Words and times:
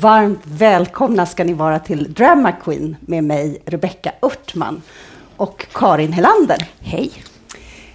varmt 0.00 0.40
välkomna 0.44 1.26
ska 1.26 1.44
ni 1.44 1.52
vara 1.52 1.78
till 1.78 2.12
Drama 2.12 2.52
Queen 2.52 2.96
med 3.00 3.24
mig, 3.24 3.62
Rebecka 3.66 4.12
Örtman 4.22 4.82
och 5.36 5.66
Karin 5.72 6.12
Helander. 6.12 6.68
Hej! 6.80 7.12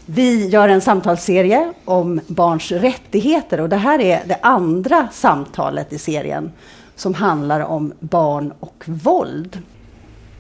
Vi 0.06 0.48
gör 0.48 0.70
en 0.70 0.82
samtalsserie 0.82 1.74
om 1.86 2.20
barns 2.28 2.72
rättigheter 2.72 3.60
och 3.60 3.70
det 3.70 3.78
här 3.78 4.02
är 4.02 4.22
det 4.26 4.38
andra 4.42 5.08
samtalet 5.12 5.94
i 5.94 5.98
serien 5.98 6.52
som 6.96 7.14
handlar 7.14 7.60
om 7.60 7.94
barn 8.00 8.54
och 8.60 8.84
våld. 8.86 9.62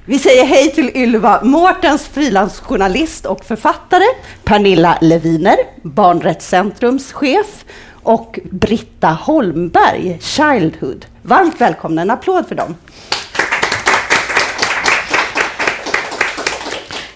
Vi 0.05 0.19
säger 0.19 0.45
hej 0.45 0.71
till 0.71 0.97
Ylva 0.97 1.43
Mårtens, 1.43 2.07
frilansjournalist 2.07 3.25
och 3.25 3.45
författare, 3.45 4.05
Pernilla 4.43 4.97
Leviner, 5.01 5.55
Barnrättscentrums 5.81 7.13
chef 7.13 7.65
och 8.03 8.39
Britta 8.43 9.07
Holmberg, 9.07 10.17
Childhood. 10.21 11.05
Varmt 11.21 11.61
välkomna, 11.61 12.01
en 12.01 12.09
applåd 12.09 12.47
för 12.47 12.55
dem. 12.55 12.75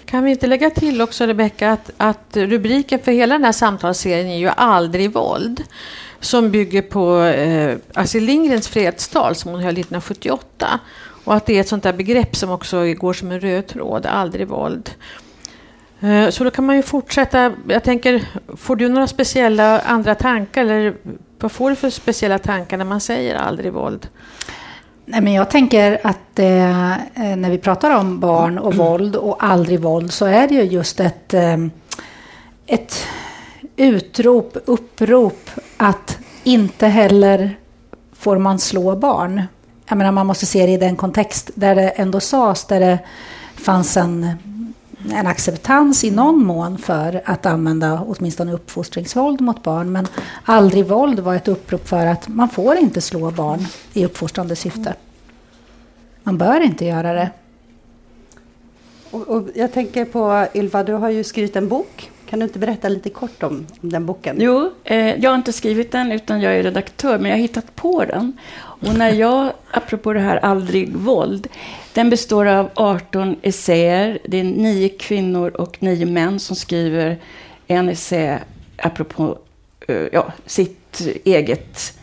Kan 0.06 0.24
vi 0.24 0.32
inte 0.32 0.48
lägga 0.48 0.70
till 0.70 1.02
också, 1.02 1.26
Rebecka, 1.26 1.72
att, 1.72 1.92
att 1.98 2.38
rubriken 2.38 3.00
för 3.00 3.12
hela 3.12 3.36
den 3.36 3.44
här 3.44 3.52
samtalsserien 3.52 4.28
är 4.28 4.38
ju 4.38 4.48
Aldrig 4.48 5.14
våld 5.14 5.64
som 6.20 6.52
bygger 6.52 6.82
på 6.82 7.22
eh, 7.22 7.78
Astrid 7.94 8.24
Lindgrens 8.24 8.68
fredstal 8.68 9.36
som 9.36 9.52
hon 9.52 9.60
höll 9.60 9.74
1978. 9.74 10.80
Och 11.24 11.36
att 11.36 11.46
det 11.46 11.56
är 11.58 11.62
ett 11.62 11.68
sånt 11.68 11.84
där 11.84 11.94
begrepp 11.94 12.36
som 12.36 12.52
också 12.52 12.94
går 12.94 13.14
som 13.14 13.32
en 13.32 13.40
röd 13.40 13.68
tråd, 13.68 14.06
aldrig 14.06 14.48
våld. 14.48 14.92
Eh, 16.00 16.30
så 16.30 16.44
då 16.44 16.52
kan 16.52 16.66
man 16.66 16.76
ju 16.76 16.82
fortsätta. 16.82 17.54
Jag 17.68 17.84
tänker, 17.84 18.24
får 18.58 18.76
du 18.76 18.90
några 18.90 19.08
speciella 19.08 19.80
andra 19.80 20.16
tankar? 20.16 20.62
Eller 20.62 20.96
vad 21.40 21.52
får 21.52 21.70
du 21.70 21.76
för 21.76 21.90
speciella 21.90 22.40
tankar 22.40 22.78
när 22.78 22.86
man 22.86 23.02
säger 23.02 23.36
aldrig 23.36 23.74
våld? 23.74 24.08
Nej, 25.06 25.22
men 25.22 25.34
jag 25.34 25.50
tänker 25.50 26.00
att 26.04 26.40
eh, 26.40 27.36
när 27.38 27.50
vi 27.50 27.58
pratar 27.58 27.96
om 27.96 28.20
barn 28.20 28.58
och 28.58 28.76
våld 28.76 29.16
och 29.16 29.44
aldrig 29.44 29.80
våld 29.80 30.14
så 30.14 30.26
är 30.26 30.48
det 30.48 30.56
ju 30.56 30.64
just 30.64 31.00
ett, 31.00 31.34
eh, 31.34 31.58
ett 32.66 33.08
utrop, 33.76 34.58
upprop 34.66 35.50
att 35.78 36.18
inte 36.44 36.88
heller 36.88 37.58
får 38.14 38.38
man 38.38 38.60
slå 38.60 38.96
barn. 38.96 39.44
Jag 39.90 39.98
menar, 39.98 40.12
man 40.12 40.28
måste 40.28 40.46
se 40.46 40.66
det 40.66 40.72
i 40.72 40.78
den 40.78 40.96
kontext 40.96 41.52
där 41.56 41.76
det 41.76 41.90
ändå 41.90 42.20
sades, 42.20 42.66
där 42.66 42.80
det 42.80 43.00
fanns 43.56 43.98
en, 43.98 44.38
en 45.12 45.28
acceptans 45.28 46.04
i 46.04 46.12
någon 46.12 46.44
mån 46.44 46.78
för 46.78 47.22
att 47.26 47.46
använda 47.46 48.04
åtminstone 48.08 48.54
uppfostringsvåld 48.54 49.42
mot 49.42 49.64
barn. 49.64 49.92
Men 49.92 50.08
aldrig 50.44 50.86
våld 50.86 51.20
var 51.20 51.36
ett 51.36 51.48
upprop 51.48 51.88
för 51.88 52.06
att 52.06 52.28
man 52.28 52.50
får 52.50 52.78
inte 52.78 53.02
slå 53.02 53.32
barn 53.32 53.60
i 53.94 54.06
uppfostrande 54.06 54.56
syfte. 54.56 54.94
Man 56.24 56.38
bör 56.38 56.62
inte 56.62 56.86
göra 56.86 57.14
det. 57.14 57.30
Och, 59.12 59.28
och 59.28 59.48
jag 59.56 59.74
tänker 59.74 60.06
på 60.06 60.48
Ylva, 60.56 60.84
du 60.84 60.94
har 60.94 61.10
ju 61.10 61.24
skrivit 61.24 61.56
en 61.56 61.68
bok 61.68 62.12
kan 62.30 62.40
du 62.40 62.46
inte 62.46 62.60
berätta 62.60 62.90
lite 62.90 63.10
kort 63.10 63.44
om, 63.44 63.68
om 63.82 63.90
den 63.90 64.06
boken? 64.06 64.38
Jo, 64.40 64.72
eh, 64.84 65.16
jag 65.16 65.30
har 65.30 65.36
inte 65.36 65.54
skrivit 65.54 65.92
den, 65.92 66.12
utan 66.12 66.42
jag 66.42 66.56
är 66.56 66.64
redaktör, 66.64 67.18
men 67.20 67.32
jag 67.32 67.38
har 67.38 67.42
hittat 67.42 67.76
på 67.76 68.06
den. 68.06 68.38
Och 68.80 68.96
när 68.96 69.12
jag, 69.12 69.54
apropå 69.72 70.14
det 70.14 70.20
här 70.20 70.38
aldrig 70.38 70.96
våld, 70.96 71.48
den 71.94 72.10
består 72.10 72.46
av 72.46 72.70
18 72.74 73.36
essäer. 73.42 74.20
Det 74.26 74.40
är 74.40 74.44
nio 74.44 74.90
kvinnor 74.90 75.50
och 75.50 75.84
nio 75.84 76.06
män 76.06 76.40
som 76.40 76.56
skriver 76.56 77.18
en 77.68 77.90
essä 77.90 78.40
apropå 78.78 79.38
eh, 79.88 80.08
ja, 80.12 80.34
sitt 80.46 81.02
eget 81.24 81.94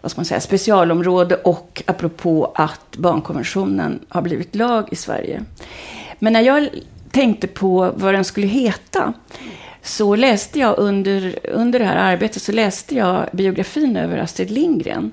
vad 0.00 0.10
ska 0.10 0.18
man 0.18 0.24
säga, 0.24 0.40
specialområde 0.40 1.36
och 1.36 1.82
apropå 1.86 2.52
att 2.54 2.96
barnkonventionen 2.96 4.00
har 4.08 4.22
blivit 4.22 4.54
lag 4.54 4.88
i 4.90 4.96
Sverige. 4.96 5.44
Men 6.18 6.32
när 6.32 6.40
jag 6.40 6.68
tänkte 7.10 7.46
på 7.46 7.92
vad 7.96 8.14
den 8.14 8.24
skulle 8.24 8.46
heta 8.46 9.12
så 9.82 10.16
läste 10.16 10.58
jag 10.58 10.78
under, 10.78 11.38
under 11.44 11.78
det 11.78 11.84
här 11.84 11.96
arbetet 11.96 12.42
så 12.42 12.52
läste 12.52 12.94
jag 12.94 13.28
biografin 13.32 13.96
över 13.96 14.18
Astrid 14.18 14.50
Lindgren. 14.50 15.10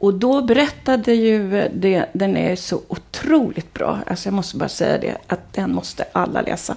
Och 0.00 0.14
då 0.14 0.42
berättade 0.42 1.14
ju, 1.14 1.68
det, 1.74 2.06
den 2.12 2.36
är 2.36 2.56
så 2.56 2.80
otroligt 2.88 3.74
bra, 3.74 3.98
alltså 4.06 4.26
jag 4.26 4.34
måste 4.34 4.56
bara 4.56 4.68
säga 4.68 4.98
det, 4.98 5.16
att 5.26 5.52
den 5.52 5.74
måste 5.74 6.04
alla 6.12 6.40
läsa. 6.40 6.76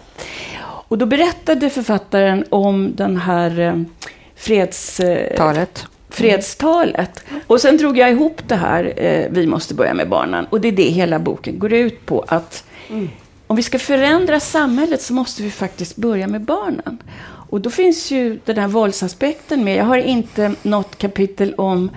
Och 0.61 0.97
då 0.97 1.06
berättade 1.06 1.69
författaren 1.69 2.45
om 2.50 2.95
den 2.95 3.17
här 3.17 3.59
eh, 3.59 3.81
fredstalet. 4.35 5.85
fredstalet. 6.09 7.23
Och 7.47 7.61
sen 7.61 7.78
drog 7.78 7.97
jag 7.97 8.11
ihop 8.11 8.41
det 8.47 8.56
här, 8.56 8.94
eh, 8.97 9.28
Vi 9.29 9.47
måste 9.47 9.73
börja 9.73 9.94
med 9.94 10.09
barnen. 10.09 10.45
Och 10.50 10.61
det 10.61 10.67
är 10.67 10.72
det 10.72 10.90
hela 10.90 11.19
boken 11.19 11.59
går 11.59 11.73
ut 11.73 12.05
på. 12.05 12.25
att 12.28 12.63
mm 12.90 13.09
om 13.53 13.55
vi 13.55 13.63
ska 13.63 13.79
förändra 13.79 14.40
samhället 14.40 15.01
så 15.01 15.13
måste 15.13 15.44
vi 15.44 15.51
faktiskt 15.51 15.95
börja 15.95 16.28
med 16.28 16.41
barnen. 16.41 16.97
Och 17.50 17.61
då 17.61 17.69
finns 17.69 18.11
ju 18.11 18.40
den 18.45 18.57
här 18.57 18.67
våldsaspekten 18.67 19.63
med. 19.63 19.78
Jag 19.78 19.85
har 19.85 19.97
inte 19.97 20.55
något 20.63 20.97
kapitel 20.97 21.53
om 21.53 21.91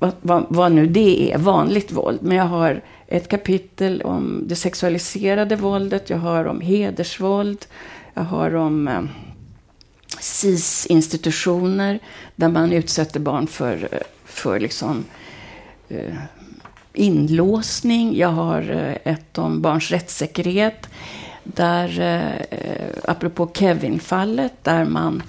vad, 0.00 0.12
vad, 0.20 0.46
vad, 0.48 0.72
nu 0.72 0.86
det 0.86 1.32
är, 1.32 1.38
vanligt 1.38 1.92
våld. 1.92 2.18
Men 2.22 2.36
jag 2.36 2.44
har 2.44 2.82
ett 3.06 3.28
kapitel 3.28 4.02
om 4.02 4.44
det 4.46 4.56
sexualiserade 4.56 5.56
våldet. 5.56 6.10
Jag 6.10 6.18
har 6.18 6.44
om 6.44 6.60
hedersvåld. 6.60 7.66
Jag 8.14 8.22
har 8.22 8.54
om 8.54 8.88
eh, 8.88 9.02
SIS-institutioner 10.20 11.98
där 12.36 12.48
man 12.48 12.72
utsätter 12.72 13.20
barn 13.20 13.46
för, 13.46 13.88
eh, 13.92 13.98
för 14.24 14.60
liksom, 14.60 15.04
eh, 15.88 16.14
inlåsning. 16.92 18.16
Jag 18.16 18.28
har 18.28 18.70
eh, 18.70 19.12
ett 19.12 19.38
om 19.38 19.62
barns 19.62 19.90
rättssäkerhet. 19.90 20.86
Där, 21.44 22.00
eh, 22.00 22.36
eh 22.36 22.96
apropå 23.04 23.50
Kevin-fallet, 23.54 24.52
där 24.62 24.84
man... 24.84 25.22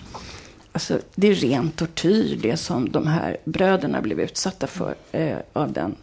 Alltså, 0.72 1.00
det 1.16 1.28
är 1.28 1.36
ren 1.36 1.72
tortyr, 1.72 2.40
det 2.42 2.58
som 2.58 2.92
de 2.92 3.08
här 3.08 3.38
bröderna 3.44 4.02
blev 4.02 4.20
utsatta 4.20 4.68
för 4.68 4.96
eh, 5.12 5.38
av 5.54 5.72
den 5.74 5.96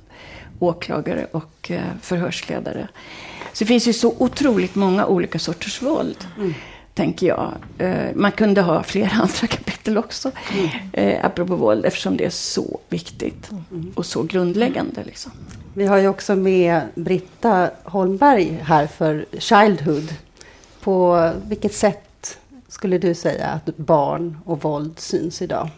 åklagare 0.58 1.26
och 1.30 1.70
eh, 1.70 1.82
förhörsledare. 2.02 2.88
Så 3.52 3.64
det 3.64 3.68
finns 3.68 3.88
ju 3.88 3.92
så 3.92 4.14
otroligt 4.18 4.74
många 4.74 5.06
olika 5.06 5.38
sorters 5.38 5.82
våld. 5.82 6.26
Mm 6.36 6.54
tänker 6.98 7.26
jag. 7.26 7.52
Eh, 7.78 8.14
man 8.14 8.32
kunde 8.32 8.62
ha 8.62 8.82
flera 8.82 9.10
andra 9.22 9.46
kapitel 9.46 9.98
också, 9.98 10.30
mm. 10.52 10.68
eh, 10.92 11.24
apropå 11.24 11.56
våld, 11.56 11.84
eftersom 11.84 12.16
det 12.16 12.24
är 12.24 12.30
så 12.30 12.80
viktigt 12.88 13.50
mm. 13.50 13.92
och 13.94 14.06
så 14.06 14.22
grundläggande. 14.22 15.04
Liksom. 15.04 15.32
Vi 15.74 15.86
har 15.86 15.98
ju 15.98 16.08
också 16.08 16.36
med 16.36 16.80
Britta 16.94 17.70
Holmberg 17.84 18.58
här 18.62 18.86
för 18.86 19.26
Childhood. 19.38 20.14
På 20.80 21.30
vilket 21.48 21.74
sätt 21.74 22.07
skulle 22.68 22.98
du 22.98 23.14
säga 23.14 23.46
att 23.46 23.76
barn 23.76 24.38
och 24.44 24.62
våld 24.62 24.98
syns 24.98 25.42
idag? 25.42 25.68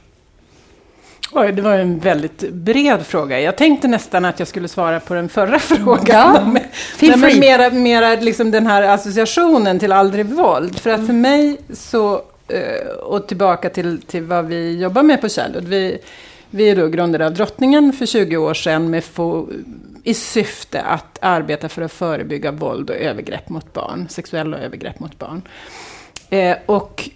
Oj, 1.33 1.53
det 1.53 1.63
var 1.63 1.79
en 1.79 1.99
väldigt 1.99 2.51
bred 2.51 3.07
fråga. 3.07 3.41
Jag 3.41 3.57
tänkte 3.57 3.89
nästan 3.89 4.25
att 4.25 4.39
jag 4.39 4.49
skulle 4.49 4.69
svara 4.69 5.01
på 5.01 5.15
den 5.15 5.29
förra 5.29 5.59
frågan. 5.59 6.53
Ja, 6.55 6.61
feel 6.97 7.21
free. 7.21 7.41
Mera, 7.41 7.71
mera 7.71 8.15
liksom 8.15 8.51
den 8.51 8.67
här 8.67 8.83
associationen 8.83 9.79
till 9.79 9.93
aldrig 9.93 10.27
våld. 10.27 10.79
För 10.79 10.91
att 10.91 11.07
för 11.07 11.13
mig 11.13 11.59
så, 11.73 12.23
eh, 12.49 12.87
och 12.87 13.29
tillbaka 13.29 13.71
till, 13.71 14.03
till 14.03 14.23
vad 14.23 14.47
vi 14.47 14.79
jobbar 14.79 15.03
med 15.03 15.21
på 15.21 15.29
Childhood. 15.29 15.65
Vi, 15.65 15.99
vi 16.51 16.71
är 16.71 16.77
då 16.77 16.89
grundade 16.89 17.27
av 17.27 17.35
Drottningen 17.35 17.93
för 17.93 18.07
20 18.07 18.37
år 18.37 18.55
sedan 18.55 18.91
med 18.91 19.05
få, 19.05 19.49
i 20.05 20.15
syfte 20.15 20.83
att 20.83 21.19
arbeta 21.23 21.69
för 21.69 21.83
att 21.83 21.93
förebygga 21.93 22.51
våld 22.51 22.91
och 22.91 22.97
övergrepp 22.97 23.49
mot 23.49 23.73
barn, 23.73 24.07
sexuella 24.09 24.59
övergrepp 24.59 25.01
mot 25.01 25.19
barn. 25.19 25.43
Eh, 26.31 26.57
och 26.67 27.11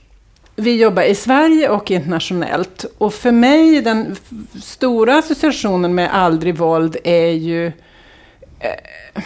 vi 0.57 0.81
jobbar 0.81 1.03
i 1.03 1.15
Sverige 1.15 1.69
och 1.69 1.91
internationellt. 1.91 2.85
Och 2.99 3.15
för 3.15 3.33
mig, 3.33 3.81
den 3.81 4.17
stora 4.63 5.19
associationen 5.19 5.95
med 5.95 6.15
aldrig 6.15 6.57
våld 6.59 6.97
är 7.05 7.31
ju 7.31 7.67
eh, 7.67 9.23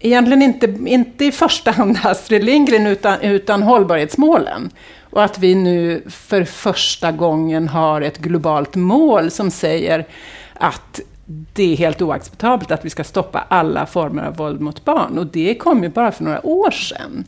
egentligen 0.00 0.42
inte, 0.42 0.66
inte 0.86 1.24
i 1.24 1.32
första 1.32 1.70
hand 1.70 1.98
Astrid 2.02 2.44
Lindgren, 2.44 2.86
utan, 2.86 3.20
utan 3.20 3.62
hållbarhetsmålen. 3.62 4.70
Och 5.10 5.24
att 5.24 5.38
vi 5.38 5.54
nu 5.54 6.02
för 6.10 6.44
första 6.44 7.12
gången 7.12 7.68
har 7.68 8.00
ett 8.00 8.18
globalt 8.18 8.74
mål 8.74 9.30
som 9.30 9.50
säger 9.50 10.06
att 10.54 11.00
det 11.26 11.72
är 11.72 11.76
helt 11.76 12.02
oacceptabelt 12.02 12.70
att 12.70 12.84
vi 12.84 12.90
ska 12.90 13.04
stoppa 13.04 13.44
alla 13.48 13.86
former 13.86 14.24
av 14.24 14.36
våld 14.36 14.60
mot 14.60 14.84
barn. 14.84 15.18
Och 15.18 15.26
det 15.26 15.54
kom 15.54 15.82
ju 15.82 15.88
bara 15.88 16.12
för 16.12 16.24
några 16.24 16.46
år 16.46 16.70
sedan 16.70 17.24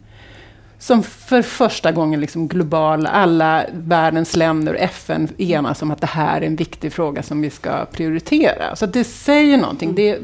som 0.85 1.03
för 1.03 1.43
första 1.43 1.93
gången 1.93 2.21
liksom 2.21 2.49
globala, 2.49 3.11
alla 3.11 3.67
världens 3.73 4.37
länder 4.37 4.75
och 4.75 4.81
FN 4.81 5.29
enas 5.39 5.83
om 5.83 5.91
att 5.91 6.01
det 6.01 6.07
här 6.07 6.41
är 6.41 6.47
en 6.47 6.57
viktig 6.57 6.93
fråga 6.93 7.23
som 7.23 7.41
vi 7.41 7.51
ska 7.51 7.85
prioritera. 7.85 8.77
Så 8.77 8.87
det 8.87 9.05
säger 9.05 9.57
någonting. 9.57 9.91
Mm. 9.91 9.97
Det, 9.97 10.19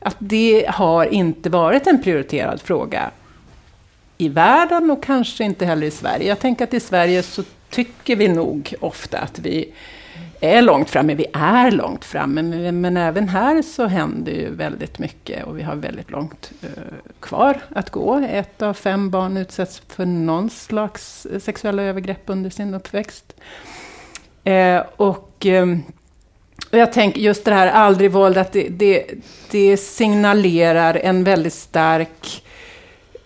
att 0.00 0.16
det 0.18 0.66
har 0.68 1.04
inte 1.04 1.50
varit 1.50 1.86
en 1.86 2.02
prioriterad 2.02 2.60
fråga 2.60 3.10
i 4.18 4.28
världen 4.28 4.90
och 4.90 5.02
kanske 5.02 5.44
inte 5.44 5.66
heller 5.66 5.86
i 5.86 5.90
Sverige. 5.90 6.28
Jag 6.28 6.38
tänker 6.38 6.64
att 6.64 6.74
i 6.74 6.80
Sverige 6.80 7.22
så 7.22 7.42
tycker 7.70 8.16
vi 8.16 8.28
nog 8.28 8.74
ofta 8.80 9.18
att 9.18 9.38
vi 9.38 9.72
är 10.40 10.62
långt 10.62 10.90
framme. 10.90 11.14
Vi 11.14 11.26
är 11.32 11.70
långt 11.70 12.04
framme, 12.04 12.42
men, 12.42 12.80
men 12.80 12.96
även 12.96 13.28
här 13.28 13.62
så 13.62 13.86
händer 13.86 14.32
ju 14.32 14.54
väldigt 14.54 14.98
mycket 14.98 15.44
och 15.44 15.58
vi 15.58 15.62
har 15.62 15.76
väldigt 15.76 16.10
långt 16.10 16.52
eh, 16.62 16.82
kvar 17.20 17.60
att 17.68 17.90
gå. 17.90 18.16
Ett 18.30 18.62
av 18.62 18.74
fem 18.74 19.10
barn 19.10 19.36
utsätts 19.36 19.82
för 19.88 20.06
någon 20.06 20.50
slags 20.50 21.26
eh, 21.26 21.40
sexuella 21.40 21.82
övergrepp 21.82 22.22
under 22.26 22.50
sin 22.50 22.74
uppväxt. 22.74 23.34
Eh, 24.44 24.82
och, 24.96 25.46
eh, 25.46 25.66
och 26.70 26.78
jag 26.78 26.92
tänker 26.92 27.20
just 27.20 27.44
det 27.44 27.54
här 27.54 27.66
aldrig 27.66 28.10
våld, 28.10 28.38
att 28.38 28.52
det, 28.52 28.68
det, 28.68 29.06
det 29.50 29.76
signalerar 29.76 30.94
en 30.94 31.24
väldigt 31.24 31.54
stark 31.54 32.42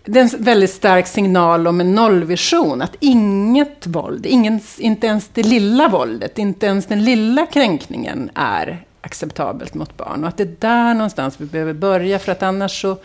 det 0.05 0.21
är 0.21 0.23
en 0.23 0.45
väldigt 0.45 0.71
stark 0.71 1.07
signal 1.07 1.67
om 1.67 1.81
en 1.81 1.95
nollvision. 1.95 2.83
Att 2.83 2.97
inget 3.01 3.87
våld, 3.87 4.27
ingen, 4.27 4.61
inte 4.79 5.07
ens 5.07 5.29
det 5.29 5.43
lilla 5.43 5.89
våldet, 5.89 6.39
inte 6.39 6.67
ens 6.67 6.87
den 6.87 7.05
lilla 7.05 7.47
kränkningen 7.47 8.31
är 8.35 8.85
acceptabelt 9.01 9.75
mot 9.75 9.97
barn. 9.97 10.23
Och 10.23 10.29
att 10.29 10.37
det 10.37 10.43
är 10.43 10.57
där 10.59 10.95
någonstans 10.95 11.41
vi 11.41 11.47
behöver 11.47 11.73
börja, 11.73 12.19
för 12.19 12.33
att 12.33 12.43
annars 12.43 12.81
så... 12.81 12.97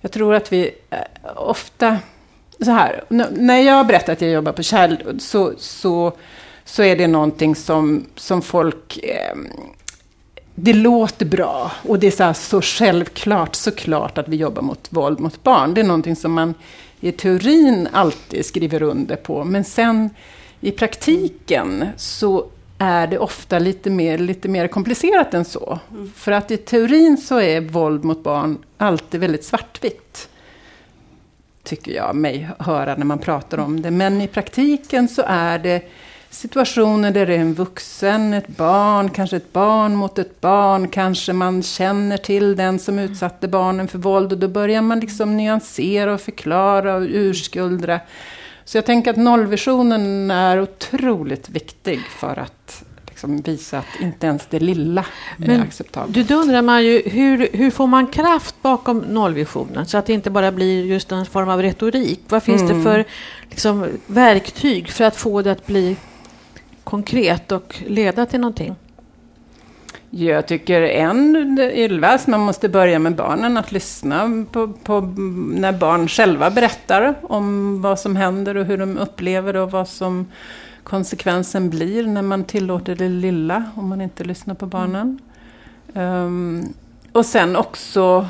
Jag 0.00 0.12
tror 0.12 0.34
att 0.34 0.52
vi 0.52 0.70
eh, 0.90 0.98
ofta... 1.36 1.98
Så 2.64 2.70
här, 2.70 3.04
när 3.30 3.60
jag 3.60 3.86
berättar 3.86 4.12
att 4.12 4.20
jag 4.20 4.30
jobbar 4.30 4.52
på 4.52 4.62
Childhood 4.62 5.22
så, 5.22 5.52
så, 5.58 6.12
så 6.64 6.82
är 6.82 6.96
det 6.96 7.06
någonting 7.06 7.56
som, 7.56 8.06
som 8.16 8.42
folk... 8.42 8.98
Eh, 8.98 9.36
det 10.62 10.72
låter 10.72 11.26
bra 11.26 11.72
och 11.88 11.98
det 11.98 12.06
är 12.06 12.32
så, 12.32 12.34
så 12.34 12.62
självklart, 12.62 13.54
såklart 13.54 14.18
att 14.18 14.28
vi 14.28 14.36
jobbar 14.36 14.62
mot 14.62 14.88
våld 14.90 15.20
mot 15.20 15.42
barn. 15.42 15.74
Det 15.74 15.80
är 15.80 15.84
någonting 15.84 16.16
som 16.16 16.32
man 16.32 16.54
i 17.00 17.12
teorin 17.12 17.88
alltid 17.92 18.46
skriver 18.46 18.82
under 18.82 19.16
på. 19.16 19.44
Men 19.44 19.64
sen 19.64 20.10
i 20.60 20.70
praktiken 20.70 21.86
så 21.96 22.46
är 22.78 23.06
det 23.06 23.18
ofta 23.18 23.58
lite 23.58 23.90
mer, 23.90 24.18
lite 24.18 24.48
mer 24.48 24.68
komplicerat 24.68 25.34
än 25.34 25.44
så. 25.44 25.78
Mm. 25.90 26.12
För 26.16 26.32
att 26.32 26.50
i 26.50 26.56
teorin 26.56 27.16
så 27.16 27.40
är 27.40 27.60
våld 27.60 28.04
mot 28.04 28.22
barn 28.22 28.58
alltid 28.76 29.20
väldigt 29.20 29.44
svartvitt. 29.44 30.28
Tycker 31.62 31.92
jag 31.92 32.16
mig 32.16 32.48
höra 32.58 32.96
när 32.96 33.04
man 33.04 33.18
pratar 33.18 33.58
om 33.58 33.82
det. 33.82 33.90
Men 33.90 34.20
i 34.20 34.26
praktiken 34.26 35.08
så 35.08 35.22
är 35.26 35.58
det 35.58 35.82
situationer 36.30 37.10
där 37.10 37.26
det 37.26 37.34
är 37.34 37.38
en 37.38 37.54
vuxen, 37.54 38.34
ett 38.34 38.48
barn, 38.48 39.10
kanske 39.10 39.36
ett 39.36 39.52
barn 39.52 39.96
mot 39.96 40.18
ett 40.18 40.40
barn, 40.40 40.88
kanske 40.88 41.32
man 41.32 41.62
känner 41.62 42.16
till 42.16 42.56
den 42.56 42.78
som 42.78 42.98
utsatte 42.98 43.48
barnen 43.48 43.88
för 43.88 43.98
våld 43.98 44.32
och 44.32 44.38
då 44.38 44.48
börjar 44.48 44.82
man 44.82 45.00
liksom 45.00 45.36
nyansera 45.36 46.14
och 46.14 46.20
förklara 46.20 46.94
och 46.94 47.06
urskuldra. 47.08 48.00
Så 48.64 48.76
jag 48.76 48.86
tänker 48.86 49.10
att 49.10 49.16
nollvisionen 49.16 50.30
är 50.30 50.60
otroligt 50.60 51.48
viktig 51.48 52.00
för 52.00 52.38
att 52.38 52.84
liksom 53.06 53.40
visa 53.40 53.78
att 53.78 54.00
inte 54.00 54.26
ens 54.26 54.46
det 54.46 54.60
lilla 54.60 55.00
är 55.00 55.46
Men 55.46 55.60
acceptabelt. 55.60 56.28
Då 56.28 56.34
undrar 56.34 56.62
man 56.62 56.84
ju, 56.84 57.02
hur, 57.06 57.48
hur 57.52 57.70
får 57.70 57.86
man 57.86 58.06
kraft 58.06 58.54
bakom 58.62 58.98
nollvisionen 58.98 59.86
så 59.86 59.98
att 59.98 60.06
det 60.06 60.12
inte 60.12 60.30
bara 60.30 60.52
blir 60.52 60.84
just 60.84 61.12
en 61.12 61.26
form 61.26 61.48
av 61.48 61.62
retorik? 61.62 62.20
Vad 62.28 62.42
finns 62.42 62.62
mm. 62.62 62.76
det 62.76 62.82
för 62.82 63.04
liksom, 63.50 63.86
verktyg 64.06 64.88
för 64.90 65.04
att 65.04 65.16
få 65.16 65.42
det 65.42 65.52
att 65.52 65.66
bli 65.66 65.96
konkret 66.90 67.52
och 67.52 67.82
leda 67.86 68.26
till 68.26 68.40
någonting? 68.40 68.74
Jag 70.10 70.46
tycker 70.46 70.82
en, 70.82 71.58
Ylvas, 71.58 72.26
man 72.26 72.40
måste 72.40 72.68
börja 72.68 72.98
med 72.98 73.14
barnen, 73.14 73.56
att 73.56 73.72
lyssna 73.72 74.44
på, 74.52 74.68
på, 74.68 75.00
när 75.54 75.72
barn 75.72 76.08
själva 76.08 76.50
berättar 76.50 77.14
om 77.22 77.82
vad 77.82 77.98
som 77.98 78.16
händer 78.16 78.56
och 78.56 78.64
hur 78.64 78.78
de 78.78 78.98
upplever 78.98 79.56
och 79.56 79.70
vad 79.70 79.88
som 79.88 80.26
konsekvensen 80.82 81.70
blir 81.70 82.06
när 82.06 82.22
man 82.22 82.44
tillåter 82.44 82.94
det 82.94 83.08
lilla, 83.08 83.64
om 83.74 83.88
man 83.88 84.00
inte 84.00 84.24
lyssnar 84.24 84.54
på 84.54 84.66
barnen. 84.66 85.18
Um, 85.94 86.74
och 87.12 87.26
sen 87.26 87.56
också 87.56 88.26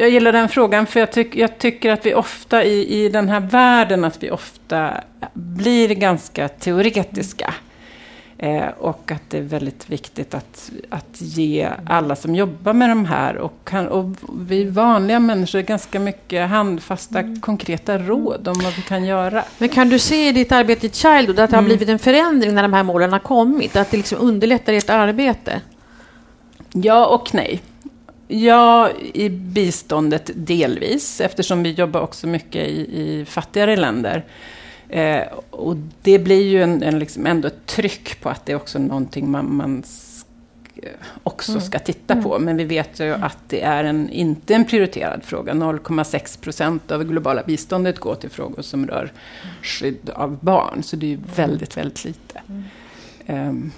jag 0.00 0.10
gillar 0.10 0.32
den 0.32 0.48
frågan 0.48 0.86
för 0.86 1.00
jag, 1.00 1.12
tyck, 1.12 1.36
jag 1.36 1.58
tycker 1.58 1.92
att 1.92 2.06
vi 2.06 2.14
ofta 2.14 2.64
i, 2.64 3.04
i 3.04 3.08
den 3.08 3.28
här 3.28 3.40
världen, 3.40 4.04
att 4.04 4.22
vi 4.22 4.30
ofta 4.30 4.94
blir 5.32 5.88
ganska 5.94 6.48
teoretiska. 6.48 7.54
Eh, 8.38 8.68
och 8.78 9.12
att 9.12 9.22
det 9.28 9.38
är 9.38 9.42
väldigt 9.42 9.90
viktigt 9.90 10.34
att, 10.34 10.70
att 10.90 11.20
ge 11.20 11.68
alla 11.86 12.16
som 12.16 12.34
jobbar 12.34 12.72
med 12.72 12.88
de 12.88 13.04
här 13.04 13.36
och, 13.36 13.52
kan, 13.64 13.88
och 13.88 14.16
vi 14.40 14.64
vanliga 14.64 15.20
människor 15.20 15.60
ganska 15.60 16.00
mycket 16.00 16.48
handfasta, 16.48 17.18
mm. 17.18 17.40
konkreta 17.40 17.98
råd 17.98 18.48
om 18.48 18.58
vad 18.62 18.76
vi 18.76 18.82
kan 18.82 19.04
göra. 19.04 19.44
Men 19.58 19.68
kan 19.68 19.88
du 19.88 19.98
se 19.98 20.28
i 20.28 20.32
ditt 20.32 20.52
arbete 20.52 20.86
i 20.86 20.90
Childhood 20.90 21.38
att 21.38 21.50
det 21.50 21.56
har 21.56 21.62
mm. 21.62 21.68
blivit 21.68 21.88
en 21.88 21.98
förändring 21.98 22.54
när 22.54 22.62
de 22.62 22.72
här 22.72 22.82
målen 22.82 23.12
har 23.12 23.18
kommit? 23.18 23.76
Att 23.76 23.90
det 23.90 23.96
liksom 23.96 24.18
underlättar 24.20 24.72
ert 24.72 24.90
arbete? 24.90 25.60
Ja 26.72 27.06
och 27.06 27.34
nej. 27.34 27.62
Ja, 28.32 28.90
i 29.14 29.28
biståndet 29.28 30.30
delvis, 30.34 31.20
eftersom 31.20 31.62
vi 31.62 31.70
jobbar 31.70 32.00
också 32.00 32.26
mycket 32.26 32.68
i, 32.68 33.00
i 33.00 33.24
fattigare 33.24 33.76
länder. 33.76 34.24
Eh, 34.88 35.22
och 35.50 35.76
det 36.02 36.18
blir 36.18 36.42
ju 36.42 36.62
en, 36.62 36.82
en 36.82 36.98
liksom 36.98 37.26
ändå 37.26 37.48
ett 37.48 37.66
tryck 37.66 38.20
på 38.20 38.28
att 38.28 38.46
det 38.46 38.52
är 38.52 38.56
också 38.56 38.78
någonting 38.78 39.30
man, 39.30 39.56
man 39.56 39.82
också 41.22 41.52
mm. 41.52 41.62
ska 41.62 41.78
titta 41.78 42.12
mm. 42.12 42.24
på. 42.24 42.38
Men 42.38 42.56
vi 42.56 42.64
vet 42.64 43.00
ju 43.00 43.14
att 43.14 43.38
det 43.48 43.62
är 43.62 43.84
en, 43.84 44.10
inte 44.10 44.54
en 44.54 44.64
prioriterad 44.64 45.24
fråga. 45.24 45.52
0,6 45.52 46.40
procent 46.40 46.90
av 46.90 47.04
globala 47.04 47.42
biståndet 47.42 47.98
går 47.98 48.14
till 48.14 48.30
frågor 48.30 48.62
som 48.62 48.86
rör 48.86 49.12
skydd 49.62 50.10
av 50.10 50.38
barn. 50.40 50.82
Så 50.82 50.96
det 50.96 51.06
är 51.06 51.10
ju 51.10 51.18
väldigt, 51.36 51.76
väldigt 51.76 52.04
lite. 52.04 52.42
Um, 53.26 53.72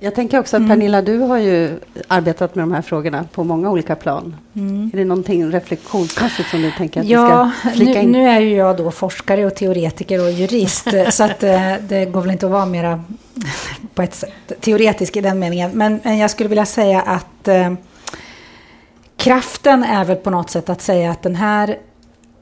jag 0.00 0.14
tänker 0.14 0.38
också 0.38 0.56
att 0.56 0.60
mm. 0.60 0.70
Pernilla, 0.70 1.02
du 1.02 1.18
har 1.18 1.38
ju 1.38 1.80
arbetat 2.08 2.54
med 2.54 2.62
de 2.62 2.72
här 2.72 2.82
frågorna 2.82 3.24
på 3.32 3.44
många 3.44 3.70
olika 3.70 3.96
plan. 3.96 4.36
Mm. 4.54 4.90
Är 4.92 4.96
det 4.98 5.04
någonting 5.04 5.52
reflektionsmässigt 5.52 6.50
som 6.50 6.62
du 6.62 6.70
tänker 6.70 7.00
att 7.00 7.06
ja, 7.06 7.50
vi 7.64 7.70
ska 7.70 7.76
flika 7.76 8.00
in? 8.00 8.12
Nu, 8.12 8.18
nu 8.18 8.28
är 8.28 8.40
ju 8.40 8.56
jag 8.56 8.76
då 8.76 8.90
forskare 8.90 9.46
och 9.46 9.54
teoretiker 9.54 10.22
och 10.22 10.30
jurist, 10.30 10.88
så 11.10 11.24
att 11.24 11.42
eh, 11.42 11.74
det 11.88 12.04
går 12.04 12.20
väl 12.20 12.30
inte 12.30 12.46
att 12.46 12.52
vara 12.52 12.66
mera 12.66 13.04
på 13.94 14.02
ett 14.02 14.14
sätt 14.14 14.52
teoretisk 14.60 15.16
i 15.16 15.20
den 15.20 15.38
meningen. 15.38 15.70
Men, 15.74 16.00
men 16.04 16.18
jag 16.18 16.30
skulle 16.30 16.48
vilja 16.48 16.66
säga 16.66 17.00
att 17.00 17.48
eh, 17.48 17.72
kraften 19.16 19.84
är 19.84 20.04
väl 20.04 20.16
på 20.16 20.30
något 20.30 20.50
sätt 20.50 20.68
att 20.68 20.82
säga 20.82 21.10
att 21.10 21.22
den 21.22 21.34
här 21.34 21.78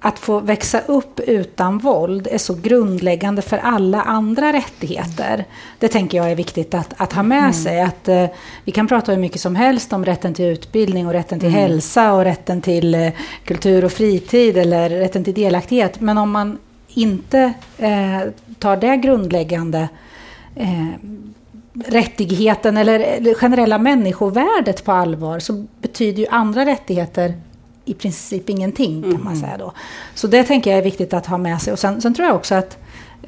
att 0.01 0.19
få 0.19 0.41
växa 0.41 0.81
upp 0.81 1.21
utan 1.21 1.79
våld 1.79 2.29
är 2.31 2.39
så 2.39 2.55
grundläggande 2.55 3.43
för 3.43 3.59
alla 3.59 4.03
andra 4.03 4.53
rättigheter. 4.53 5.45
Det 5.79 5.89
tänker 5.89 6.19
jag 6.19 6.31
är 6.31 6.35
viktigt 6.35 6.75
att, 6.75 6.95
att 6.97 7.13
ha 7.13 7.23
med 7.23 7.39
mm. 7.39 7.53
sig. 7.53 7.81
Att, 7.81 8.09
eh, 8.09 8.27
vi 8.65 8.73
kan 8.73 8.89
prata 8.89 9.13
hur 9.13 9.19
mycket 9.19 9.41
som 9.41 9.57
helst 9.57 9.93
om 9.93 10.05
rätten 10.05 10.35
till 10.35 10.45
utbildning 10.45 11.07
och 11.07 11.13
rätten 11.13 11.41
till 11.41 11.49
mm. 11.49 11.61
hälsa 11.61 12.13
och 12.13 12.25
rätten 12.25 12.63
till 12.63 12.95
eh, 12.95 13.13
kultur 13.45 13.85
och 13.85 13.93
fritid 13.93 14.57
eller 14.57 14.91
rätten 14.91 15.25
till 15.25 15.35
delaktighet. 15.35 16.01
Men 16.01 16.19
om 16.19 16.31
man 16.31 16.59
inte 16.89 17.53
eh, 17.79 18.21
tar 18.59 18.77
det 18.77 18.97
grundläggande 18.97 19.89
eh, 20.55 20.87
rättigheten 21.87 22.77
eller 22.77 23.35
generella 23.35 23.79
människovärdet 23.79 24.85
på 24.85 24.93
allvar 24.93 25.39
så 25.39 25.67
betyder 25.81 26.19
ju 26.23 26.27
andra 26.31 26.67
rättigheter 26.67 27.35
i 27.87 27.95
princip 27.95 28.51
ingenting 28.51 29.03
kan 29.03 29.25
man 29.25 29.33
mm. 29.33 29.41
säga 29.41 29.57
då. 29.59 29.73
Så 30.15 30.27
det 30.27 30.45
tänker 30.45 30.71
jag 30.71 30.79
är 30.79 30.85
viktigt 30.85 31.15
att 31.15 31.27
ha 31.27 31.39
med 31.39 31.63
sig. 31.63 31.73
Och 31.73 31.79
sen, 31.79 32.03
sen 32.03 32.15
tror 32.15 32.27
jag 32.29 32.37
också 32.37 32.55
att 32.55 32.79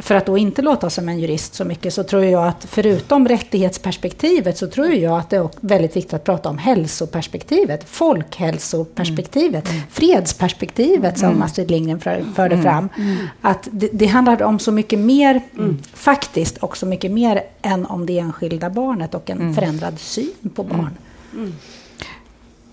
för 0.01 0.15
att 0.15 0.27
då 0.27 0.39
inte 0.39 0.63
låta 0.63 0.91
som 0.91 1.09
en 1.09 1.19
jurist 1.19 1.55
så 1.55 1.65
mycket 1.65 1.95
så 1.95 2.03
tror 2.03 2.25
jag 2.25 2.47
att 2.47 2.65
förutom 2.65 3.29
rättighetsperspektivet 3.29 4.59
så 4.59 4.67
tror 4.67 4.89
jag 4.89 5.19
att 5.19 5.31
det 5.31 5.37
är 5.37 5.49
väldigt 5.61 5.97
viktigt 5.97 6.15
att 6.15 6.25
prata 6.25 6.49
om 6.49 6.59
hälsoperspektivet, 6.59 7.89
folkhälsoperspektivet, 7.89 9.65
mm. 9.65 9.77
mm. 9.77 9.89
fredsperspektivet 9.91 11.19
som 11.19 11.29
mm. 11.29 11.43
Astrid 11.43 11.71
Lindgren 11.71 12.01
förde 12.35 12.55
mm. 12.55 12.63
fram. 12.63 12.89
Mm. 12.97 13.17
Att 13.41 13.69
det, 13.73 13.89
det, 13.93 14.07
handlar 14.07 14.43
om 14.43 14.59
så 14.59 14.73
mycket 14.73 14.99
mer, 14.99 15.43
mm. 15.59 15.79
faktiskt 15.95 16.59
också 16.61 16.87
mycket 16.87 17.11
mer 17.11 17.43
än 17.63 17.87
om 17.87 18.07
det 18.07 18.19
enskilda 18.19 18.71
barnet 18.71 19.15
och 19.15 19.31
en 19.31 19.55
förändrad 19.55 19.99
syn 19.99 20.51
på 20.55 20.63
barn. 20.63 20.97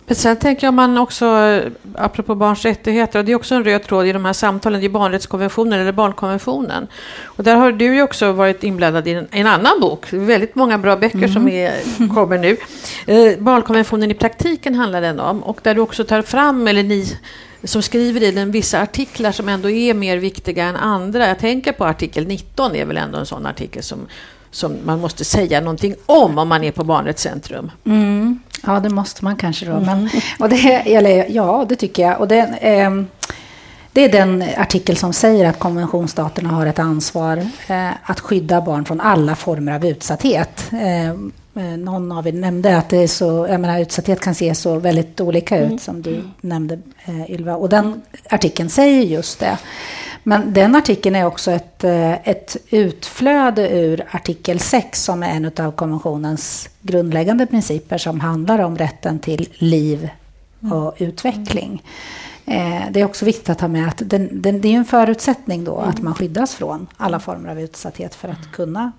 Men 0.07 0.15
sen 0.15 0.37
tänker 0.37 0.67
jag 0.67 0.73
man 0.73 0.97
också, 0.97 1.61
apropå 1.95 2.35
barns 2.35 2.65
rättigheter, 2.65 3.19
och 3.19 3.25
det 3.25 3.31
är 3.31 3.35
också 3.35 3.55
en 3.55 3.63
röd 3.63 3.83
tråd 3.83 4.07
i 4.07 4.11
de 4.11 4.25
här 4.25 4.33
samtalen, 4.33 4.79
det 4.79 4.87
är 4.87 4.89
barnrättskonventionen 4.89 5.79
eller 5.79 5.91
barnkonventionen. 5.91 6.87
Och 7.23 7.43
där 7.43 7.55
har 7.55 7.71
du 7.71 7.95
ju 7.95 8.01
också 8.01 8.31
varit 8.31 8.63
inblandad 8.63 9.07
i 9.07 9.11
en, 9.11 9.27
en 9.31 9.47
annan 9.47 9.79
bok, 9.79 10.13
väldigt 10.13 10.55
många 10.55 10.77
bra 10.77 10.95
böcker 10.95 11.17
mm. 11.17 11.33
som 11.33 11.47
är, 11.47 11.73
kommer 12.15 12.37
nu. 12.37 12.57
Eh, 13.07 13.39
barnkonventionen 13.39 14.11
i 14.11 14.13
praktiken 14.13 14.75
handlar 14.75 15.01
den 15.01 15.19
om, 15.19 15.43
och 15.43 15.59
där 15.63 15.75
du 15.75 15.81
också 15.81 16.03
tar 16.03 16.21
fram, 16.21 16.67
eller 16.67 16.83
ni 16.83 17.17
som 17.63 17.81
skriver 17.81 18.23
i 18.23 18.31
den 18.31 18.51
vissa 18.51 18.81
artiklar 18.81 19.31
som 19.31 19.49
ändå 19.49 19.69
är 19.69 19.93
mer 19.93 20.17
viktiga 20.17 20.65
än 20.65 20.75
andra. 20.75 21.27
Jag 21.27 21.39
tänker 21.39 21.71
på 21.71 21.85
artikel 21.85 22.27
19, 22.27 22.75
är 22.75 22.85
väl 22.85 22.97
ändå 22.97 23.17
en 23.17 23.25
sån 23.25 23.45
artikel 23.45 23.83
som, 23.83 24.07
som 24.55 24.77
man 24.85 25.01
måste 25.01 25.25
säga 25.25 25.61
någonting 25.61 25.95
om 26.05 26.37
om 26.37 26.47
man 26.47 26.63
är 26.63 26.71
på 26.71 26.83
Barnrättscentrum. 26.83 27.71
Mm. 27.85 28.39
Ja, 28.65 28.79
det 28.79 28.89
måste 28.89 29.23
man 29.23 29.35
kanske 29.35 29.65
då. 29.65 29.79
Men, 29.79 30.09
och 30.39 30.49
det, 30.49 30.95
eller, 30.95 31.25
ja, 31.29 31.65
det 31.69 31.75
tycker 31.75 32.03
jag. 32.03 32.19
Och 32.19 32.27
det, 32.27 32.39
eh, 32.61 32.91
det 33.91 34.01
är 34.01 34.09
den 34.09 34.43
artikel 34.57 34.97
som 34.97 35.13
säger 35.13 35.49
att 35.49 35.59
konventionsstaterna 35.59 36.49
har 36.49 36.65
ett 36.65 36.79
ansvar 36.79 37.37
eh, 37.67 37.89
att 38.03 38.19
skydda 38.19 38.61
barn 38.61 38.85
från 38.85 39.01
alla 39.01 39.35
former 39.35 39.71
av 39.75 39.85
utsatthet. 39.85 40.71
Eh, 40.71 41.09
eh 41.09 41.77
någon 41.77 42.11
av 42.11 42.27
er 42.27 42.33
nämnde 42.33 42.77
att 42.77 42.89
det 42.89 42.97
är 42.97 43.07
så, 43.07 43.47
jag 43.49 43.61
menar, 43.61 43.79
utsatthet 43.79 44.19
kan 44.19 44.35
se 44.35 44.55
så 44.55 44.79
väldigt 44.79 45.21
olika 45.21 45.57
ut, 45.57 45.65
mm. 45.65 45.79
som 45.79 46.01
du 46.01 46.23
nämnde, 46.41 46.79
eh, 47.05 47.31
Ylva. 47.31 47.55
Och 47.55 47.69
den 47.69 48.01
artikeln 48.29 48.69
säger 48.69 49.01
just 49.01 49.39
det. 49.39 49.57
Men 50.27 50.53
den 50.53 50.75
artikeln 50.75 51.15
är 51.15 51.25
också 51.25 51.51
ett, 51.51 51.83
eh, 51.83 52.29
ett 52.29 52.57
utflöde 52.69 53.69
ur 53.69 54.05
artikel 54.11 54.59
6 54.59 55.03
som 55.03 55.23
är 55.23 55.29
en 55.29 55.51
av 55.65 55.71
konventionens 55.71 56.69
grundläggande 56.81 57.45
principer 57.45 57.97
som 57.97 58.19
handlar 58.19 58.59
om 58.59 58.77
rätten 58.77 59.19
till 59.19 59.49
liv 59.53 60.09
och 60.59 61.01
mm. 61.01 61.09
utveckling. 61.09 61.83
Eh, 62.45 62.81
det 62.91 63.01
är 63.01 63.05
också 63.05 63.25
viktigt 63.25 63.49
att 63.49 63.61
ha 63.61 63.67
med 63.67 63.87
att 63.87 64.01
den, 64.05 64.41
den, 64.41 64.61
det 64.61 64.67
är 64.67 64.77
en 64.77 64.85
förutsättning 64.85 65.63
då 65.63 65.77
mm. 65.77 65.89
att 65.89 66.01
man 66.01 66.15
skyddas 66.15 66.55
från 66.55 66.87
alla 66.97 67.19
former 67.19 67.49
av 67.49 67.61
utsatthet 67.61 68.15
för 68.15 68.29
att 68.29 68.51
kunna 68.51 68.91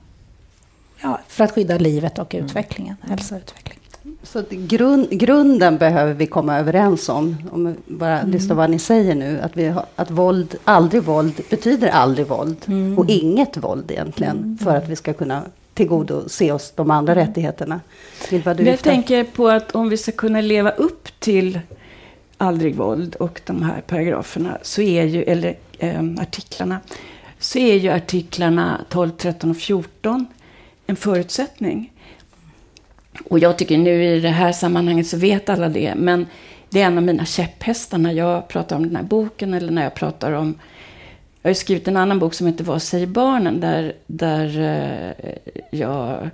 ja, 1.03 1.21
för 1.29 1.45
att 1.45 1.53
skydda 1.53 1.79
livet 1.79 2.19
och 2.19 2.35
mm. 2.35 2.47
utvecklingen, 2.47 2.97
mm. 3.03 3.11
hälsa 3.11 3.35
och 3.35 3.41
utveckling. 3.41 3.79
Så 4.27 4.43
grund, 4.51 5.11
grunden 5.11 5.79
behöver 5.79 6.15
vi 6.15 6.27
komma 6.27 6.59
överens 6.59 7.09
om, 7.09 7.37
om 7.53 7.77
bara 7.87 8.19
mm. 8.19 8.31
lyssna 8.31 8.55
vad 8.55 8.71
ni 8.71 8.79
säger 8.79 9.15
nu, 9.15 9.41
att, 9.41 9.57
vi 9.57 9.69
har, 9.69 9.85
att 9.97 10.11
våld, 10.11 10.57
aldrig 10.65 11.03
våld 11.03 11.41
betyder 11.51 11.89
aldrig 11.89 12.27
våld 12.27 12.57
mm. 12.67 12.99
och 12.99 13.09
inget 13.09 13.57
våld 13.57 13.91
egentligen 13.91 14.37
mm. 14.37 14.59
för 14.59 14.77
att 14.77 14.89
vi 14.89 14.97
ska 14.97 15.13
kunna 15.13 15.43
tillgodose 15.75 16.53
oss 16.53 16.73
de 16.77 16.91
andra 16.91 17.13
mm. 17.13 17.27
rättigheterna. 17.27 17.81
Vill 18.31 18.43
du 18.43 18.65
Jag 18.65 18.79
tänker 18.79 19.25
på 19.25 19.49
att 19.49 19.75
om 19.75 19.89
vi 19.89 19.97
ska 19.97 20.13
kunna 20.13 20.41
leva 20.41 20.71
upp 20.71 21.21
till 21.21 21.61
aldrig 22.39 22.75
våld 22.75 23.15
och 23.15 23.41
de 23.47 23.63
här 23.63 23.81
paragraferna, 23.87 24.59
så 24.63 24.83
är 24.83 25.05
ju, 25.05 25.23
eller 25.23 25.57
eh, 25.79 26.03
artiklarna, 26.21 26.81
så 27.39 27.59
är 27.59 27.75
ju 27.77 27.89
artiklarna 27.89 28.81
12, 28.89 29.11
13 29.11 29.51
och 29.51 29.57
14 29.57 30.27
en 30.87 30.97
förutsättning. 30.97 31.93
Och 33.25 33.39
jag 33.39 33.59
tycker 33.59 33.79
nu 33.79 34.05
i 34.05 34.21
det 34.21 34.29
här 34.29 34.53
sammanhanget 34.53 35.07
så 35.07 35.17
vet 35.17 35.49
alla 35.49 35.69
det, 35.69 35.95
men 35.97 36.27
det 36.71 36.81
är 36.81 36.87
en 36.87 36.99
av 36.99 37.05
mina 37.05 37.25
käpphästar 37.25 37.99
när 37.99 38.13
jag 38.13 38.49
pratar 38.49 38.77
om 38.77 38.83
den 38.83 38.97
här 38.97 39.03
boken 39.03 39.55
eller 39.55 39.73
när 39.73 39.83
jag 39.83 39.95
pratar 39.95 40.33
om 40.33 40.59
jag 41.47 41.51
har 41.51 41.55
skrivit 41.55 41.89
en 41.89 41.97
annan 41.97 42.19
bok 42.19 42.35
som 42.35 42.47
heter 42.47 42.65
Vad 42.65 42.83
säger 42.83 43.07
barnen? 43.07 43.61
Där, 43.61 43.93
där 44.07 44.61
eh, 45.19 45.35
jag 45.71 46.31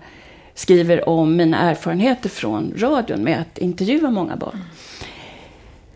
skriver 0.54 1.08
om 1.08 1.36
mina 1.36 1.70
erfarenheter 1.70 2.28
från 2.28 2.74
radion 2.76 3.24
med 3.24 3.40
att 3.40 3.58
intervjua 3.58 4.10
många 4.10 4.36
barn. 4.36 4.64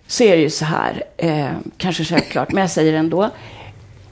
Så 0.07 0.25
är 0.25 0.37
det 0.37 0.43
ju 0.43 0.50
så 0.50 0.64
här, 0.64 1.05
eh, 1.16 1.50
kanske 1.76 2.05
självklart, 2.05 2.52
men 2.52 2.61
jag 2.61 2.71
säger 2.71 2.93
ändå. 2.93 3.31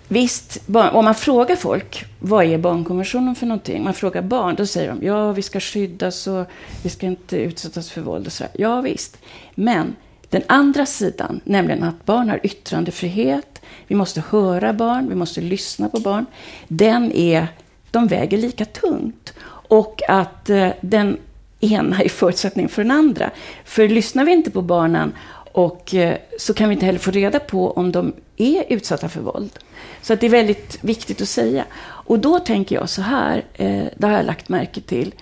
Visst, 0.09 0.59
om 0.69 1.05
man 1.05 1.15
frågar 1.15 1.57
folk, 1.57 2.05
vad 2.19 2.45
är 2.45 2.59
barnkonventionen 2.59 3.35
för 3.35 3.47
någonting? 3.47 3.85
Man 3.85 3.95
frågar 3.95 4.23
barn, 4.23 4.55
då 4.55 4.67
säger 4.67 4.89
de, 4.89 5.07
ja, 5.07 5.33
vi 5.33 5.43
ska 5.43 5.61
skyddas 5.61 6.27
och 6.27 6.47
vi 6.83 6.91
ska 6.91 7.07
inte 7.07 7.37
utsättas 7.37 7.91
för 7.91 8.01
våld 8.01 8.27
och 8.27 8.33
sådär. 8.33 8.53
Ja, 8.55 8.81
visst. 8.81 9.19
Men 9.55 9.97
den 10.29 10.43
andra 10.47 10.87
sidan, 10.87 11.41
nämligen 11.45 11.83
att 11.83 12.05
barn 12.05 12.29
har 12.29 12.41
yttrandefrihet, 12.43 13.63
vi 13.87 13.95
måste 13.95 14.23
höra 14.31 14.73
barn, 14.73 15.09
vi 15.09 15.15
måste 15.15 15.41
lyssna 15.41 15.89
på 15.89 16.01
barn, 16.01 16.27
den 16.69 17.13
är, 17.13 17.47
de 17.91 18.07
väger 18.07 18.39
lika 18.39 18.65
tungt. 18.65 19.35
Och 19.69 20.01
att 20.09 20.51
eh, 20.51 20.69
den 20.81 21.17
ena 21.61 22.03
är 22.03 22.09
förutsättning 22.09 22.69
för 22.69 22.83
den 22.83 22.91
andra. 22.91 23.31
För 23.65 23.89
lyssnar 23.89 24.25
vi 24.25 24.33
inte 24.33 24.51
på 24.51 24.63
barnen 24.63 25.13
och 25.55 25.95
eh, 25.95 26.19
så 26.39 26.55
kan 26.55 26.69
vi 26.69 26.73
inte 26.73 26.87
heller 26.87 26.99
få 26.99 27.11
reda 27.11 27.41
på 27.41 27.71
om 27.71 27.93
de 27.93 28.15
är 28.37 28.65
utsatta 28.69 29.09
för 29.09 29.21
våld. 29.21 29.59
Så 30.03 30.15
det 30.15 30.27
är 30.27 30.31
väldigt 30.31 30.79
viktigt 30.81 31.21
att 31.23 31.29
säga. 31.29 31.65
Och 31.85 32.19
då 32.19 32.39
tänker 32.39 32.75
jag 32.75 32.89
så 32.89 33.03
här, 33.03 33.45
eh, 33.55 33.85
det 33.97 34.07
har 34.07 34.13
jag 34.13 34.27
lagt 34.27 34.49
märke 34.49 34.81
till, 34.81 35.15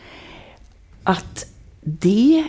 att 1.03 1.47
det 1.81 2.45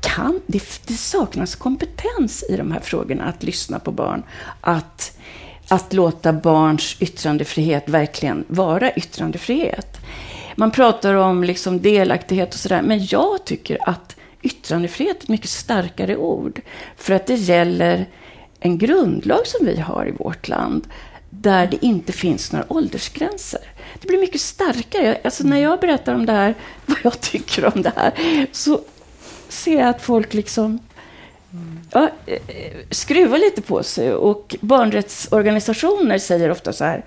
kan, 0.00 0.40
det, 0.46 0.62
det, 0.86 0.94
saknas 0.94 1.54
kompetens 1.54 2.44
i 2.48 2.56
de 2.56 2.72
här 2.72 2.80
frågorna, 2.80 3.24
att 3.24 3.42
lyssna 3.42 3.78
på 3.78 3.92
barn, 3.92 4.22
att, 4.60 5.18
att 5.68 5.92
låta 5.92 6.32
barns 6.32 6.96
yttrandefrihet 7.00 7.88
verkligen 7.88 8.44
vara 8.48 8.92
yttrandefrihet. 8.92 10.00
Man 10.56 10.70
pratar 10.70 11.14
om 11.14 11.44
liksom 11.44 11.80
delaktighet 11.80 12.54
och 12.54 12.60
sådär, 12.60 12.82
men 12.82 13.06
jag 13.06 13.44
tycker 13.44 13.78
att 13.88 14.16
yttrandefrihet 14.42 15.16
är 15.16 15.22
ett 15.22 15.28
mycket 15.28 15.50
starkare 15.50 16.16
ord. 16.16 16.60
För 16.96 17.14
att 17.14 17.26
det 17.26 17.34
gäller 17.34 18.06
en 18.60 18.78
grundlag 18.78 19.46
som 19.46 19.66
vi 19.66 19.80
har 19.80 20.08
i 20.08 20.10
vårt 20.10 20.48
land 20.48 20.88
där 21.30 21.66
det 21.66 21.84
inte 21.84 22.12
finns 22.12 22.52
några 22.52 22.72
åldersgränser. 22.72 23.60
Det 24.00 24.08
blir 24.08 24.18
mycket 24.18 24.40
starkare. 24.40 25.18
Alltså 25.24 25.44
när 25.44 25.58
jag 25.58 25.80
berättar 25.80 26.14
om 26.14 26.26
det 26.26 26.32
här, 26.32 26.54
vad 26.86 26.98
jag 27.02 27.20
tycker 27.20 27.74
om 27.74 27.82
det 27.82 27.92
här, 27.96 28.12
så 28.52 28.80
ser 29.48 29.78
jag 29.78 29.88
att 29.88 30.02
folk 30.02 30.34
liksom 30.34 30.78
ja, 31.90 32.10
eh, 32.26 32.34
eh, 32.34 32.76
skruvar 32.90 33.38
lite 33.38 33.62
på 33.62 33.82
sig. 33.82 34.12
Och 34.12 34.56
barnrättsorganisationer 34.60 36.18
säger 36.18 36.50
ofta 36.50 36.72
så 36.72 36.84
här, 36.84 37.04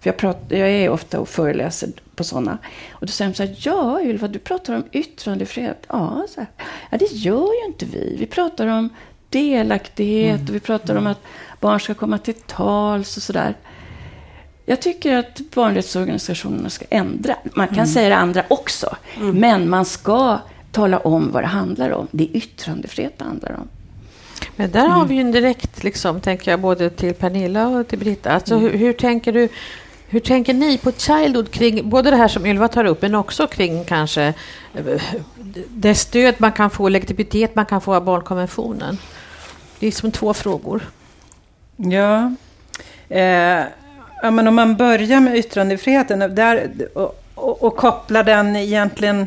för 0.00 0.08
jag, 0.08 0.16
pratar, 0.16 0.56
jag 0.56 0.70
är 0.70 0.88
ofta 0.88 1.20
och 1.20 1.28
föreläser 1.28 1.90
på 2.16 2.24
sådana. 2.24 2.58
Och 2.90 3.06
då 3.06 3.12
säger 3.12 3.30
de 3.30 3.36
så 3.36 3.42
här, 3.42 3.56
ja 3.58 4.02
Ylva, 4.02 4.28
du 4.28 4.38
pratar 4.38 4.74
om 4.74 4.84
yttrandefrihet. 4.92 5.86
Ja, 5.88 6.26
så 6.28 6.40
här, 6.40 6.50
ja, 6.90 6.98
det 6.98 7.12
gör 7.12 7.60
ju 7.60 7.66
inte 7.66 7.84
vi. 7.84 8.16
Vi 8.18 8.26
pratar 8.26 8.66
om 8.66 8.88
delaktighet 9.28 10.40
mm. 10.40 10.48
och 10.48 10.54
vi 10.54 10.60
pratar 10.60 10.96
om 10.96 11.06
att 11.06 11.20
barn 11.60 11.80
ska 11.80 11.94
komma 11.94 12.18
till 12.18 12.34
tals 12.34 13.16
och 13.16 13.22
sådär. 13.22 13.54
Jag 14.64 14.82
tycker 14.82 15.16
att 15.16 15.40
barnrättsorganisationerna 15.54 16.70
ska 16.70 16.84
ändra. 16.90 17.36
Man 17.54 17.66
kan 17.66 17.76
mm. 17.76 17.86
säga 17.86 18.08
det 18.08 18.16
andra 18.16 18.44
också, 18.48 18.96
mm. 19.16 19.36
men 19.36 19.70
man 19.70 19.84
ska 19.84 20.38
tala 20.72 20.98
om 20.98 21.32
vad 21.32 21.42
det 21.42 21.46
handlar 21.46 21.90
om. 21.90 22.08
Det 22.10 22.24
är 22.24 22.36
yttrandefrihet 22.36 23.18
det 23.18 23.24
handlar 23.24 23.52
om. 23.52 23.68
Men 24.56 24.70
där 24.70 24.88
har 24.88 25.06
vi 25.06 25.14
ju 25.14 25.20
en 25.20 25.32
direkt, 25.32 25.84
liksom, 25.84 26.20
tänker 26.20 26.50
jag, 26.50 26.60
både 26.60 26.90
till 26.90 27.14
Pernilla 27.14 27.68
och 27.68 27.88
till 27.88 27.98
Britta. 27.98 28.30
Alltså, 28.30 28.54
mm. 28.54 28.70
hur, 28.70 28.78
hur, 28.78 28.92
tänker 28.92 29.32
du 29.32 29.48
hur 30.08 30.20
tänker 30.20 30.54
ni 30.54 30.78
på 30.78 30.92
Childhood 30.92 31.50
kring 31.50 31.90
både 31.90 32.10
det 32.10 32.16
här 32.16 32.28
som 32.28 32.46
Ylva 32.46 32.68
tar 32.68 32.84
upp, 32.84 33.02
men 33.02 33.14
också 33.14 33.46
kring 33.46 33.84
kanske 33.84 34.34
eh, 34.74 35.02
det 35.68 35.94
stöd 35.94 36.34
man 36.38 36.52
kan 36.52 36.70
få, 36.70 36.88
legitimitet 36.88 37.54
man 37.54 37.66
kan 37.66 37.80
få 37.80 37.94
av 37.94 38.04
barnkonventionen? 38.04 38.98
Det 39.78 39.86
är 39.86 39.90
som 39.90 40.12
två 40.12 40.34
frågor. 40.34 40.82
Ja. 41.76 42.34
Eh, 43.08 43.64
ja 44.22 44.30
men 44.30 44.48
om 44.48 44.54
man 44.54 44.76
börjar 44.76 45.20
med 45.20 45.36
yttrandefriheten 45.36 46.34
där, 46.34 46.70
och, 46.94 47.22
och, 47.34 47.62
och 47.62 47.76
kopplar 47.76 48.24
den 48.24 48.56
egentligen... 48.56 49.26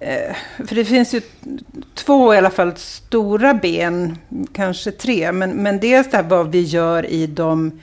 Eh, 0.00 0.36
för 0.66 0.74
det 0.74 0.84
finns 0.84 1.14
ju 1.14 1.20
två 1.94 2.34
i 2.34 2.36
alla 2.36 2.50
fall 2.50 2.76
stora 2.76 3.54
ben, 3.54 4.18
kanske 4.52 4.90
tre. 4.90 5.32
Men, 5.32 5.50
men 5.50 5.80
dels 5.80 6.10
det 6.10 6.16
här 6.16 6.24
vad 6.24 6.50
vi 6.50 6.62
gör 6.62 7.06
i 7.06 7.26
de 7.26 7.80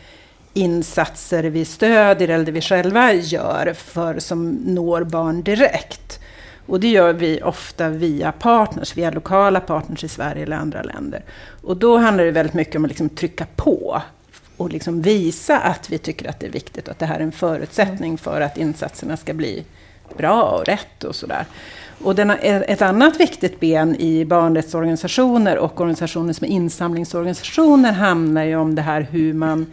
insatser 0.56 1.44
vi 1.44 1.66
stödjer 1.66 2.28
eller 2.28 2.46
det 2.46 2.52
vi 2.52 2.62
själva 2.62 3.14
gör 3.14 3.74
för 3.74 4.20
som 4.20 4.52
når 4.52 5.04
barn 5.04 5.44
direkt. 5.44 6.20
Och 6.68 6.80
det 6.80 6.88
gör 6.88 7.14
vi 7.14 7.42
ofta 7.42 7.90
via 7.90 8.32
partners, 8.32 8.98
via 8.98 9.12
lokala 9.12 9.60
partners 9.60 10.04
i 10.04 10.08
Sverige 10.08 10.44
eller 10.44 10.58
andra 10.58 10.84
länder. 10.84 11.24
Och 11.62 11.78
då 11.78 11.98
handlar 11.98 12.24
det 12.24 12.32
väldigt 12.32 12.54
mycket 12.54 12.76
om 12.76 12.86
att 12.86 12.90
liksom 12.90 13.10
trycka 13.10 13.46
på 13.56 14.02
och 14.58 14.72
liksom 14.72 15.02
visa 15.02 15.60
att 15.60 15.90
vi 15.90 15.98
tycker 15.98 16.30
att 16.30 16.40
det 16.40 16.46
är 16.46 16.52
viktigt 16.52 16.88
och 16.88 16.92
att 16.92 17.00
det 17.00 17.06
här 17.06 17.20
är 17.20 17.24
en 17.24 17.32
förutsättning 17.32 18.18
för 18.18 18.42
att 18.42 18.58
insatserna 18.58 19.18
ska 19.18 19.34
bli 19.34 19.64
bra 20.18 20.44
och 20.44 20.66
rätt 20.66 21.04
och 21.04 21.16
sådär. 21.16 21.46
Och 22.04 22.16
den, 22.16 22.30
ett 22.30 22.82
annat 22.82 23.20
viktigt 23.20 23.60
ben 23.60 23.96
i 23.96 24.26
barnrättsorganisationer 24.26 25.58
och 25.58 25.82
organisationer 25.82 26.34
som 26.34 26.46
är 26.46 26.52
insamlingsorganisationer 26.52 27.92
handlar 27.92 28.44
ju 28.44 28.56
om 28.56 28.76
det 28.76 28.82
här 28.82 29.08
hur 29.12 29.34
man 29.34 29.66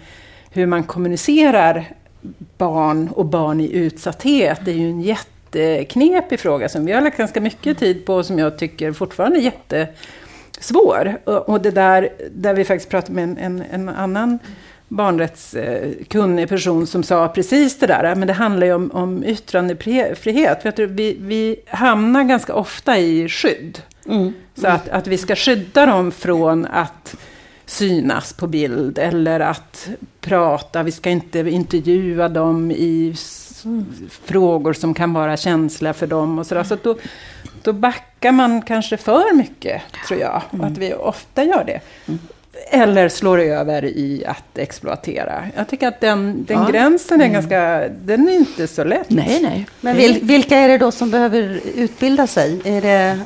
hur 0.52 0.66
man 0.66 0.82
kommunicerar 0.82 1.94
barn 2.58 3.08
och 3.08 3.26
barn 3.26 3.60
i 3.60 3.72
utsatthet. 3.72 4.60
Det 4.64 4.70
är 4.70 4.74
ju 4.74 4.90
en 4.90 5.02
jätteknepig 5.02 6.40
fråga 6.40 6.68
som 6.68 6.84
vi 6.84 6.92
har 6.92 7.00
lagt 7.00 7.18
ganska 7.18 7.40
mycket 7.40 7.78
tid 7.78 8.06
på 8.06 8.14
och 8.14 8.26
som 8.26 8.38
jag 8.38 8.58
tycker 8.58 8.92
fortfarande 8.92 9.38
är 9.38 9.42
jättesvår. 9.42 11.18
Och 11.24 11.60
det 11.60 11.70
där, 11.70 12.08
där 12.30 12.54
vi 12.54 12.64
faktiskt 12.64 12.90
pratade 12.90 13.12
med 13.12 13.24
en, 13.24 13.38
en, 13.38 13.62
en 13.70 13.88
annan 13.88 14.38
barnrättskunnig 14.88 16.48
person 16.48 16.86
som 16.86 17.02
sa 17.02 17.28
precis 17.28 17.78
det 17.78 17.86
där, 17.86 18.14
men 18.14 18.28
det 18.28 18.34
handlar 18.34 18.66
ju 18.66 18.74
om, 18.74 18.90
om 18.90 19.24
yttrandefrihet. 19.24 20.78
Vi, 20.78 21.16
vi 21.20 21.56
hamnar 21.66 22.24
ganska 22.24 22.54
ofta 22.54 22.98
i 22.98 23.28
skydd. 23.28 23.78
Mm. 24.08 24.32
Så 24.54 24.66
att, 24.66 24.88
att 24.88 25.06
vi 25.06 25.18
ska 25.18 25.36
skydda 25.36 25.86
dem 25.86 26.12
från 26.12 26.66
att 26.66 27.16
synas 27.66 28.32
på 28.32 28.46
bild 28.46 28.98
eller 28.98 29.40
att 29.40 29.88
prata. 30.20 30.82
Vi 30.82 30.92
ska 30.92 31.10
inte 31.10 31.38
intervjua 31.38 32.28
dem 32.28 32.70
i 32.70 33.14
frågor 34.24 34.72
som 34.72 34.94
kan 34.94 35.12
vara 35.12 35.36
känsliga 35.36 35.92
för 35.92 36.06
dem. 36.06 36.38
Och 36.38 36.46
så 36.46 36.54
där. 36.54 36.64
så 36.64 36.76
då, 36.82 36.96
då 37.62 37.72
backar 37.72 38.32
man 38.32 38.62
kanske 38.62 38.96
för 38.96 39.34
mycket, 39.34 39.82
tror 40.06 40.20
jag. 40.20 40.42
Mm. 40.52 40.66
Att 40.66 40.78
vi 40.78 40.94
ofta 40.94 41.44
gör 41.44 41.64
det. 41.64 41.80
Eller 42.70 43.08
slår 43.08 43.40
över 43.40 43.84
i 43.84 44.24
att 44.26 44.58
exploatera. 44.58 45.44
Jag 45.56 45.68
tycker 45.68 45.88
att 45.88 46.00
den, 46.00 46.44
den 46.44 46.58
ja. 46.58 46.68
gränsen 46.70 47.20
är 47.20 47.24
mm. 47.24 47.34
ganska, 47.34 47.88
den 47.88 48.28
är 48.28 48.32
inte 48.32 48.68
så 48.68 48.84
lätt. 48.84 49.10
Nej, 49.10 49.42
nej. 49.42 49.66
Men 49.80 49.96
vil, 49.96 50.18
vilka 50.22 50.56
är 50.56 50.68
det 50.68 50.78
då 50.78 50.90
som 50.90 51.10
behöver 51.10 51.60
utbilda 51.74 52.26
sig? 52.26 52.60
Är 52.64 52.80
det 52.80 53.20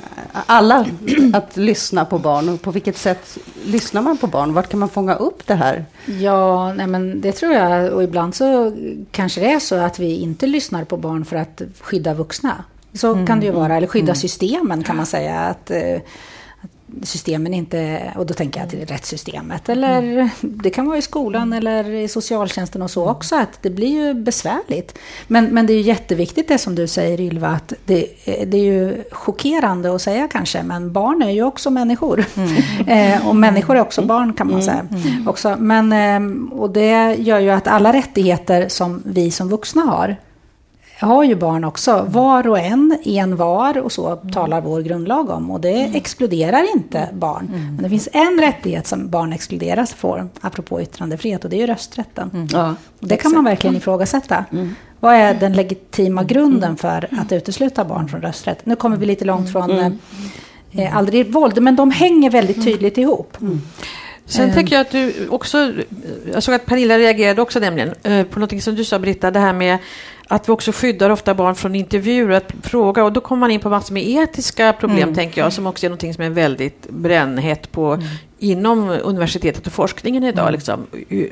alla 0.46 0.86
att 1.32 1.56
lyssna 1.56 2.04
på 2.04 2.18
barn? 2.18 2.48
Och 2.48 2.62
på 2.62 2.70
vilket 2.70 2.96
sätt 2.96 3.38
lyssnar 3.64 4.02
man 4.02 4.16
på 4.16 4.26
barn? 4.26 4.54
Vart 4.54 4.68
kan 4.68 4.80
man 4.80 4.88
fånga 4.88 5.14
upp 5.14 5.46
det 5.46 5.54
här? 5.54 5.84
Ja, 6.06 6.72
nej 6.72 6.86
men 6.86 7.20
det 7.20 7.32
tror 7.32 7.52
jag. 7.52 7.92
Och 7.92 8.02
ibland 8.02 8.34
så 8.34 8.72
kanske 9.10 9.40
det 9.40 9.52
är 9.52 9.58
så 9.58 9.74
att 9.74 9.98
vi 9.98 10.16
inte 10.16 10.46
lyssnar 10.46 10.84
på 10.84 10.96
barn 10.96 11.24
för 11.24 11.36
att 11.36 11.62
skydda 11.80 12.14
vuxna. 12.14 12.64
Så 12.92 13.12
mm. 13.12 13.26
kan 13.26 13.40
det 13.40 13.46
ju 13.46 13.52
vara. 13.52 13.76
Eller 13.76 13.86
skydda 13.86 14.04
mm. 14.04 14.16
systemen 14.16 14.82
kan 14.82 14.96
man 14.96 15.06
säga. 15.06 15.40
Att, 15.40 15.70
eh, 15.70 15.98
systemen 17.02 17.54
inte, 17.54 18.12
och 18.16 18.26
då 18.26 18.34
tänker 18.34 18.60
jag 18.60 18.70
till 18.70 18.86
rättssystemet, 18.86 19.68
eller 19.68 20.02
mm. 20.02 20.28
det 20.40 20.70
kan 20.70 20.86
vara 20.86 20.98
i 20.98 21.02
skolan 21.02 21.52
eller 21.52 21.90
i 21.90 22.08
socialtjänsten 22.08 22.82
och 22.82 22.90
så 22.90 23.08
också, 23.08 23.36
att 23.36 23.62
det 23.62 23.70
blir 23.70 23.88
ju 23.88 24.14
besvärligt. 24.14 24.98
Men, 25.26 25.44
men 25.44 25.66
det 25.66 25.72
är 25.72 25.74
ju 25.74 25.82
jätteviktigt 25.82 26.48
det 26.48 26.58
som 26.58 26.74
du 26.74 26.86
säger 26.86 27.20
Ylva, 27.20 27.48
att 27.48 27.72
det, 27.84 28.06
det 28.24 28.56
är 28.56 28.64
ju 28.64 29.04
chockerande 29.10 29.94
att 29.94 30.02
säga 30.02 30.28
kanske, 30.28 30.62
men 30.62 30.92
barn 30.92 31.22
är 31.22 31.30
ju 31.30 31.42
också 31.42 31.70
människor. 31.70 32.24
Mm. 32.36 32.52
eh, 33.14 33.28
och 33.28 33.36
människor 33.36 33.76
är 33.76 33.80
också 33.80 34.02
barn 34.02 34.32
kan 34.32 34.50
man 34.50 34.62
säga. 34.62 34.86
Mm. 34.90 35.28
Också. 35.28 35.56
Men, 35.58 35.92
eh, 35.92 36.52
och 36.58 36.70
det 36.70 37.14
gör 37.14 37.38
ju 37.38 37.50
att 37.50 37.68
alla 37.68 37.92
rättigheter 37.92 38.68
som 38.68 39.02
vi 39.04 39.30
som 39.30 39.48
vuxna 39.48 39.82
har, 39.82 40.16
har 41.04 41.24
ju 41.24 41.34
barn 41.34 41.64
också. 41.64 42.06
Var 42.08 42.48
och 42.48 42.58
en, 42.58 42.98
en 43.04 43.36
var 43.36 43.78
och 43.78 43.92
så 43.92 44.16
talar 44.16 44.60
vår 44.60 44.80
grundlag 44.80 45.30
om. 45.30 45.50
Och 45.50 45.60
det 45.60 45.80
mm. 45.80 45.94
exkluderar 45.94 46.74
inte 46.74 47.08
barn. 47.12 47.48
Mm. 47.54 47.74
Men 47.74 47.82
det 47.82 47.88
finns 47.88 48.08
en 48.12 48.40
rättighet 48.40 48.86
som 48.86 49.08
barn 49.10 49.32
exkluderas 49.32 49.94
får, 49.94 50.28
apropå 50.40 50.82
yttrandefrihet, 50.82 51.44
och 51.44 51.50
det 51.50 51.56
är 51.56 51.60
ju 51.60 51.66
rösträtten. 51.66 52.30
Mm. 52.34 52.48
Ja, 52.52 52.74
och 53.00 53.08
det 53.08 53.16
kan 53.16 53.32
man 53.32 53.44
verkligen 53.44 53.76
ifrågasätta. 53.76 54.44
Mm. 54.52 54.74
Vad 55.00 55.14
är 55.14 55.34
den 55.34 55.52
legitima 55.52 56.24
grunden 56.24 56.62
mm. 56.62 56.76
för 56.76 57.08
att 57.18 57.32
utesluta 57.32 57.84
barn 57.84 58.08
från 58.08 58.20
rösträtt? 58.20 58.66
Nu 58.66 58.76
kommer 58.76 58.96
vi 58.96 59.06
lite 59.06 59.24
långt 59.24 59.52
från 59.52 59.70
mm. 59.70 59.98
eh, 60.72 60.96
aldrig 60.96 61.32
våld, 61.32 61.62
men 61.62 61.76
de 61.76 61.90
hänger 61.90 62.30
väldigt 62.30 62.64
tydligt 62.64 62.98
ihop. 62.98 63.36
Sen 64.26 64.52
tänker 64.52 64.76
jag 64.76 64.80
att 64.80 64.90
du 64.90 65.28
också, 65.28 65.72
jag 66.32 66.42
såg 66.42 66.54
att 66.54 66.66
Pernilla 66.66 66.98
reagerade 66.98 67.42
också 67.42 67.58
nämligen 67.58 67.94
eh, 68.02 68.26
på 68.26 68.40
något 68.40 68.62
som 68.62 68.74
du 68.74 68.84
sa 68.84 68.98
Britta, 68.98 69.30
det 69.30 69.40
här 69.40 69.52
med 69.52 69.78
att 70.28 70.48
vi 70.48 70.52
också 70.52 70.72
skyddar 70.72 71.10
ofta 71.10 71.34
barn 71.34 71.54
från 71.54 71.74
intervjuer 71.74 72.30
att 72.30 72.52
fråga 72.62 73.04
och 73.04 73.12
då 73.12 73.20
kommer 73.20 73.40
man 73.40 73.50
in 73.50 73.60
på 73.60 73.70
massor 73.70 73.94
med 73.94 74.08
etiska 74.08 74.72
problem 74.72 75.02
mm. 75.02 75.14
tänker 75.14 75.40
jag 75.40 75.52
som 75.52 75.66
också 75.66 75.86
är 75.86 75.90
någonting 75.90 76.14
som 76.14 76.24
är 76.24 76.30
väldigt 76.30 76.90
brännhett 76.90 77.72
på 77.72 77.92
mm. 77.92 78.06
inom 78.38 78.88
universitetet 78.88 79.66
och 79.66 79.72
forskningen 79.72 80.24
idag. 80.24 80.48
Mm. 80.48 80.54
Liksom, 80.54 80.86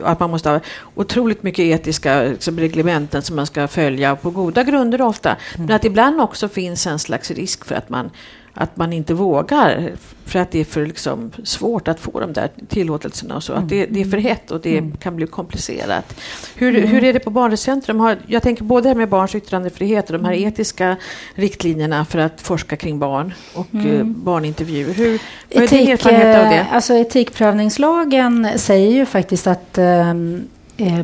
att 0.04 0.20
man 0.20 0.30
måste 0.30 0.50
ha 0.50 0.60
otroligt 0.94 1.42
mycket 1.42 1.62
etiska 1.62 2.22
liksom, 2.22 2.60
reglementen 2.60 3.22
som 3.22 3.36
man 3.36 3.46
ska 3.46 3.68
följa 3.68 4.16
på 4.16 4.30
goda 4.30 4.62
grunder 4.62 5.00
ofta. 5.02 5.36
Mm. 5.54 5.66
Men 5.66 5.76
att 5.76 5.84
ibland 5.84 6.20
också 6.20 6.48
finns 6.48 6.86
en 6.86 6.98
slags 6.98 7.30
risk 7.30 7.64
för 7.64 7.74
att 7.74 7.88
man 7.88 8.10
att 8.54 8.76
man 8.76 8.92
inte 8.92 9.14
vågar 9.14 9.92
för 10.26 10.38
att 10.38 10.50
det 10.50 10.61
är 10.61 10.64
för 10.64 10.87
liksom 10.87 11.32
svårt 11.44 11.88
att 11.88 12.00
få 12.00 12.20
de 12.20 12.32
där 12.32 12.50
tillåtelserna 12.68 13.37
och 13.37 13.42
så. 13.42 13.52
Att 13.52 13.68
det, 13.68 13.87
det 13.87 14.00
är 14.00 14.04
för 14.04 14.16
hett 14.16 14.50
och 14.50 14.61
det 14.61 14.78
mm. 14.78 14.96
kan 14.96 15.16
bli 15.16 15.26
komplicerat. 15.26 16.20
Hur, 16.54 16.76
mm. 16.76 16.88
hur 16.88 17.04
är 17.04 17.12
det 17.12 17.20
på 17.20 17.31
Barnrättscentrum? 17.31 18.16
Jag 18.26 18.42
tänker 18.42 18.64
både 18.64 18.88
det 18.88 18.94
med 18.94 19.09
barns 19.09 19.35
yttrandefrihet 19.35 20.11
och 20.11 20.12
de 20.12 20.24
här 20.24 20.33
mm. 20.33 20.48
etiska 20.48 20.96
riktlinjerna 21.35 22.05
för 22.05 22.18
att 22.18 22.40
forska 22.40 22.76
kring 22.76 22.98
barn 22.98 23.35
och 23.55 23.74
mm. 23.74 23.96
Eh, 23.96 24.05
barnintervjuer. 24.05 24.94
Hur, 24.94 25.18
vad 25.55 25.64
är 25.64 25.68
din 25.68 25.88
erfarenhet 25.88 26.38
av 26.38 26.44
det? 26.44 26.59
Eh, 26.59 26.74
alltså 26.74 26.94
etikprövningslagen 26.94 28.48
säger 28.57 28.90
ju 28.90 29.07
faktiskt 29.07 29.46
att 29.46 29.79
um, 29.79 30.48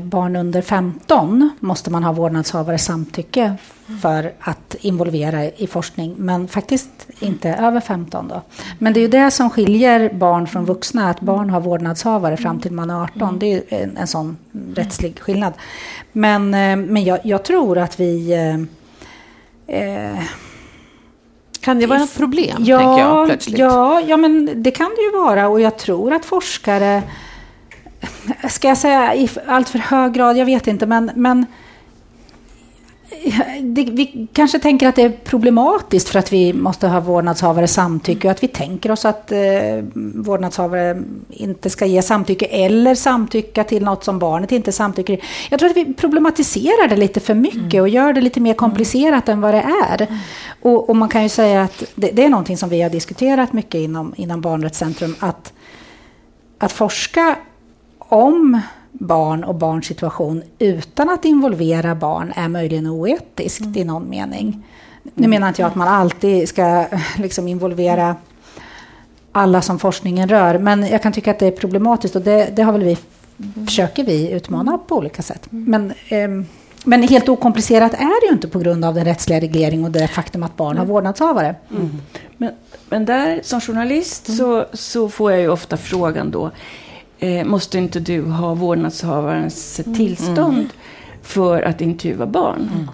barn 0.01 0.37
under 0.37 0.63
15 0.63 1.51
måste 1.61 1.91
man 1.91 2.05
ha 2.05 2.13
vårdnadshavare 2.13 2.79
samtycke 2.79 3.57
för 4.03 4.33
att 4.41 4.77
involvera 4.81 5.45
i 5.45 5.67
forskning, 5.67 6.15
men 6.19 6.49
faktiskt 6.49 7.07
inte 7.21 7.51
över 7.51 7.81
15. 7.81 8.29
Då. 8.29 8.43
Men 8.79 8.93
det 8.93 9.01
är 9.01 9.03
ju 9.03 9.09
det 9.09 9.31
som 9.31 9.51
skiljer 9.51 10.13
barn 10.13 10.47
från 10.47 10.65
vuxna, 10.65 11.11
att 11.11 11.21
barn 11.21 11.51
har 11.51 11.61
vårdnadshavare 11.61 12.37
fram 12.37 12.61
till 12.61 12.73
man 12.73 12.91
är 12.91 13.03
18. 13.03 13.39
Det 13.39 13.53
är 13.53 13.83
en, 13.83 13.97
en 13.97 14.07
sån 14.07 14.37
rättslig 14.75 15.21
skillnad. 15.21 15.53
Men, 16.13 16.55
eh, 16.55 16.77
men 16.77 17.05
jag, 17.05 17.19
jag 17.23 17.45
tror 17.45 17.79
att 17.79 18.01
vi... 18.01 18.33
Eh, 19.67 20.21
kan 21.61 21.79
det 21.79 21.87
vara 21.87 22.03
ett 22.03 22.17
problem? 22.17 22.57
Ja, 22.59 22.99
jag, 22.99 23.27
plötsligt? 23.27 23.59
Ja, 23.59 24.01
ja, 24.01 24.17
men 24.17 24.63
det 24.63 24.71
kan 24.71 24.91
det 24.97 25.03
ju 25.03 25.11
vara. 25.11 25.49
Och 25.49 25.61
jag 25.61 25.79
tror 25.79 26.13
att 26.13 26.25
forskare 26.25 27.03
ska 28.51 28.69
jag 28.69 28.79
säga 28.79 29.15
i 29.15 29.29
allt 29.47 29.69
för 29.69 29.79
hög 29.79 30.13
grad, 30.13 30.37
jag 30.37 30.47
vet 30.47 30.67
inte, 30.67 30.87
men, 30.87 31.11
men 31.15 31.47
det, 33.61 33.85
vi 33.85 34.29
kanske 34.33 34.59
tänker 34.59 34.89
att 34.89 34.97
det 34.97 35.03
är 35.03 35.11
problematiskt 35.11 36.09
för 36.09 36.19
att 36.19 36.33
vi 36.33 36.53
måste 36.53 36.89
ha 36.89 37.01
vårdnadshavare 37.01 37.67
samtycke 37.67 38.29
och 38.29 38.33
att 38.33 38.43
vi 38.43 38.49
tänker 38.49 38.91
oss 38.91 39.05
att 39.05 39.33
eh, 39.33 39.39
vårdnadshavare 40.15 41.03
inte 41.31 41.71
ska 41.71 41.87
ge 41.87 42.03
samtycke 42.03 42.45
eller 42.45 42.95
samtycka 42.95 43.65
till 43.65 43.85
något 43.85 44.05
som 44.05 44.19
barnet 44.19 44.53
inte 44.53 44.73
samtycker 44.73 45.21
Jag 45.51 45.61
tror 45.61 45.71
att 45.71 45.77
vi 45.77 45.95
problematiserar 45.95 46.89
det 46.89 46.97
lite 46.97 47.21
för 47.21 47.35
mycket 47.35 47.75
mm. 47.75 47.83
och 47.83 47.89
gör 47.89 48.13
det 48.13 48.21
lite 48.21 48.41
mer 48.41 48.55
komplicerat 48.55 49.29
mm. 49.29 49.39
än 49.39 49.41
vad 49.41 49.55
det 49.55 49.67
är. 49.91 50.03
Mm. 50.03 50.19
Och, 50.63 50.91
och, 50.91 50.97
man 50.97 51.09
kan 51.09 51.23
ju 51.23 51.29
säga 51.29 51.63
att 51.63 51.85
det, 51.95 52.11
det, 52.13 52.25
är 52.25 52.29
någonting 52.29 52.57
som 52.57 52.69
vi 52.69 52.83
har 52.83 52.91
diskuterat 52.91 53.53
mycket 53.53 53.79
inom, 53.79 54.15
inom 54.17 54.41
Barnrättscentrum, 54.41 55.17
att, 55.21 55.53
att 56.59 56.73
forska 56.73 57.37
om 58.11 58.61
barn 58.93 59.45
och 59.45 59.55
barns 59.55 59.87
situation 59.87 60.43
utan 60.59 61.11
att 61.11 61.25
involvera 61.25 61.95
barn 61.95 62.33
är 62.37 62.49
möjligen 62.49 62.87
oetiskt 62.87 63.61
mm. 63.61 63.77
i 63.77 63.85
någon 63.85 64.11
mening. 64.11 64.67
Nu 65.15 65.29
menar 65.29 65.49
inte 65.49 65.63
jag 65.63 65.69
att 65.69 65.75
man 65.75 65.89
alltid 65.89 66.49
ska 66.49 66.87
liksom 67.17 67.49
involvera 67.49 68.17
alla 69.33 69.63
som 69.63 69.79
forskningen 69.79 70.29
rör, 70.29 70.59
men 70.59 70.87
jag 70.87 71.03
kan 71.03 71.13
tycka 71.13 71.31
att 71.31 71.39
det 71.39 71.47
är 71.47 71.51
problematiskt 71.51 72.17
och 72.17 72.23
det, 72.23 72.57
det 72.57 72.63
har 72.63 72.73
väl 72.73 72.85
vi, 72.85 72.99
försöker 73.67 74.05
vi 74.05 74.31
utmana 74.31 74.79
på 74.79 74.97
olika 74.97 75.23
sätt. 75.23 75.47
Men, 75.51 75.91
eh, 76.09 76.29
men 76.85 77.03
helt 77.03 77.29
okomplicerat 77.29 77.95
är 77.95 78.21
det 78.21 78.27
ju 78.27 78.33
inte 78.33 78.49
på 78.49 78.59
grund 78.59 78.85
av 78.85 78.95
den 78.95 79.05
rättsliga 79.05 79.41
reglering 79.41 79.85
och 79.85 79.91
det 79.91 80.09
faktum 80.09 80.43
att 80.43 80.57
barn 80.57 80.79
har 80.79 80.87
vårdnadshavare. 80.87 81.55
Mm. 81.71 81.91
Men, 82.37 82.53
men 82.89 83.05
där 83.05 83.41
som 83.43 83.61
journalist 83.61 84.29
mm. 84.29 84.39
så, 84.39 84.67
så 84.73 85.09
får 85.09 85.33
jag 85.33 85.41
ju 85.41 85.49
ofta 85.49 85.77
frågan 85.77 86.31
då, 86.31 86.51
eh, 87.21 87.45
måste 87.45 87.79
inte 87.79 88.01
du 88.01 88.23
ha 88.23 88.55
vårdnadshavarens 88.55 89.81
mm. 89.81 89.99
tillstånd 89.99 90.59
mm. 90.59 90.69
för 91.23 91.63
att 91.63 91.81
intervjua 91.81 92.27
barn? 92.27 92.71
Mm. 92.75 92.91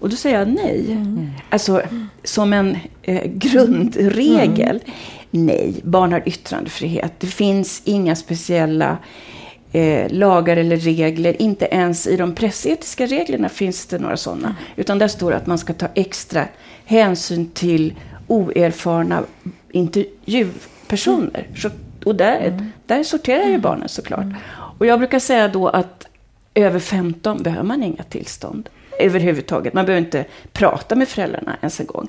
Och 0.00 0.08
då 0.08 0.16
säger 0.16 0.38
jag 0.38 0.48
nej. 0.48 0.92
Mm. 0.92 1.30
Alltså, 1.50 1.82
som 2.24 2.52
en 2.52 2.78
eh, 3.02 3.22
grundregel. 3.24 4.80
Nej, 5.30 5.74
barn 5.82 6.12
har 6.12 6.22
yttrandefrihet. 6.26 7.12
Det 7.18 7.26
finns 7.26 7.82
inga 7.84 8.16
speciella 8.16 8.98
eh, 9.72 10.12
lagar 10.12 10.56
eller 10.56 10.76
regler. 10.76 11.42
Inte 11.42 11.64
ens 11.64 12.06
i 12.06 12.16
de 12.16 12.34
pressetiska 12.34 13.06
reglerna 13.06 13.48
finns 13.48 13.86
det 13.86 13.98
några 13.98 14.16
sådana. 14.16 14.56
Utan 14.76 14.98
där 14.98 15.08
står 15.08 15.30
det 15.30 15.36
att 15.36 15.46
man 15.46 15.58
ska 15.58 15.72
ta 15.72 15.88
extra 15.94 16.44
hänsyn 16.84 17.50
till 17.50 17.94
oerfarna 18.26 19.22
intervjupersoner. 19.72 21.46
Så 21.56 21.70
och 22.04 22.14
där, 22.14 22.40
mm. 22.40 22.72
där 22.86 23.02
sorterar 23.02 23.42
ju 23.42 23.48
mm. 23.48 23.60
barnen 23.60 23.88
såklart. 23.88 24.22
Mm. 24.22 24.36
Och 24.78 24.86
jag 24.86 24.98
brukar 24.98 25.18
säga 25.18 25.48
då 25.48 25.68
att 25.68 26.06
över 26.54 26.78
15 26.78 27.42
behöver 27.42 27.64
man 27.64 27.82
inga 27.82 28.02
tillstånd 28.02 28.68
överhuvudtaget. 28.98 29.74
Man 29.74 29.86
behöver 29.86 30.06
inte 30.06 30.24
prata 30.52 30.96
med 30.96 31.08
föräldrarna 31.08 31.56
ens 31.60 31.80
en 31.80 31.86
gång. 31.86 32.08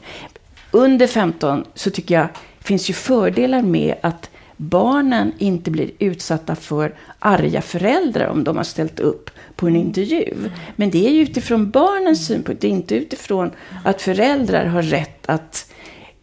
Under 0.71 1.08
15 1.08 1.65
så 1.73 1.89
tycker 1.89 2.15
jag 2.15 2.27
finns 2.60 2.89
ju 2.89 2.93
fördelar 2.93 3.62
med 3.62 3.95
att 4.01 4.30
barnen 4.58 5.32
inte 5.38 5.71
blir 5.71 5.91
utsatta 5.99 6.56
för 6.56 6.95
arga 7.19 7.62
föräldrar 7.62 8.27
om 8.27 8.43
de 8.43 8.58
har 8.58 8.63
ställt 8.63 8.99
upp 8.99 9.30
på 9.56 9.67
en 9.67 9.75
intervju. 9.75 10.34
Men 10.75 10.89
det 10.89 11.08
är 11.08 11.12
ju 11.12 11.21
utifrån 11.21 11.69
barnens 11.69 12.27
synpunkt, 12.27 12.62
det 12.62 12.67
är 12.67 12.71
inte 12.71 12.95
utifrån 12.95 13.51
att 13.86 14.01
föräldrar 14.01 14.65
har 14.65 14.82
rätt 14.82 15.30
att 15.30 15.71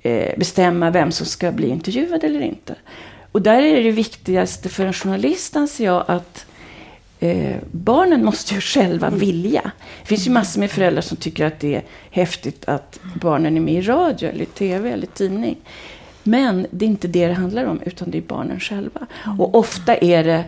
eh, 0.03 0.39
bestämma 0.39 0.91
vem 0.91 1.13
som 1.13 1.27
ska 1.27 1.53
bli 1.53 1.69
intervjuad 1.69 2.25
eller 2.25 2.41
inte. 2.41 2.75
Och 3.33 3.43
där 3.43 3.63
är 3.63 3.85
det 3.85 3.91
viktigaste 3.91 4.69
för 4.69 4.87
en 4.87 4.93
journalist, 4.93 5.57
anser 5.57 5.85
jag, 5.85 6.05
att 6.09 6.47
eh, 7.21 7.57
barnen 7.71 8.25
måste 8.25 8.55
ju 8.55 8.61
själva 8.61 9.11
vilja. 9.11 9.71
Det 10.03 10.09
finns 10.09 10.27
ju 10.27 10.31
massor 10.31 10.61
med 10.61 10.71
föräldrar 10.71 11.03
som 11.03 11.17
tycker 11.17 11.47
att 11.47 11.61
det 11.61 11.75
är 11.75 11.83
häftigt 12.11 12.69
att 12.69 13.01
barnen 13.21 13.57
är 13.57 13.61
med 13.61 13.75
i 13.75 13.81
radio, 13.81 14.29
eller 14.31 14.45
tv 14.45 14.91
eller 14.91 15.07
tidning. 15.07 15.57
Men 16.23 16.67
det 16.71 16.85
är 16.85 16.89
inte 16.89 17.09
det 17.09 17.27
det 17.27 17.35
handlar 17.35 17.65
om, 17.65 17.81
utan 17.85 18.11
det 18.11 18.19
är 18.19 18.23
barnen 18.23 18.61
själva. 18.61 19.07
Och 19.39 19.55
ofta 19.55 19.97
är 19.97 20.25
det 20.25 20.45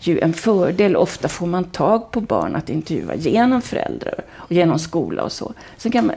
ju 0.00 0.20
en 0.20 0.32
fördel. 0.32 0.96
Ofta 0.96 1.28
får 1.28 1.46
man 1.46 1.64
tag 1.64 2.10
på 2.10 2.20
barn 2.20 2.56
att 2.56 2.70
intervjua 2.70 3.14
genom 3.14 3.62
föräldrar 3.62 4.14
och 4.34 4.52
genom 4.52 4.78
skola 4.78 5.22
och 5.22 5.32
så. 5.32 5.54
Sen 5.76 5.92
kan 5.92 6.06
man, 6.06 6.16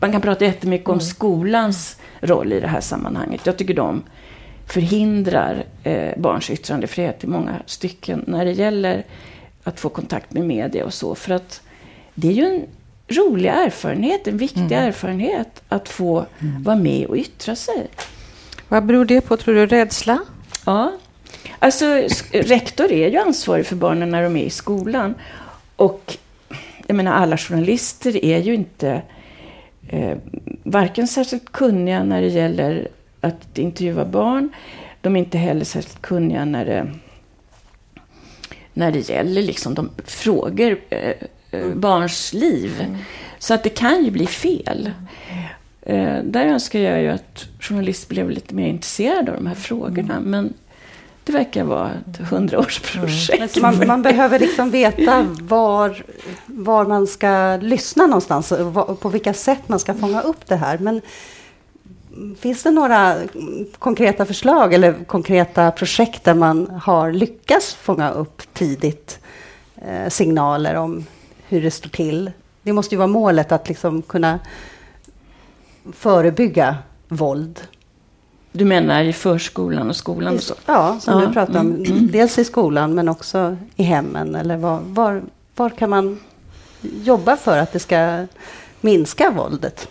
man 0.00 0.12
kan 0.12 0.20
prata 0.20 0.44
jättemycket 0.44 0.88
om 0.88 1.00
skolans 1.00 1.96
roll 2.20 2.52
i 2.52 2.60
det 2.60 2.68
här 2.68 2.80
sammanhanget. 2.80 3.40
Jag 3.44 3.56
tycker 3.56 3.74
de 3.74 4.02
förhindrar 4.68 5.64
eh, 5.82 6.12
barns 6.16 6.50
yttrandefrihet 6.50 7.24
i 7.24 7.26
många 7.26 7.62
stycken 7.66 8.24
när 8.26 8.44
det 8.44 8.52
gäller 8.52 9.04
att 9.64 9.80
få 9.80 9.88
kontakt 9.88 10.32
med 10.32 10.42
media 10.42 10.84
och 10.84 10.94
så. 10.94 11.14
För 11.14 11.34
att 11.34 11.60
det 12.14 12.28
är 12.28 12.32
ju 12.32 12.44
en 12.44 12.66
rolig 13.08 13.48
erfarenhet, 13.48 14.26
en 14.26 14.36
viktig 14.36 14.72
mm. 14.72 14.84
erfarenhet 14.84 15.62
att 15.68 15.88
få 15.88 16.26
mm. 16.38 16.62
vara 16.62 16.76
med 16.76 17.06
och 17.06 17.16
yttra 17.16 17.56
sig. 17.56 17.86
Vad 18.68 18.84
beror 18.84 19.04
det 19.04 19.20
på, 19.20 19.36
tror 19.36 19.54
du? 19.54 19.66
Rädsla? 19.66 20.18
Ja. 20.66 20.92
Alltså, 21.58 21.84
rektor 22.32 22.92
är 22.92 23.10
ju 23.10 23.18
ansvarig 23.18 23.66
för 23.66 23.76
barnen 23.76 24.10
när 24.10 24.22
de 24.22 24.36
är 24.36 24.44
i 24.44 24.50
skolan. 24.50 25.14
Och 25.76 26.16
jag 26.86 26.94
menar, 26.96 27.12
alla 27.12 27.38
journalister 27.38 28.24
är 28.24 28.38
ju 28.38 28.54
inte 28.54 29.02
eh, 29.88 30.18
varken 30.62 31.08
särskilt 31.08 31.52
kunniga 31.52 32.04
när 32.04 32.20
det 32.20 32.28
gäller 32.28 32.88
att 33.20 33.58
intervjua 33.58 34.04
barn. 34.04 34.50
De 35.00 35.16
är 35.16 35.20
inte 35.20 35.38
heller 35.38 35.64
särskilt 35.64 36.02
kunniga 36.02 36.44
när 36.44 36.64
det, 36.64 36.92
när 38.72 38.92
det 38.92 39.08
gäller 39.08 39.42
liksom 39.42 39.74
de 39.74 39.90
frågor, 40.04 40.78
eh, 40.90 41.12
eh, 41.50 41.74
barns 41.74 42.32
liv. 42.32 42.80
Mm. 42.80 42.96
Så 43.38 43.54
att 43.54 43.62
det 43.62 43.70
kan 43.70 44.04
ju 44.04 44.10
bli 44.10 44.26
fel. 44.26 44.90
Eh, 45.82 46.18
där 46.24 46.46
önskar 46.46 46.78
jag 46.78 47.02
ju 47.02 47.08
att 47.08 47.48
journalister 47.60 48.08
blev 48.08 48.30
lite 48.30 48.54
mer 48.54 48.66
intresserade 48.66 49.30
av 49.30 49.36
de 49.36 49.46
här 49.46 49.54
frågorna. 49.54 50.16
Mm. 50.16 50.30
Men 50.30 50.54
det 51.24 51.32
verkar 51.32 51.64
vara 51.64 51.90
ett 51.90 52.28
hundraårsprojekt. 52.30 53.56
Mm. 53.56 53.78
Man, 53.78 53.86
man, 53.86 54.02
behöver 54.02 54.38
liksom 54.38 54.70
veta 54.70 55.26
var, 55.40 56.04
var 56.46 56.86
man 56.86 57.06
ska 57.06 57.58
lyssna 57.62 58.06
någonstans 58.06 58.52
och 58.52 59.00
på 59.00 59.08
vilka 59.08 59.34
sätt 59.34 59.68
man 59.68 59.78
ska 59.78 59.94
fånga 59.94 60.20
upp 60.20 60.46
det 60.46 60.56
här. 60.56 60.78
Men 60.78 61.00
finns 62.38 62.62
det 62.62 62.70
några 62.70 63.16
konkreta 63.78 64.24
förslag 64.24 64.74
eller 64.74 65.04
konkreta 65.04 65.70
projekt 65.70 66.24
där 66.24 66.34
man 66.34 66.80
har 66.82 67.12
lyckats 67.12 67.74
fånga 67.74 68.10
upp 68.10 68.42
tidigt 68.52 69.18
eh, 69.76 70.08
signaler 70.08 70.74
om 70.74 71.06
hur 71.48 71.62
det 71.62 71.70
står 71.70 71.90
till? 71.90 72.30
Det 72.62 72.72
måste 72.72 72.94
ju 72.94 72.98
vara 72.98 73.08
målet 73.08 73.52
att 73.52 73.68
liksom 73.68 74.02
kunna 74.02 74.38
förebygga 75.92 76.76
våld. 77.08 77.60
Du 78.52 78.64
menar 78.64 79.04
i 79.04 79.12
förskolan 79.12 79.88
och 79.88 79.96
skolan? 79.96 80.34
Och 80.34 80.42
så? 80.42 80.54
Ja, 80.66 80.96
som 81.00 81.20
ja. 81.20 81.26
du 81.26 81.32
pratar 81.32 81.60
om. 81.60 81.74
Mm. 81.74 82.06
Dels 82.12 82.38
i 82.38 82.44
skolan 82.44 82.94
men 82.94 83.08
också 83.08 83.56
i 83.76 83.82
hemmen. 83.82 84.34
Eller 84.34 84.56
var, 84.56 84.80
var, 84.84 85.22
var 85.56 85.70
kan 85.70 85.90
man 85.90 86.20
jobba 86.80 87.36
för 87.36 87.58
att 87.58 87.72
det 87.72 87.78
ska 87.78 88.26
minska 88.80 89.30
våldet? 89.30 89.88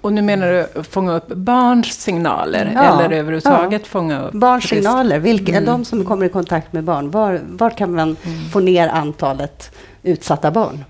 Och 0.00 0.12
nu 0.12 0.22
menar 0.22 0.46
du 0.46 0.82
fånga 0.82 1.12
upp 1.12 1.28
barns 1.28 2.00
signaler 2.00 2.72
ja, 2.74 2.82
eller 2.82 3.16
överhuvudtaget 3.16 3.82
ja. 3.82 3.88
fånga 3.88 4.22
upp? 4.22 4.32
Barns 4.32 4.64
signaler, 4.64 5.18
vilka 5.18 5.52
mm. 5.52 5.64
de 5.64 5.84
som 5.84 6.04
kommer 6.04 6.26
i 6.26 6.28
kontakt 6.28 6.72
med 6.72 6.84
barn. 6.84 7.10
Var, 7.10 7.40
var 7.44 7.70
kan 7.70 7.94
man 7.94 8.16
mm. 8.22 8.44
få 8.44 8.60
ner 8.60 8.88
antalet 8.88 9.76
utsatta 10.02 10.50
barn? 10.50 10.84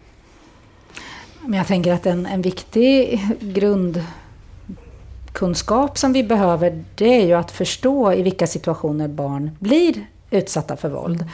Men 1.41 1.59
jag 1.59 1.67
tänker 1.67 1.93
att 1.93 2.07
en, 2.07 2.27
en 2.27 2.43
viktig 2.43 3.27
grundkunskap 3.41 5.99
som 5.99 6.13
vi 6.13 6.25
behöver, 6.25 6.85
det 6.95 7.23
är 7.23 7.27
ju 7.27 7.35
att 7.35 7.51
förstå 7.51 8.13
i 8.13 8.23
vilka 8.23 8.47
situationer 8.47 9.09
barn 9.09 9.51
blir 9.59 10.07
utsatta 10.31 10.77
för 10.77 10.89
våld. 10.89 11.25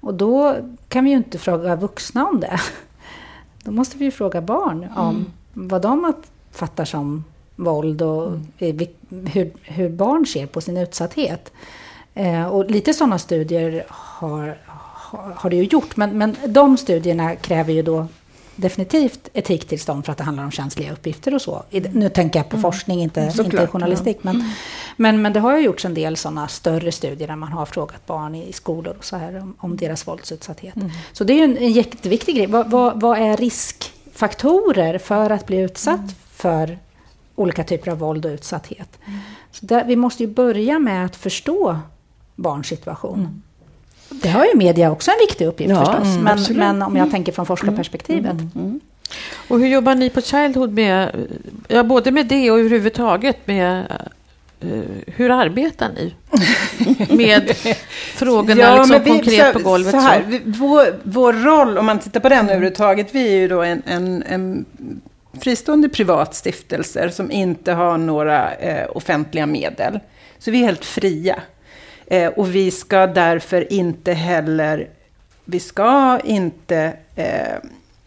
Och 0.00 0.14
då 0.14 0.56
kan 0.88 1.04
vi 1.04 1.10
ju 1.10 1.16
inte 1.16 1.38
fråga 1.38 1.76
vuxna 1.76 2.26
om 2.26 2.40
det. 2.40 2.60
Då 3.64 3.70
måste 3.70 3.98
vi 3.98 4.04
ju 4.04 4.10
fråga 4.10 4.40
barn 4.40 4.88
om 4.96 5.08
mm. 5.08 5.32
vad 5.52 5.82
de 5.82 6.04
uppfattar 6.52 6.84
som 6.84 7.24
våld 7.56 8.02
och 8.02 8.32
mm. 8.58 8.86
hur, 9.32 9.50
hur 9.62 9.88
barn 9.88 10.26
ser 10.26 10.46
på 10.46 10.60
sin 10.60 10.76
utsatthet. 10.76 11.52
Eh, 12.14 12.44
och 12.44 12.70
lite 12.70 12.94
sådana 12.94 13.18
studier 13.18 13.84
har, 13.88 14.58
har, 14.64 15.32
har 15.36 15.50
det 15.50 15.56
ju 15.56 15.64
gjort, 15.64 15.96
men, 15.96 16.18
men 16.18 16.36
de 16.46 16.76
studierna 16.76 17.36
kräver 17.36 17.72
ju 17.72 17.82
då 17.82 18.06
definitivt 18.56 19.28
etiktillstånd 19.32 20.04
för 20.04 20.12
att 20.12 20.18
det 20.18 20.24
handlar 20.24 20.44
om 20.44 20.50
känsliga 20.50 20.92
uppgifter 20.92 21.34
och 21.34 21.42
så. 21.42 21.62
Nu 21.70 22.08
tänker 22.08 22.38
jag 22.38 22.48
på 22.48 22.56
mm. 22.56 22.62
forskning, 22.62 23.02
inte, 23.02 23.32
inte 23.38 23.66
journalistik. 23.66 24.18
Men, 24.22 24.34
mm. 24.34 24.48
men, 24.96 25.22
men 25.22 25.32
det 25.32 25.40
har 25.40 25.56
ju 25.56 25.64
gjorts 25.64 25.84
en 25.84 25.94
del 25.94 26.16
sådana 26.16 26.48
större 26.48 26.92
studier 26.92 27.28
där 27.28 27.36
man 27.36 27.52
har 27.52 27.66
frågat 27.66 28.06
barn 28.06 28.34
i 28.34 28.52
skolor 28.52 28.94
och 28.98 29.04
så 29.04 29.16
här 29.16 29.38
om, 29.40 29.54
om 29.58 29.76
deras 29.76 30.06
våldsutsatthet. 30.06 30.76
Mm. 30.76 30.90
Så 31.12 31.24
det 31.24 31.32
är 31.32 31.36
ju 31.36 31.44
en, 31.44 31.58
en 31.58 31.72
jätteviktig 31.72 32.36
grej. 32.36 32.46
Vad, 32.46 32.70
vad, 32.70 33.00
vad, 33.00 33.18
är 33.18 33.36
riskfaktorer 33.36 34.98
för 34.98 35.30
att 35.30 35.46
bli 35.46 35.58
utsatt 35.58 35.98
mm. 35.98 36.14
För 36.42 36.78
olika 37.34 37.64
typer 37.64 37.90
av 37.90 37.98
våld 37.98 38.26
och 38.26 38.30
utsatthet? 38.30 38.98
Mm. 39.06 39.18
Så 39.50 39.66
där, 39.66 39.84
vi 39.84 39.96
måste 39.96 40.22
ju 40.22 40.28
börja 40.28 40.78
med 40.78 41.04
att 41.04 41.16
förstå 41.16 41.78
barns 42.36 42.66
situation. 42.66 43.18
Mm. 43.18 43.42
Det 44.22 44.28
har 44.28 44.44
ju 44.44 44.54
media 44.54 44.90
också 44.90 45.10
en 45.10 45.16
viktig 45.20 45.46
uppgift 45.46 45.70
ja, 45.70 45.84
förstås. 45.84 46.16
Mm, 46.16 46.24
men, 46.24 46.56
men, 46.58 46.82
om 46.82 46.96
jag 46.96 47.10
tänker 47.10 47.32
från 47.32 47.46
forskarperspektivet. 47.46 48.32
Mm, 48.32 48.50
mm, 48.54 48.66
mm, 48.66 48.80
och 49.48 49.58
hur 49.60 49.66
jobbar 49.66 49.94
ni 49.94 50.10
på 50.10 50.20
Childhood 50.20 50.72
med, 50.72 51.10
ja, 51.68 51.82
både 51.82 52.10
med 52.10 52.26
det 52.26 52.50
och 52.50 52.58
överhuvudtaget 52.58 53.46
med 53.46 53.86
Uh, 54.64 54.82
hur 55.06 55.30
arbetar 55.30 55.88
ni 55.88 56.14
med 57.16 57.56
frågorna 58.14 58.60
ja, 58.60 58.76
liksom, 58.76 59.02
vi, 59.04 59.10
konkret 59.10 59.52
så, 59.52 59.58
på 59.58 59.64
golvet? 59.68 59.90
Så 59.90 59.96
här, 59.96 60.22
vi, 60.28 60.40
vår, 60.44 60.98
vår 61.02 61.32
roll, 61.32 61.78
om 61.78 61.86
man 61.86 61.98
tittar 61.98 62.20
på 62.20 62.28
den 62.28 62.44
överhuvudtaget, 62.48 63.08
vi 63.14 63.28
är 63.28 63.38
ju 63.38 63.48
då 63.48 63.62
en, 63.62 63.82
en, 63.86 64.22
en 64.22 64.64
fristående 65.40 65.88
privat 65.88 66.34
stiftelse 66.34 67.10
som 67.10 67.30
inte 67.30 67.72
har 67.72 67.98
några 67.98 68.54
eh, 68.54 68.86
offentliga 68.94 69.46
medel. 69.46 70.00
Så 70.38 70.50
vi 70.50 70.60
är 70.60 70.64
helt 70.64 70.84
fria. 70.84 71.42
Eh, 72.06 72.28
och 72.28 72.54
vi 72.54 72.70
ska 72.70 73.06
därför 73.06 73.72
inte 73.72 74.12
heller, 74.12 74.88
vi 75.44 75.60
ska 75.60 76.20
inte 76.24 76.92
eh, 77.16 77.56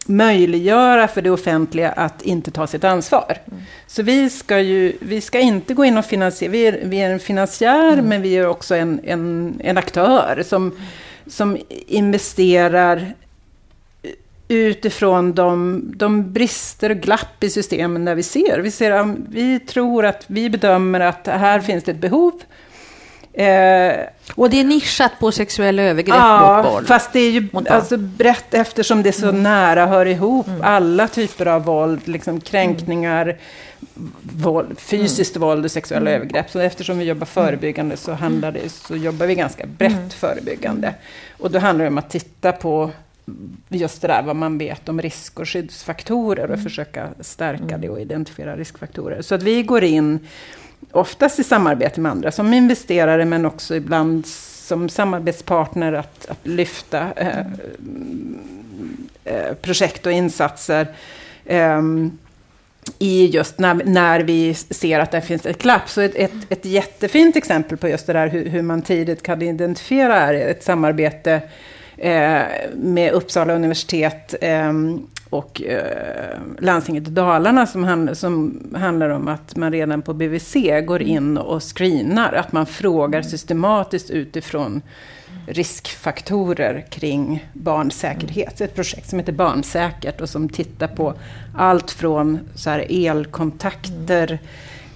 möjliggöra 0.06 1.08
för 1.08 1.22
det 1.22 1.30
offentliga 1.30 1.90
att 1.90 2.22
inte 2.22 2.50
ta 2.50 2.66
sitt 2.66 2.84
ansvar. 2.84 3.38
Mm. 3.46 3.62
Så 3.86 4.02
vi 4.02 4.30
ska 4.30 4.60
ju, 4.60 4.96
vi 5.00 5.20
ska 5.20 5.40
inte 5.40 5.74
gå 5.74 5.84
in 5.84 5.98
och 5.98 6.04
finansiera, 6.04 6.52
vi 6.52 6.66
är, 6.66 6.80
vi 6.84 6.96
är 6.96 7.10
en 7.10 7.20
finansiär 7.20 7.92
mm. 7.92 8.04
men 8.04 8.22
vi 8.22 8.36
är 8.36 8.46
också 8.46 8.74
en, 8.74 9.00
en, 9.04 9.54
en 9.64 9.78
aktör 9.78 10.42
som, 10.46 10.78
som 11.26 11.58
investerar 11.86 13.14
utifrån 14.48 15.34
de, 15.34 15.82
de 15.96 16.32
brister 16.32 16.90
och 16.90 16.96
glapp 16.96 17.44
i 17.44 17.50
systemen 17.50 18.04
där 18.04 18.14
vi 18.14 18.22
ser. 18.22 18.58
Vi, 18.58 18.70
ser, 18.70 19.16
vi 19.28 19.60
tror 19.60 20.06
att 20.06 20.24
vi 20.26 20.50
bedömer 20.50 21.00
att 21.00 21.26
här 21.26 21.60
finns 21.60 21.84
det 21.84 21.90
ett 21.90 21.98
behov 21.98 22.32
Eh, 23.36 23.96
och 24.34 24.50
det 24.50 24.60
är 24.60 24.64
nischat 24.64 25.12
på 25.20 25.32
sexuella 25.32 25.82
övergrepp 25.82 26.16
ja, 26.16 26.56
mot 26.56 26.72
barn? 26.72 26.84
fast 26.84 27.12
det 27.12 27.20
är 27.20 27.30
ju 27.30 27.48
alltså, 27.70 27.96
brett 27.96 28.54
eftersom 28.54 29.02
det 29.02 29.12
så 29.12 29.28
mm. 29.28 29.42
nära 29.42 29.86
hör 29.86 30.06
ihop. 30.06 30.48
Mm. 30.48 30.60
Alla 30.62 31.08
typer 31.08 31.46
av 31.46 31.64
våld, 31.64 32.08
liksom 32.08 32.40
kränkningar, 32.40 33.22
mm. 33.22 34.12
våld, 34.22 34.78
fysiskt 34.78 35.36
mm. 35.36 35.48
våld 35.48 35.64
och 35.64 35.70
sexuella 35.70 36.10
mm. 36.10 36.22
övergrepp. 36.22 36.50
Så 36.50 36.58
eftersom 36.58 36.98
vi 36.98 37.04
jobbar 37.04 37.26
förebyggande 37.26 37.96
så, 37.96 38.12
handlar 38.12 38.52
det, 38.52 38.68
så 38.68 38.96
jobbar 38.96 39.26
vi 39.26 39.34
ganska 39.34 39.66
brett 39.66 39.92
mm. 39.92 40.10
förebyggande. 40.10 40.94
Och 41.38 41.50
då 41.50 41.58
handlar 41.58 41.84
det 41.84 41.90
om 41.90 41.98
att 41.98 42.10
titta 42.10 42.52
på 42.52 42.90
just 43.68 44.02
det 44.02 44.08
där 44.08 44.22
vad 44.22 44.36
man 44.36 44.58
vet 44.58 44.88
om 44.88 45.02
risk 45.02 45.40
och 45.40 45.48
skyddsfaktorer 45.48 46.50
och 46.50 46.60
försöka 46.60 47.08
stärka 47.20 47.78
det 47.78 47.88
och 47.88 48.00
identifiera 48.00 48.56
riskfaktorer. 48.56 49.22
Så 49.22 49.34
att 49.34 49.42
vi 49.42 49.62
går 49.62 49.84
in 49.84 50.18
oftast 50.92 51.38
i 51.38 51.44
samarbete 51.44 52.00
med 52.00 52.12
andra, 52.12 52.32
som 52.32 52.52
investerare 52.54 53.24
men 53.24 53.46
också 53.46 53.76
ibland 53.76 54.26
som 54.26 54.88
samarbetspartner 54.88 55.92
att, 55.92 56.26
att 56.26 56.46
lyfta 56.46 57.12
eh, 57.16 57.46
eh, 59.24 59.54
projekt 59.54 60.06
och 60.06 60.12
insatser. 60.12 60.88
Eh, 61.44 61.82
i 62.98 63.26
just 63.26 63.58
när, 63.58 63.74
när 63.74 64.20
vi 64.20 64.54
ser 64.54 65.00
att 65.00 65.10
det 65.10 65.20
finns 65.20 65.46
ett 65.46 65.62
glapp. 65.62 65.88
Så 65.88 66.00
ett, 66.00 66.14
ett, 66.14 66.32
ett 66.48 66.64
jättefint 66.64 67.36
exempel 67.36 67.78
på 67.78 67.88
just 67.88 68.06
det 68.06 68.12
där 68.12 68.28
hur, 68.28 68.48
hur 68.48 68.62
man 68.62 68.82
tidigt 68.82 69.22
kan 69.22 69.42
identifiera 69.42 70.16
är 70.16 70.34
ett 70.34 70.64
samarbete 70.64 71.42
med 72.74 73.12
Uppsala 73.12 73.54
universitet 73.54 74.34
ehm, 74.40 75.06
och 75.30 75.62
eh, 75.62 76.38
landstinget 76.58 77.04
Dalarna 77.04 77.66
som, 77.66 77.84
hand, 77.84 78.18
som 78.18 78.60
handlar 78.76 79.08
om 79.08 79.28
att 79.28 79.56
man 79.56 79.72
redan 79.72 80.02
på 80.02 80.14
BVC 80.14 80.56
går 80.86 81.02
in 81.02 81.38
och 81.38 81.62
screenar. 81.62 82.32
Att 82.32 82.52
man 82.52 82.66
frågar 82.66 83.22
systematiskt 83.22 84.10
utifrån 84.10 84.82
riskfaktorer 85.46 86.84
kring 86.90 87.48
barnsäkerhet. 87.52 88.60
Ett 88.60 88.74
projekt 88.74 89.08
som 89.08 89.18
heter 89.18 89.32
Barnsäkert 89.32 90.20
och 90.20 90.28
som 90.28 90.48
tittar 90.48 90.88
på 90.88 91.14
allt 91.56 91.90
från 91.90 92.38
så 92.54 92.70
här 92.70 92.86
elkontakter, 92.88 94.38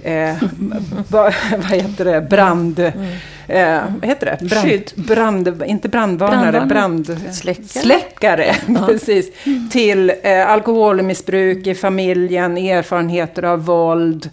eh, 0.02 0.36
vad, 1.08 1.34
vad 1.56 1.64
heter 1.70 2.04
det, 2.04 2.20
brand... 2.20 2.78
Mm. 2.78 3.06
Eh, 3.48 3.82
vad 4.00 4.08
heter 4.08 4.26
det? 4.26 4.46
Brand, 4.48 4.68
Skydd. 4.68 4.92
Brand, 4.94 5.62
inte 5.66 5.88
brandvarnare, 5.88 6.66
brandsläckare. 6.66 8.54
Ja. 8.68 8.86
precis. 8.86 9.32
Till 9.70 10.12
eh, 10.22 10.48
alkoholmissbruk 10.50 11.66
i 11.66 11.74
familjen, 11.74 12.56
erfarenheter 12.58 13.42
av 13.42 13.64
våld. 13.64 14.30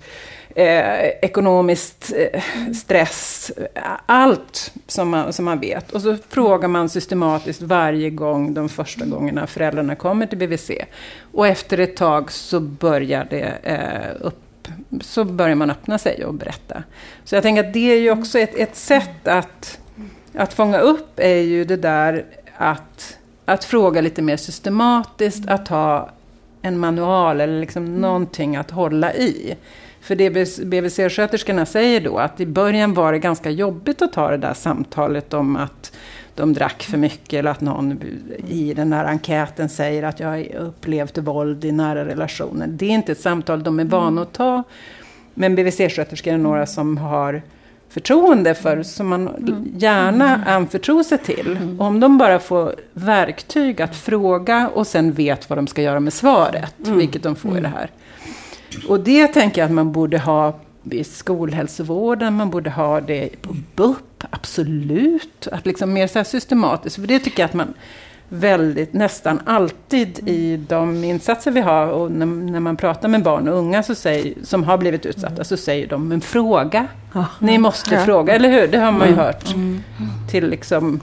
eh, 0.55 0.99
ekonomiskt 1.21 2.13
eh, 2.17 2.41
stress, 2.73 3.51
allt 4.05 4.73
som 4.87 5.09
man, 5.09 5.33
som 5.33 5.45
man 5.45 5.59
vet. 5.59 5.91
Och 5.91 6.01
så 6.01 6.17
frågar 6.29 6.67
man 6.67 6.89
systematiskt 6.89 7.61
varje 7.61 8.09
gång 8.09 8.53
de 8.53 8.69
första 8.69 9.05
gångerna 9.05 9.47
föräldrarna 9.47 9.95
kommer 9.95 10.25
till 10.25 10.37
BVC. 10.37 10.71
Och 11.33 11.47
efter 11.47 11.77
ett 11.77 11.95
tag 11.97 12.31
så 12.31 12.59
börjar 12.59 13.27
det 13.29 13.53
eh, 13.63 14.25
upp 14.27 14.41
så 15.01 15.23
börjar 15.23 15.55
man 15.55 15.69
öppna 15.69 15.97
sig 15.97 16.25
och 16.25 16.33
berätta. 16.33 16.83
Så 17.23 17.35
jag 17.35 17.43
tänker 17.43 17.63
att 17.63 17.73
det 17.73 17.91
är 17.91 17.99
ju 17.99 18.11
också 18.11 18.39
ett, 18.39 18.55
ett 18.55 18.75
sätt 18.75 19.27
att, 19.27 19.79
att 20.33 20.53
fånga 20.53 20.79
upp 20.79 21.19
är 21.19 21.41
ju 21.41 21.65
det 21.65 21.77
där 21.77 22.25
att, 22.57 23.17
att 23.45 23.63
fråga 23.63 24.01
lite 24.01 24.21
mer 24.21 24.37
systematiskt, 24.37 25.47
att 25.47 25.67
ha 25.67 26.09
en 26.61 26.79
manual 26.79 27.41
eller 27.41 27.59
liksom 27.59 27.85
mm. 27.85 28.01
någonting 28.01 28.55
att 28.55 28.71
hålla 28.71 29.13
i. 29.13 29.57
För 30.01 30.15
det 30.15 30.29
BVC-sköterskorna 30.63 31.65
säger 31.65 32.01
då 32.01 32.17
att 32.17 32.39
i 32.39 32.45
början 32.45 32.93
var 32.93 33.11
det 33.11 33.19
ganska 33.19 33.49
jobbigt 33.49 34.01
att 34.01 34.13
ta 34.13 34.31
det 34.31 34.37
där 34.37 34.53
samtalet 34.53 35.33
om 35.33 35.55
att 35.55 35.91
de 36.37 36.53
drack 36.53 36.83
för 36.83 36.97
mycket 36.97 37.39
eller 37.39 37.51
att 37.51 37.61
någon 37.61 37.99
i 38.47 38.73
den 38.73 38.93
här 38.93 39.05
enkäten 39.05 39.69
säger 39.69 40.03
att 40.03 40.19
jag 40.19 40.27
har 40.27 40.55
upplevt 40.55 41.17
våld 41.17 41.65
i 41.65 41.71
nära 41.71 42.05
relationer. 42.05 42.67
Det 42.67 42.85
är 42.85 42.89
inte 42.89 43.11
ett 43.11 43.19
samtal 43.19 43.63
de 43.63 43.79
är 43.79 43.85
vana 43.85 44.21
att 44.21 44.33
ta. 44.33 44.63
Men 45.33 45.55
BVC-sköterskor 45.55 46.33
är 46.33 46.37
några 46.37 46.65
som 46.65 46.97
har 46.97 47.41
förtroende 47.89 48.55
för, 48.55 48.83
som 48.83 49.07
man 49.07 49.29
gärna 49.77 50.43
anförtror 50.45 51.03
sig 51.03 51.17
till. 51.17 51.75
Om 51.79 51.99
de 51.99 52.17
bara 52.17 52.39
får 52.39 52.75
verktyg 52.93 53.81
att 53.81 53.95
fråga 53.95 54.69
och 54.73 54.87
sen 54.87 55.11
vet 55.11 55.49
vad 55.49 55.57
de 55.57 55.67
ska 55.67 55.81
göra 55.81 55.99
med 55.99 56.13
svaret, 56.13 56.75
vilket 56.77 57.23
de 57.23 57.35
får 57.35 57.57
i 57.57 57.61
det 57.61 57.67
här. 57.67 57.89
Och 58.89 58.99
det 58.99 59.27
tänker 59.27 59.61
jag 59.61 59.65
att 59.65 59.73
man 59.73 59.91
borde 59.91 60.17
ha 60.17 60.59
i 60.93 61.03
skolhälsovården, 61.03 62.33
man 62.33 62.49
borde 62.49 62.69
ha 62.69 63.01
det 63.01 63.41
på 63.41 63.55
BUP, 63.75 64.23
absolut. 64.29 65.47
Att 65.51 65.65
liksom 65.65 65.93
mer 65.93 66.07
så 66.07 66.23
systematiskt, 66.23 66.95
för 66.95 67.07
det 67.07 67.19
tycker 67.19 67.43
jag 67.43 67.47
att 67.47 67.53
man 67.53 67.73
väldigt, 68.29 68.93
nästan 68.93 69.41
alltid 69.45 70.29
i 70.29 70.57
de 70.57 71.03
insatser 71.03 71.51
vi 71.51 71.61
har 71.61 71.87
och 71.87 72.11
när, 72.11 72.25
när 72.25 72.59
man 72.59 72.77
pratar 72.77 73.07
med 73.07 73.23
barn 73.23 73.47
och 73.47 73.57
unga 73.57 73.83
så 73.83 73.95
säger, 73.95 74.33
som 74.43 74.63
har 74.63 74.77
blivit 74.77 75.05
utsatta 75.05 75.43
så 75.43 75.57
säger 75.57 75.87
de, 75.87 76.07
men 76.07 76.21
fråga. 76.21 76.87
Ja. 77.13 77.25
Ni 77.39 77.57
måste 77.57 77.95
ja. 77.95 78.05
fråga, 78.05 78.35
eller 78.35 78.49
hur? 78.49 78.67
Det 78.67 78.77
har 78.77 78.91
man 78.91 79.07
ju 79.07 79.13
mm. 79.13 79.25
hört. 79.25 79.53
Mm. 79.53 79.83
Till 80.31 80.49
liksom 80.49 81.01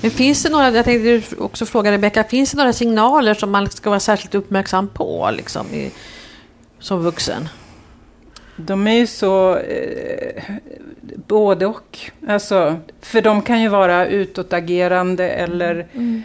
men 0.00 0.10
finns 0.10 0.42
det 0.42 0.50
några, 0.50 0.70
jag 0.70 0.84
tänkte 0.84 1.36
också 1.36 1.66
fråga 1.66 1.92
Rebecka, 1.92 2.24
finns 2.24 2.50
det 2.50 2.56
några 2.56 2.72
signaler 2.72 3.34
som 3.34 3.50
man 3.50 3.70
ska 3.70 3.90
vara 3.90 4.00
särskilt 4.00 4.34
uppmärksam 4.34 4.88
på 4.88 5.30
liksom, 5.32 5.66
i, 5.66 5.90
som 6.78 7.02
vuxen? 7.02 7.48
De 8.56 8.86
är 8.86 8.98
ju 8.98 9.06
så 9.06 9.56
eh, 9.56 10.42
både 11.26 11.66
och. 11.66 11.98
Alltså, 12.26 12.76
för 13.00 13.22
de 13.22 13.42
kan 13.42 13.62
ju 13.62 13.68
vara 13.68 14.06
utåtagerande 14.06 15.30
eller 15.30 15.86
mm. 15.92 16.22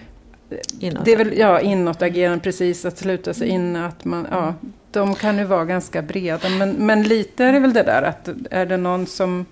Inåt. 0.80 1.06
Det 1.06 1.12
är 1.12 1.18
väl, 1.18 1.38
ja, 1.38 1.60
inåtagerande, 1.60 2.44
precis. 2.44 2.86
Att 2.86 2.98
sluta 2.98 3.34
sig 3.34 3.48
in. 3.48 3.76
Att 3.76 4.06
man, 4.06 4.28
ja, 4.32 4.54
de 4.92 5.16
kan 5.16 5.38
ju 5.38 5.44
vara 5.44 5.66
ganska 5.66 6.02
breda. 6.02 6.50
Men, 6.50 6.72
men 6.72 7.04
lite 7.04 7.46
är 7.46 7.54
det 7.54 7.60
väl 7.60 7.74
det 7.74 7.84
där 7.84 8.02
att 8.02 8.30
är 8.52 8.66
det 8.66 8.78
någon 8.78 9.06
som 9.06 9.46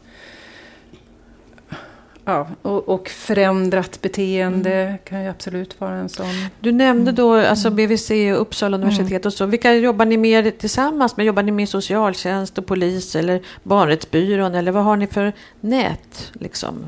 Ja, 2.27 2.47
och, 2.61 2.89
och, 2.89 3.09
förändrat 3.09 4.01
beteende 4.01 4.73
mm. 4.73 4.97
kan 5.03 5.23
ju 5.23 5.29
absolut 5.29 5.81
vara 5.81 5.95
en 5.95 6.09
sån. 6.09 6.25
Du 6.59 6.71
nämnde 6.71 7.11
då 7.11 7.33
alltså 7.33 7.69
BVC 7.69 8.09
och 8.09 8.41
Uppsala 8.41 8.77
mm. 8.77 8.87
universitet 8.87 9.25
och 9.25 9.33
så. 9.33 9.45
Vilka 9.45 9.73
jobbar 9.73 10.05
ni 10.05 10.17
med 10.17 10.57
tillsammans 10.57 11.17
med? 11.17 11.25
Jobbar 11.25 11.43
ni 11.43 11.51
med 11.51 11.69
socialtjänst 11.69 12.57
och 12.57 12.65
polis 12.65 13.15
eller 13.15 13.41
Barnrättsbyrån? 13.63 14.55
Eller 14.55 14.71
vad 14.71 14.83
har 14.83 14.97
ni 14.97 15.07
för 15.07 15.33
nätverk? 15.61 16.33
Liksom, 16.33 16.85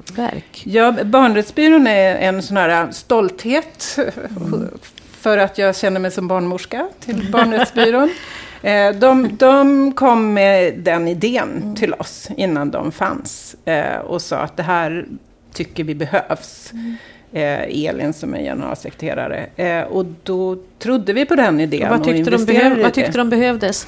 ja, 0.63 0.91
Barnrättsbyrån 1.04 1.88
är 1.88 2.15
en 2.15 2.43
sån 2.43 2.58
här 2.58 2.91
stolthet 2.91 3.97
mm. 3.97 4.69
för 5.12 5.38
att 5.38 5.58
jag 5.58 5.75
känner 5.75 5.99
mig 5.99 6.12
som 6.12 6.28
barnmorska 6.28 6.88
till 6.99 7.32
Barnrättsbyrån. 7.32 8.10
Eh, 8.62 8.95
de, 8.95 9.38
de 9.38 9.91
kom 9.93 10.34
med 10.34 10.73
den 10.80 11.08
idén 11.08 11.62
mm. 11.62 11.75
till 11.75 11.93
oss 11.93 12.30
innan 12.38 12.71
de 12.71 12.91
fanns 12.91 13.56
eh, 13.65 13.97
och 13.97 14.21
sa 14.21 14.38
att 14.38 14.58
det 14.58 14.63
här 14.63 15.06
tycker 15.53 15.83
vi 15.83 15.95
behövs. 15.95 16.71
Mm. 16.73 16.95
Eh, 17.31 17.85
Elin 17.88 18.13
som 18.13 18.33
är 18.33 18.39
generalsekreterare. 18.39 19.47
Eh, 19.55 19.81
och 19.81 20.05
då 20.23 20.57
trodde 20.79 21.13
vi 21.13 21.25
på 21.25 21.35
den 21.35 21.59
idén. 21.59 21.83
Och 21.83 21.89
vad 21.89 22.03
tyckte, 22.03 22.31
och 22.31 22.39
de, 22.39 22.45
behöv, 22.45 22.81
vad 22.81 22.93
tyckte 22.93 23.17
de 23.17 23.29
behövdes? 23.29 23.88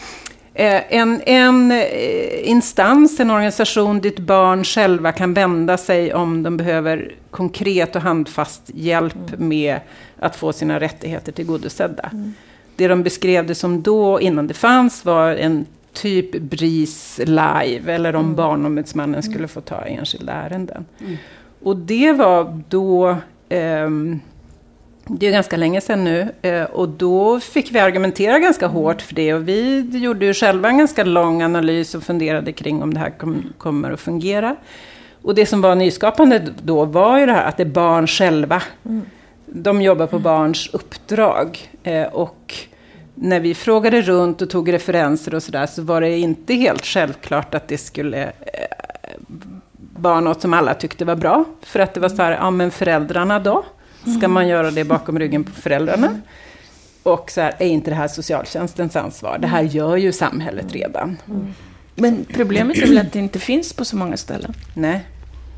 Eh, 0.54 0.94
en, 0.94 1.22
en 1.26 1.72
eh, 1.72 2.50
instans, 2.50 3.20
en 3.20 3.32
organisation 3.32 4.00
dit 4.00 4.20
barn 4.20 4.64
själva 4.64 5.12
kan 5.12 5.34
vända 5.34 5.78
sig 5.78 6.14
om 6.14 6.44
de 6.44 6.58
behöver 6.58 7.16
konkret 7.32 7.96
och 7.96 8.02
handfast 8.02 8.72
hjälp 8.74 9.34
mm. 9.34 9.50
med 9.50 9.80
att 10.20 10.36
få 10.36 10.54
sina 10.54 10.80
rättigheter 10.80 11.32
tillgodosedda. 11.32 12.10
Mm. 12.14 12.34
Det 12.76 12.88
de 12.88 13.04
beskrev 13.04 13.46
det 13.46 13.56
som 13.56 13.82
då, 13.82 14.22
innan 14.22 14.48
det 14.48 14.54
fanns, 14.54 15.06
var 15.06 15.32
en 15.32 15.66
typ 15.94 16.32
BRIS 16.32 17.20
live, 17.26 17.94
eller 17.94 18.16
om 18.16 18.26
mm. 18.26 18.36
Barnombudsmannen 18.36 19.24
skulle 19.24 19.48
få 19.48 19.62
ta 19.62 19.82
enskilda 19.82 20.34
ärenden. 20.34 20.86
Mm. 21.00 21.18
Och 21.64 21.78
det 21.78 22.14
var 22.14 22.62
då, 22.70 23.10
eh, 23.50 23.90
det 25.08 25.28
är 25.28 25.32
ganska 25.32 25.58
länge 25.58 25.82
sedan 25.82 26.04
nu, 26.04 26.28
eh, 26.42 26.64
och 26.64 26.90
då 26.90 27.40
fick 27.40 27.72
vi 27.72 27.80
argumentera 27.80 28.40
ganska 28.40 28.68
hårt 28.68 29.02
för 29.02 29.16
det. 29.16 29.34
Och 29.34 29.48
vi 29.48 29.80
gjorde 29.80 30.26
ju 30.26 30.34
själva 30.34 30.70
en 30.70 30.78
ganska 30.78 31.04
lång 31.04 31.42
analys 31.42 31.96
och 31.96 32.04
funderade 32.04 32.52
kring 32.52 32.84
om 32.84 32.94
det 32.94 33.00
här 33.00 33.10
kom, 33.10 33.54
kommer 33.58 33.92
att 33.92 34.00
fungera. 34.00 34.56
Och 35.22 35.36
det 35.36 35.46
som 35.46 35.62
var 35.62 35.76
nyskapande 35.76 36.48
då 36.64 36.86
var 36.86 37.20
ju 37.20 37.26
det 37.26 37.34
här 37.34 37.46
att 37.46 37.58
det 37.58 37.64
är 37.64 37.68
barn 37.68 38.08
själva. 38.08 38.62
Mm. 38.86 39.02
De 39.46 39.82
jobbar 39.82 40.08
på 40.08 40.20
barns 40.20 40.70
uppdrag. 40.74 41.70
Eh, 41.84 42.04
och 42.04 42.54
när 43.16 43.40
vi 43.40 43.56
frågade 43.56 44.02
runt 44.02 44.42
och 44.42 44.50
tog 44.50 44.74
referenser 44.74 45.36
och 45.36 45.44
sådär 45.44 45.66
så 45.66 45.82
var 45.82 46.02
det 46.02 46.18
inte 46.18 46.54
helt 46.54 46.86
självklart 46.86 47.56
att 47.56 47.68
det 47.68 47.78
skulle 47.78 48.32
var 50.02 50.22
något 50.22 50.42
som 50.42 50.54
alla 50.54 50.74
tyckte 50.74 51.06
var 51.06 51.16
bra. 51.16 51.46
För 51.62 51.80
att 51.80 51.94
det 51.94 52.00
var 52.00 52.10
så 52.10 52.22
här, 52.22 52.32
ja 52.32 52.52
men 52.52 52.72
föräldrarna 52.72 53.40
då? 53.40 53.66
Ska 54.18 54.28
man 54.28 54.48
göra 54.48 54.72
det 54.72 54.84
bakom 54.84 55.20
ryggen 55.20 55.44
på 55.44 55.52
föräldrarna? 55.52 56.10
Och 57.04 57.32
så 57.32 57.42
här, 57.42 57.56
är 57.60 57.68
inte 57.68 57.92
det 57.92 57.96
här 57.96 58.08
socialtjänstens 58.08 58.96
ansvar? 58.96 59.38
Det 59.42 59.48
här 59.48 59.62
gör 59.62 59.98
ju 59.98 60.12
samhället 60.12 60.74
redan. 60.74 61.18
Men 61.96 62.26
problemet 62.34 62.78
är 62.78 62.88
väl 62.88 62.98
att 62.98 63.12
det 63.12 63.20
inte 63.20 63.40
finns 63.40 63.74
på 63.74 63.86
så 63.86 63.96
många 63.96 64.18
ställen? 64.18 64.54
Nej, 64.74 65.06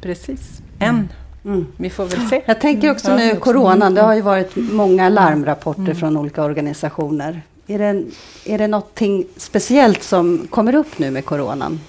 precis. 0.02 0.62
Än. 0.80 1.10
Mm. 1.46 1.68
Vi 1.78 1.90
får 1.90 2.06
väl 2.06 2.30
se. 2.30 2.42
Jag 2.46 2.62
tänker 2.62 2.92
också 2.92 3.16
nu, 3.16 3.36
coronan, 3.36 3.94
det 3.94 4.02
har 4.02 4.16
ju 4.16 4.22
varit 4.22 4.56
många 4.56 5.10
larmrapporter 5.10 5.82
mm. 5.82 5.96
från 5.96 6.18
olika 6.18 6.44
organisationer. 6.44 7.42
Är 7.68 7.80
det, 7.80 8.04
är 8.46 8.58
det 8.58 8.68
någonting 8.68 9.26
speciellt 9.38 10.04
som 10.04 10.48
kommer 10.50 10.76
upp 10.76 11.00
nu 11.00 11.12
med 11.12 11.26
coronan? 11.26 11.80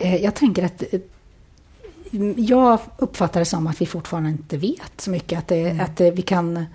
Eh, 0.00 0.16
jag 0.16 0.34
tänker 0.34 0.64
att 0.64 0.82
eh, 0.92 1.00
jag 2.36 2.78
uppfattar 2.96 3.40
det 3.40 3.46
som 3.46 3.66
att 3.66 3.80
vi 3.80 3.86
fortfarande 3.86 4.30
inte 4.30 4.56
vet 4.56 5.00
så 5.00 5.10
mycket. 5.10 5.38
Att, 5.38 5.48
det, 5.48 5.60
mm. 5.60 5.80
att 5.80 6.00
vi, 6.00 6.22
kan, 6.22 6.66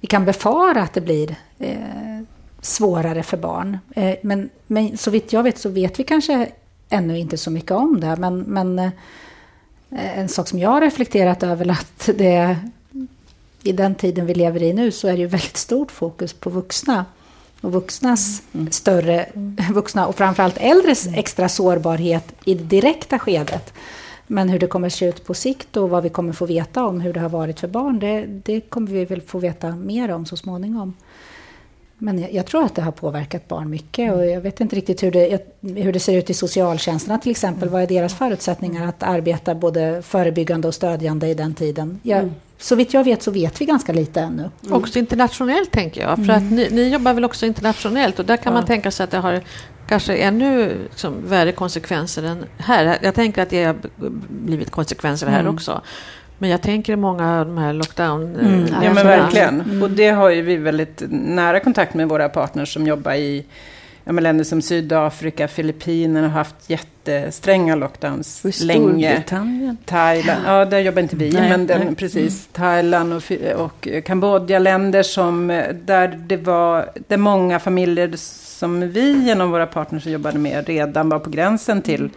vi 0.00 0.06
kan 0.06 0.24
befara 0.24 0.82
att 0.82 0.92
det 0.92 1.00
blir 1.00 1.36
eh, 1.58 2.20
svårare 2.60 3.22
för 3.22 3.36
barn. 3.36 3.78
Eh, 3.90 4.14
men, 4.22 4.50
men 4.66 4.98
så 4.98 5.10
vitt 5.10 5.32
jag 5.32 5.42
vet 5.42 5.58
så 5.58 5.68
vet 5.68 5.98
vi 5.98 6.04
kanske 6.04 6.48
ännu 6.88 7.18
inte 7.18 7.36
så 7.36 7.50
mycket 7.50 7.70
om 7.70 8.00
det. 8.00 8.16
Men, 8.16 8.40
men 8.40 8.78
eh, 8.78 8.90
en 9.90 10.28
sak 10.28 10.48
som 10.48 10.58
jag 10.58 10.70
har 10.70 10.80
reflekterat 10.80 11.42
över 11.42 11.66
är 11.66 11.70
att 11.70 12.10
det, 12.18 12.56
i 13.62 13.72
den 13.72 13.94
tiden 13.94 14.26
vi 14.26 14.34
lever 14.34 14.62
i 14.62 14.72
nu 14.72 14.90
så 14.90 15.08
är 15.08 15.12
det 15.12 15.18
ju 15.18 15.26
väldigt 15.26 15.56
stort 15.56 15.90
fokus 15.90 16.32
på 16.32 16.50
vuxna 16.50 17.04
och 17.60 17.72
vuxnas 17.72 18.42
mm. 18.52 18.70
större, 18.70 19.26
vuxna 19.72 20.06
och 20.06 20.16
framförallt 20.16 20.56
äldres 20.58 21.06
extra 21.14 21.48
sårbarhet 21.48 22.24
i 22.44 22.54
det 22.54 22.64
direkta 22.64 23.18
skedet. 23.18 23.72
Men 24.26 24.48
hur 24.48 24.58
det 24.58 24.66
kommer 24.66 24.88
se 24.88 25.08
ut 25.08 25.24
på 25.24 25.34
sikt 25.34 25.76
och 25.76 25.90
vad 25.90 26.02
vi 26.02 26.08
kommer 26.08 26.32
få 26.32 26.46
veta 26.46 26.84
om 26.84 27.00
hur 27.00 27.12
det 27.12 27.20
har 27.20 27.28
varit 27.28 27.60
för 27.60 27.68
barn, 27.68 27.98
det, 27.98 28.26
det 28.26 28.60
kommer 28.60 28.90
vi 28.90 29.04
väl 29.04 29.20
få 29.20 29.38
veta 29.38 29.70
mer 29.70 30.10
om 30.10 30.26
så 30.26 30.36
småningom. 30.36 30.94
Men 32.02 32.18
jag, 32.18 32.32
jag, 32.32 32.46
tror 32.46 32.64
att 32.64 32.74
det 32.74 32.82
har 32.82 32.92
påverkat 32.92 33.48
barn 33.48 33.70
mycket 33.70 34.12
och 34.12 34.26
jag 34.26 34.40
vet 34.40 34.60
inte 34.60 34.76
riktigt 34.76 35.02
hur 35.02 35.10
det, 35.10 35.42
hur 35.60 35.92
det 35.92 36.00
ser 36.00 36.16
ut 36.16 36.30
i 36.30 36.34
socialtjänsterna 36.34 37.18
till 37.18 37.30
exempel. 37.30 37.68
Vad 37.68 37.82
är 37.82 37.86
deras 37.86 38.14
förutsättningar 38.14 38.86
att 38.86 39.02
arbeta 39.02 39.54
både 39.54 40.02
förebyggande 40.02 40.68
och 40.68 40.74
stödjande 40.74 41.28
i 41.28 41.34
den 41.34 41.54
tiden? 41.54 42.00
Jag, 42.02 42.18
mm. 42.18 42.34
Så 42.60 42.74
vitt 42.74 42.94
jag 42.94 43.04
vet 43.04 43.22
så 43.22 43.30
vet 43.30 43.60
vi 43.60 43.64
ganska 43.64 43.92
lite 43.92 44.20
ännu. 44.20 44.50
Mm. 44.64 44.72
Också 44.72 44.98
internationellt 44.98 45.70
tänker 45.70 46.00
jag, 46.00 46.16
för 46.16 46.22
mm. 46.22 46.36
att 46.36 46.52
ni, 46.52 46.68
ni, 46.70 46.88
jobbar 46.88 47.14
väl 47.14 47.24
också 47.24 47.46
internationellt 47.46 48.18
och 48.18 48.24
där 48.24 48.36
kan 48.36 48.52
ja. 48.52 48.58
man 48.58 48.66
tänka 48.66 48.90
sig 48.90 49.04
att 49.04 49.10
det 49.10 49.18
har 49.18 49.40
kanske 49.88 50.16
ännu 50.16 50.78
liksom, 50.90 51.14
värre 51.26 51.52
konsekvenser 51.52 52.22
än 52.22 52.44
här. 52.58 52.98
Jag 53.02 53.14
tänker 53.14 53.42
att 53.42 53.50
det 53.50 53.64
har 53.64 53.76
blivit 54.28 54.70
konsekvenser 54.70 55.26
här 55.26 55.40
mm. 55.40 55.54
också. 55.54 55.80
Men 56.38 56.50
jag 56.50 56.62
tänker 56.62 56.96
många 56.96 57.40
av 57.40 57.46
de 57.46 57.58
här 57.58 57.72
lockdown... 57.72 58.36
Mm. 58.36 58.66
Ja 58.82 58.94
men 58.94 59.06
verkligen. 59.06 59.60
Mm. 59.60 59.82
Och 59.82 59.90
det 59.90 60.08
har 60.10 60.30
ju 60.30 60.42
vi 60.42 60.56
väldigt 60.56 61.02
nära 61.10 61.60
kontakt 61.60 61.94
med 61.94 62.08
våra 62.08 62.28
partners 62.28 62.74
som 62.74 62.86
jobbar 62.86 63.14
i 63.14 63.44
ja, 64.16 64.20
länder 64.20 64.44
som 64.44 64.62
Sydafrika, 64.62 65.48
Filippinerna 65.48 66.28
har 66.28 66.34
haft 66.34 66.70
jättestränga 66.70 67.74
lockdowns 67.74 68.44
och 68.44 68.64
länge. 68.64 69.22
Thailand, 69.84 70.40
ja 70.46 70.64
där 70.64 70.78
jobbar 70.78 71.02
inte 71.02 71.16
vi, 71.16 71.32
nej, 71.32 71.50
men 71.50 71.66
den, 71.66 71.86
nej. 71.86 71.94
precis. 71.94 72.48
Mm. 72.48 72.52
Thailand 72.52 73.12
och, 73.12 73.22
och 73.56 73.88
Kambodja, 74.04 74.58
länder 74.58 75.02
som, 75.02 75.46
där 75.84 76.08
det 76.26 76.36
var, 76.36 76.90
där 77.08 77.16
många 77.16 77.58
familjer 77.58 78.12
som 78.16 78.90
vi 78.90 79.24
genom 79.24 79.50
våra 79.50 79.66
partners 79.66 80.06
jobbade 80.06 80.38
med 80.38 80.66
redan 80.66 81.08
var 81.08 81.18
på 81.18 81.30
gränsen 81.30 81.82
till, 81.82 82.10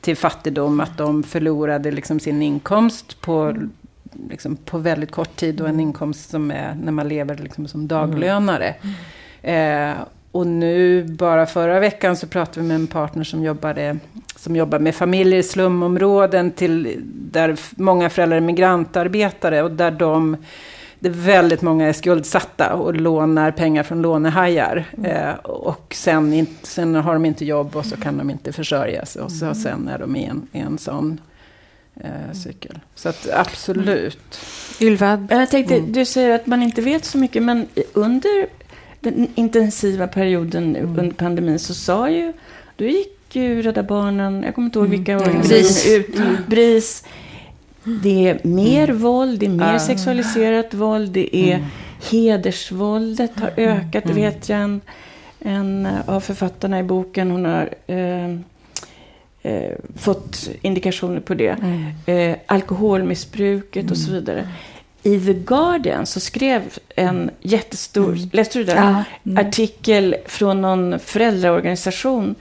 till 0.00 0.16
fattigdom, 0.16 0.80
att 0.80 0.98
de 0.98 1.22
förlorade 1.22 1.90
liksom 1.90 2.20
sin 2.20 2.42
inkomst 2.42 3.20
på 3.20 3.56
liksom 4.30 4.56
på 4.56 4.78
väldigt 4.78 5.10
kort 5.10 5.36
tid 5.36 5.60
och 5.60 5.68
en 5.68 5.80
inkomst 5.80 6.30
som 6.30 6.50
är 6.50 6.74
när 6.82 6.92
man 6.92 7.08
lever 7.08 7.36
liksom 7.36 7.68
som 7.68 7.88
daglönare. 7.88 8.74
Mm. 9.42 9.90
Eh, 9.92 9.96
och 10.38 10.46
nu, 10.46 11.04
bara 11.04 11.46
förra 11.46 11.80
veckan, 11.80 12.16
så 12.16 12.26
pratade 12.26 12.60
vi 12.60 12.68
med 12.68 12.74
en 12.74 12.86
partner 12.86 13.24
som 13.24 13.44
jobbade 13.44 13.98
som 14.36 14.56
jobbar 14.56 14.78
med 14.78 14.94
familjer 14.94 15.38
i 15.38 15.42
slumområden 15.42 16.50
till, 16.50 17.02
där 17.14 17.56
många 17.70 18.10
föräldrar 18.10 18.36
är 18.36 18.40
migrantarbetare 18.40 19.62
och 19.62 19.70
där 19.70 19.90
de 19.90 20.36
det 21.00 21.08
är 21.08 21.12
väldigt 21.12 21.62
många 21.62 21.86
är 21.86 21.92
skuldsatta 21.92 22.74
och 22.74 22.94
lånar 22.94 23.50
pengar 23.50 23.82
från 23.82 24.02
lånehajar. 24.02 24.84
Mm. 24.96 25.10
Eh, 25.10 25.34
och 25.34 25.94
sen, 25.94 26.46
sen 26.62 26.94
har 26.94 27.12
de 27.12 27.24
inte 27.24 27.44
jobb 27.44 27.76
och 27.76 27.86
så 27.86 27.96
kan 27.96 28.18
de 28.18 28.30
inte 28.30 28.52
försörja 28.52 29.06
sig. 29.06 29.22
Och 29.22 29.32
så, 29.32 29.44
mm. 29.44 29.54
sen 29.54 29.88
är 29.88 29.98
de 29.98 30.16
i 30.16 30.24
en, 30.24 30.48
i 30.52 30.58
en 30.58 30.78
sån 30.78 31.20
eh, 32.00 32.32
cykel. 32.44 32.78
Så 32.94 33.08
att 33.08 33.28
absolut. 33.32 34.40
Ylva? 34.80 35.26
Jag 35.30 35.50
tänkte, 35.50 35.76
mm. 35.76 35.92
du 35.92 36.04
säger 36.04 36.34
att 36.34 36.46
man 36.46 36.62
inte 36.62 36.82
vet 36.82 37.04
så 37.04 37.18
mycket, 37.18 37.42
men 37.42 37.66
under 37.92 38.48
den 39.00 39.28
intensiva 39.34 40.06
perioden 40.06 40.76
mm. 40.76 40.98
under 40.98 41.14
pandemin 41.14 41.58
så 41.58 41.74
sa 41.74 42.10
ju, 42.10 42.32
då 42.76 42.84
gick 42.84 43.36
ju 43.36 43.62
Rädda 43.62 43.82
Barnen, 43.82 44.42
jag 44.42 44.54
kommer 44.54 44.66
inte 44.66 44.78
ihåg 44.78 44.86
mm. 44.86 44.98
vilka 44.98 45.12
mm. 45.12 45.24
organisationer, 45.24 45.98
ut, 45.98 46.16
mm. 46.18 46.36
BRIS. 46.46 47.04
Det 48.02 48.28
är 48.28 48.40
mer 48.42 48.84
mm. 48.84 49.02
våld, 49.02 49.40
det 49.40 49.46
är 49.46 49.50
mer 49.50 49.78
sexualiserat 49.78 50.74
våld, 50.74 51.10
det 51.10 51.36
är 51.36 51.66
hedersvåldet 52.10 53.40
har 53.40 53.52
ökat, 53.56 54.04
mm. 54.04 54.16
vet 54.16 54.48
jag. 54.48 54.60
En, 54.60 54.80
en 55.40 55.88
av 56.06 56.20
författarna 56.20 56.80
i 56.80 56.82
boken, 56.82 57.30
hon 57.30 57.44
har 57.44 57.74
eh, 57.86 58.30
eh, 59.42 59.72
fått 59.96 60.50
indikationer 60.62 61.20
på 61.20 61.34
det. 61.34 61.56
Mm. 61.62 61.84
Eh, 62.06 62.36
alkoholmissbruket 62.46 63.82
mm. 63.82 63.90
och 63.90 63.98
så 63.98 64.10
vidare. 64.10 64.48
I 65.02 65.20
The 65.20 65.32
Guardian 65.32 66.06
så 66.06 66.20
skrev 66.20 66.62
en 66.96 67.30
jättestor, 67.40 68.12
mm. 68.12 68.30
läste 68.32 68.58
du 68.58 68.64
den? 68.64 68.76
Ja. 68.76 69.04
Mm. 69.30 69.46
Artikel 69.46 70.16
från 70.26 70.62
någon 70.62 70.98
föräldraorganisation 70.98 72.34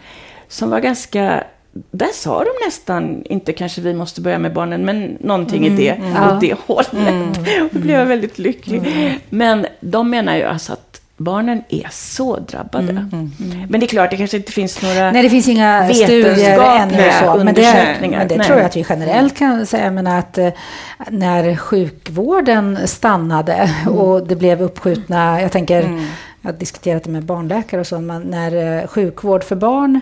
som 0.48 0.70
var 0.70 0.80
ganska 0.80 1.44
där 1.92 2.10
sa 2.14 2.44
de 2.44 2.66
nästan, 2.66 3.24
inte 3.26 3.54
kanske 3.54 3.82
vi 3.82 3.94
måste 3.94 4.22
börja 4.22 4.40
med 4.40 4.54
barnen, 4.54 4.86
men 4.86 5.18
någonting 5.20 5.68
mm, 5.68 5.80
i 5.80 5.84
det, 5.84 5.90
mm, 5.90 6.24
åt 6.24 6.42
det 6.42 6.56
hållet. 6.66 6.94
Mm, 6.94 7.34
Då 7.72 7.80
blev 7.80 8.00
jag 8.00 8.06
väldigt 8.06 8.40
lycklig. 8.40 8.78
Mm. 8.78 9.14
Men 9.30 9.66
de 9.80 10.10
menar 10.10 10.36
ju 10.36 10.44
alltså 10.44 10.74
att 10.74 10.87
barnen 11.18 11.64
är 11.70 11.88
så 11.92 12.40
drabbade. 12.40 12.90
Mm. 12.90 13.10
Mm. 13.12 13.68
Men 13.70 13.80
det 13.80 13.86
är 13.86 13.88
klart, 13.88 14.12
det 14.12 14.18
kanske 14.18 14.38
inte 14.38 14.52
finns 14.52 14.82
några 14.82 15.12
Nej, 15.12 15.24
det 15.24 15.30
finns 15.30 15.48
inga 15.48 15.94
studier 15.94 16.60
ännu. 16.60 17.12
Så, 17.20 17.44
men 17.44 17.56
det, 17.56 17.98
men 18.02 18.28
det 18.28 18.44
tror 18.44 18.58
jag 18.58 18.66
att 18.66 18.76
vi 18.76 18.86
generellt 18.90 19.38
kan 19.38 19.66
säga. 19.66 19.92
Men 19.92 20.08
att 20.08 20.38
eh, 20.38 20.50
när 21.10 21.56
sjukvården 21.56 22.88
stannade 22.88 23.54
mm. 23.54 23.98
och 23.98 24.28
det 24.28 24.36
blev 24.36 24.62
uppskjutna, 24.62 25.42
jag 25.42 25.52
tänker, 25.52 25.82
mm. 25.82 26.08
jag 26.42 26.52
har 26.52 26.58
diskuterat 26.60 27.04
det 27.04 27.10
med 27.10 27.24
barnläkare 27.24 27.82
och 27.82 27.88
så, 27.88 28.00
men 28.00 28.22
när 28.22 28.82
eh, 28.82 28.88
sjukvård 28.88 29.44
för 29.44 29.56
barn 29.56 30.02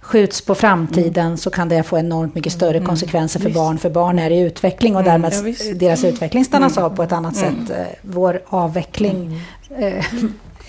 skjuts 0.00 0.40
på 0.40 0.54
framtiden 0.54 1.26
mm. 1.26 1.36
så 1.36 1.50
kan 1.50 1.68
det 1.68 1.82
få 1.82 1.98
enormt 1.98 2.34
mycket 2.34 2.52
större 2.52 2.76
mm. 2.76 2.86
konsekvenser 2.86 3.40
för 3.40 3.50
barn. 3.50 3.78
För 3.78 3.90
barn 3.90 4.18
är 4.18 4.30
i 4.30 4.40
utveckling 4.40 4.96
och 4.96 5.02
mm. 5.02 5.22
därmed 5.22 5.56
ja, 5.58 5.74
deras 5.74 6.04
utveckling 6.04 6.44
stannas 6.44 6.78
av 6.78 6.96
på 6.96 7.02
ett 7.02 7.12
annat 7.12 7.36
sätt. 7.36 7.70
Eh, 7.70 7.76
vår 8.02 8.40
avveckling 8.46 9.40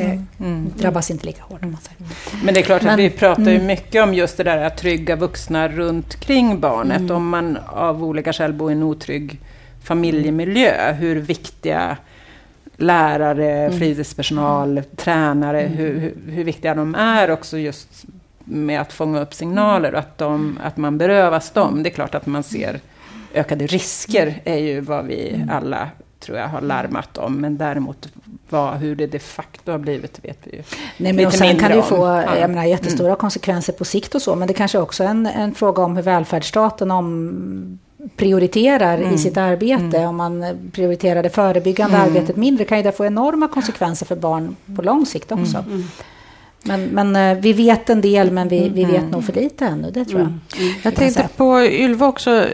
mm. 0.05 0.27
Mm. 0.39 0.73
drabbas 0.77 1.11
inte 1.11 1.25
lika 1.25 1.43
hårt. 1.43 1.61
Man 1.61 1.77
säger. 1.81 2.45
Men 2.45 2.53
det 2.53 2.59
är 2.59 2.63
klart 2.63 2.81
att 2.81 2.85
Men, 2.85 2.97
vi 2.97 3.09
pratar 3.09 3.43
ju 3.43 3.55
mm. 3.55 3.67
mycket 3.67 4.03
om 4.03 4.13
just 4.13 4.37
det 4.37 4.43
där 4.43 4.63
att 4.63 4.77
trygga 4.77 5.15
vuxna 5.15 5.67
runt 5.67 6.19
kring 6.19 6.59
barnet. 6.59 6.99
Mm. 6.99 7.15
Om 7.15 7.29
man 7.29 7.57
av 7.67 8.03
olika 8.03 8.33
skäl 8.33 8.53
bor 8.53 8.71
i 8.71 8.73
en 8.73 8.83
otrygg 8.83 9.39
familjemiljö, 9.83 10.93
hur 10.93 11.15
viktiga 11.15 11.97
lärare, 12.77 13.51
mm. 13.51 13.79
fritidspersonal, 13.79 14.83
tränare, 14.95 15.61
mm. 15.61 15.77
hur, 15.77 15.99
hur, 15.99 16.31
hur, 16.31 16.43
viktiga 16.43 16.75
de 16.75 16.95
är 16.95 17.31
också 17.31 17.57
just 17.57 18.05
med 18.43 18.81
att 18.81 18.93
fånga 18.93 19.21
upp 19.21 19.33
signaler 19.33 19.93
och 19.93 19.99
att, 19.99 20.17
de, 20.17 20.59
att 20.63 20.77
man 20.77 20.97
berövas 20.97 21.51
dem. 21.51 21.83
Det 21.83 21.89
är 21.89 21.93
klart 21.93 22.15
att 22.15 22.25
man 22.25 22.43
ser 22.43 22.79
ökade 23.33 23.67
risker, 23.67 24.41
är 24.43 24.57
ju 24.57 24.79
vad 24.79 25.05
vi 25.05 25.45
alla 25.51 25.89
tror 26.19 26.37
jag 26.37 26.47
har 26.47 26.61
larmat 26.61 27.17
om. 27.17 27.33
Men 27.33 27.57
däremot 27.57 28.07
vad, 28.49 28.73
hur 28.73 28.95
det 28.95 29.07
de 29.07 29.19
facto 29.19 29.71
har 29.71 29.79
blivit 29.79 30.19
vet 30.25 30.39
vi 30.43 30.57
ju 30.57 30.63
Nej, 30.97 31.13
men 31.13 31.25
och 31.25 31.33
Sen 31.33 31.59
kan 31.59 31.69
det 31.69 31.75
ju 31.75 31.81
få 31.81 31.95
ja. 31.95 32.37
jag 32.37 32.49
menar, 32.49 32.63
jättestora 32.63 33.07
mm. 33.07 33.17
konsekvenser 33.17 33.73
på 33.73 33.85
sikt 33.85 34.15
och 34.15 34.21
så. 34.21 34.35
Men 34.35 34.47
det 34.47 34.53
kanske 34.53 34.79
också 34.79 35.03
är 35.03 35.07
en, 35.07 35.25
en 35.25 35.55
fråga 35.55 35.83
om 35.83 35.95
hur 35.95 36.03
välfärdsstaten 36.03 36.91
om 36.91 37.79
prioriterar 38.15 38.97
mm. 38.97 39.13
i 39.13 39.17
sitt 39.17 39.37
arbete. 39.37 39.97
Mm. 39.97 40.09
Om 40.09 40.15
man 40.15 40.45
prioriterar 40.71 41.23
det 41.23 41.29
förebyggande 41.29 41.95
mm. 41.95 42.07
arbetet 42.07 42.35
mindre 42.35 42.65
kan 42.65 42.77
ju 42.77 42.83
det 42.83 42.91
få 42.91 43.05
enorma 43.05 43.47
konsekvenser 43.47 44.05
för 44.05 44.15
barn 44.15 44.55
på 44.75 44.81
lång 44.81 45.05
sikt 45.05 45.31
också. 45.31 45.57
Mm. 45.57 45.83
Men, 46.63 46.83
men, 46.83 47.15
eh, 47.15 47.41
vi 47.41 47.53
vet 47.53 47.89
en 47.89 48.01
del, 48.01 48.31
men 48.31 48.47
vi, 48.47 48.69
vi 48.69 48.85
vet 48.85 49.11
nog 49.11 49.25
för 49.25 49.33
lite 49.33 49.65
ännu, 49.65 49.91
det 49.91 50.05
tror 50.05 50.19
jag. 50.19 50.27
Mm. 50.27 50.73
Jag 50.83 50.95
tänkte 50.95 51.29
på 51.37 51.61
Ylva 51.61 52.07
också. 52.07 52.45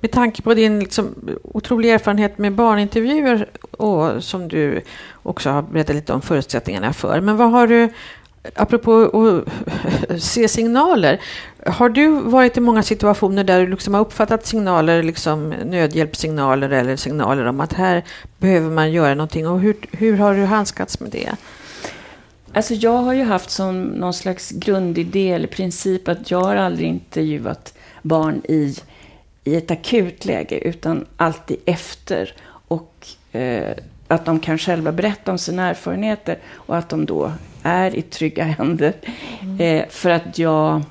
Med 0.00 0.10
tanke 0.10 0.42
på 0.42 0.54
din 0.54 0.80
liksom, 0.80 1.14
otroliga 1.42 1.94
erfarenhet 1.94 2.38
med 2.38 2.54
barnintervjuer 2.54 3.48
och 3.70 4.24
som 4.24 4.48
du 4.48 4.82
också 5.22 5.50
har 5.50 5.62
berättat 5.62 5.96
lite 5.96 6.12
om 6.12 6.22
förutsättningarna 6.22 6.92
för. 6.92 7.20
Men 7.20 7.36
vad 7.36 7.50
har 7.50 7.66
du, 7.66 7.88
apropå 8.54 9.02
att 9.02 10.22
se 10.22 10.48
signaler, 10.48 11.20
har 11.66 11.88
du 11.88 12.10
varit 12.10 12.56
i 12.56 12.60
många 12.60 12.82
situationer 12.82 13.44
där 13.44 13.60
du 13.60 13.66
liksom 13.66 13.94
har 13.94 14.00
uppfattat 14.00 14.46
signaler, 14.46 15.02
liksom 15.02 15.54
nödhjälpssignaler 15.64 16.70
eller 16.70 16.96
signaler 16.96 17.44
om 17.44 17.60
att 17.60 17.72
här 17.72 18.04
behöver 18.38 18.70
man 18.70 18.92
göra 18.92 19.14
någonting 19.14 19.48
och 19.48 19.60
hur, 19.60 19.76
hur 19.92 20.16
har 20.16 20.34
du 20.34 20.44
handskats 20.44 21.00
med 21.00 21.10
det? 21.10 21.36
Alltså 22.52 22.74
jag 22.74 22.96
har 22.96 23.12
ju 23.12 23.24
haft 23.24 23.50
som 23.50 23.82
någon 23.82 24.14
slags 24.14 24.50
grundidé 24.50 25.32
eller 25.32 25.46
princip 25.46 26.08
att 26.08 26.30
jag 26.30 26.40
har 26.40 26.56
aldrig 26.56 26.88
intervjuat 26.88 27.74
barn 28.02 28.42
i 28.48 28.76
i 29.50 29.56
ett 29.56 29.70
akut 29.70 30.24
läge, 30.24 30.58
utan 30.58 31.06
alltid 31.16 31.56
efter. 31.66 32.34
Och 32.68 33.06
eh, 33.32 33.74
att 34.08 34.24
de 34.24 34.40
kan 34.40 34.58
själva 34.58 34.92
berätta 34.92 35.32
om 35.32 35.38
sina 35.38 35.68
erfarenheter 35.68 36.38
och 36.52 36.76
att 36.76 36.88
de 36.88 37.06
då 37.06 37.32
är 37.62 37.96
i 37.96 38.02
trygga 38.02 38.44
händer. 38.44 38.94
Mm. 39.40 39.60
Eh, 39.60 39.88
för 39.88 40.10
att 40.10 40.38
jag, 40.38 40.82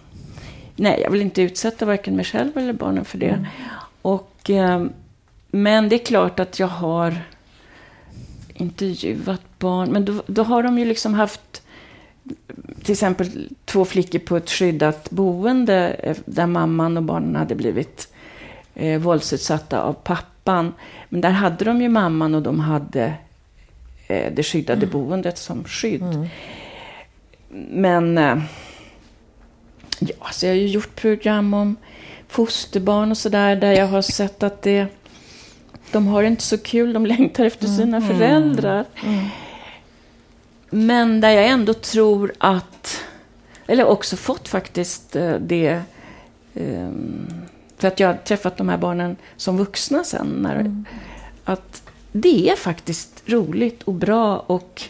nej, 0.75 1.01
jag 1.03 1.11
vill 1.11 1.21
inte 1.21 1.41
utsätta 1.41 1.85
varken 1.85 2.15
mig 2.15 2.25
själv 2.25 2.57
eller 2.57 2.73
barnen 2.73 3.05
för 3.05 3.17
det. 3.17 3.29
Mm. 3.29 3.45
Och, 4.01 4.49
eh, 4.49 4.85
men 5.51 5.89
det 5.89 5.95
är 5.95 6.05
klart 6.05 6.39
att 6.39 6.59
jag 6.59 6.67
har 6.67 7.15
intervjuat 8.53 9.59
barn, 9.59 9.91
men 9.91 10.05
då, 10.05 10.23
då 10.27 10.43
har 10.43 10.63
de 10.63 10.79
ju 10.79 10.85
liksom 10.85 11.13
haft 11.13 11.61
till 12.83 12.91
exempel 12.91 13.49
två 13.65 13.85
flickor 13.85 14.19
på 14.19 14.37
ett 14.37 14.49
skyddat 14.49 15.09
boende 15.09 15.89
eh, 15.89 16.17
där 16.25 16.47
mamman 16.47 16.97
och 16.97 17.03
barnen 17.03 17.35
hade 17.35 17.55
blivit 17.55 18.07
eh, 18.79 18.99
våldsutsatta 18.99 19.81
av 19.81 19.93
pappan. 19.93 20.73
Men 21.09 21.21
där 21.21 21.29
hade 21.29 21.65
de 21.65 21.81
ju 21.81 21.89
mamman 21.89 22.35
och 22.35 22.41
de 22.41 22.59
hade 22.59 23.13
eh, 24.07 24.33
det 24.33 24.43
skyddade 24.43 24.85
mm. 24.85 24.89
boendet 24.89 25.37
som 25.37 25.63
skydd. 25.63 26.01
Mm. 26.01 26.27
Men 27.69 28.17
eh, 28.17 28.37
ja, 29.99 30.27
så 30.31 30.45
jag 30.45 30.51
har 30.51 30.57
ju 30.57 30.67
gjort 30.67 30.95
program 30.95 31.53
om 31.53 31.75
fosterbarn 32.27 33.11
och 33.11 33.17
sådär 33.17 33.55
där 33.55 33.71
jag 33.71 33.87
har 33.87 34.01
sett 34.01 34.43
att 34.43 34.61
det, 34.61 34.87
de 35.91 36.07
har 36.07 36.23
inte 36.23 36.43
så 36.43 36.57
kul, 36.57 36.93
de 36.93 37.05
längtar 37.05 37.45
efter 37.45 37.65
mm. 37.65 37.77
sina 37.77 37.97
mm. 37.97 38.09
föräldrar. 38.09 38.85
Mm. 39.05 39.25
Men 40.69 41.21
där 41.21 41.29
jag 41.29 41.45
ändå 41.45 41.73
tror 41.73 42.33
att, 42.37 43.03
eller 43.67 43.85
också 43.85 44.15
fått 44.15 44.47
faktiskt 44.47 45.15
eh, 45.15 45.35
det 45.35 45.81
um, 46.53 47.48
för 47.79 47.87
att 47.87 47.99
jag 47.99 48.07
har 48.07 48.15
träffat 48.15 48.57
de 48.57 48.69
här 48.69 48.77
barnen 48.77 49.15
som 49.37 49.57
vuxna 49.57 50.03
sen. 50.03 50.27
När, 50.27 50.55
mm. 50.55 50.85
Att 51.43 51.81
det 52.11 52.49
är 52.49 52.55
faktiskt 52.55 53.23
roligt 53.25 53.83
och 53.83 53.93
bra 53.93 54.37
och 54.37 54.81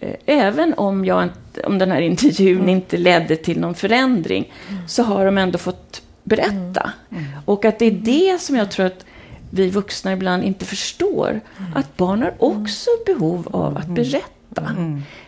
eh, 0.00 0.14
även 0.26 0.74
om, 0.74 1.04
jag, 1.04 1.28
om 1.64 1.78
den 1.78 1.90
här 1.90 2.00
intervjun 2.00 2.56
mm. 2.56 2.68
inte 2.68 2.96
ledde 2.96 3.36
till 3.36 3.60
någon 3.60 3.74
förändring 3.74 4.52
mm. 4.68 4.88
så 4.88 5.02
har 5.02 5.24
de 5.24 5.38
ändå 5.38 5.58
fått 5.58 6.02
berätta. 6.22 6.92
Mm. 7.10 7.24
Mm. 7.24 7.38
Och 7.44 7.64
att 7.64 7.78
det 7.78 7.86
är 7.86 7.90
det 7.90 8.40
som 8.40 8.56
jag 8.56 8.70
tror 8.70 8.86
att 8.86 9.04
vi 9.50 9.70
vuxna 9.70 10.12
ibland 10.12 10.44
inte 10.44 10.64
förstår. 10.64 11.40
Mm. 11.58 11.72
Att 11.74 11.96
barn 11.96 12.22
har 12.22 12.34
också 12.38 12.90
behov 13.06 13.48
av 13.50 13.76
att 13.76 13.88
berätta. 13.88 14.62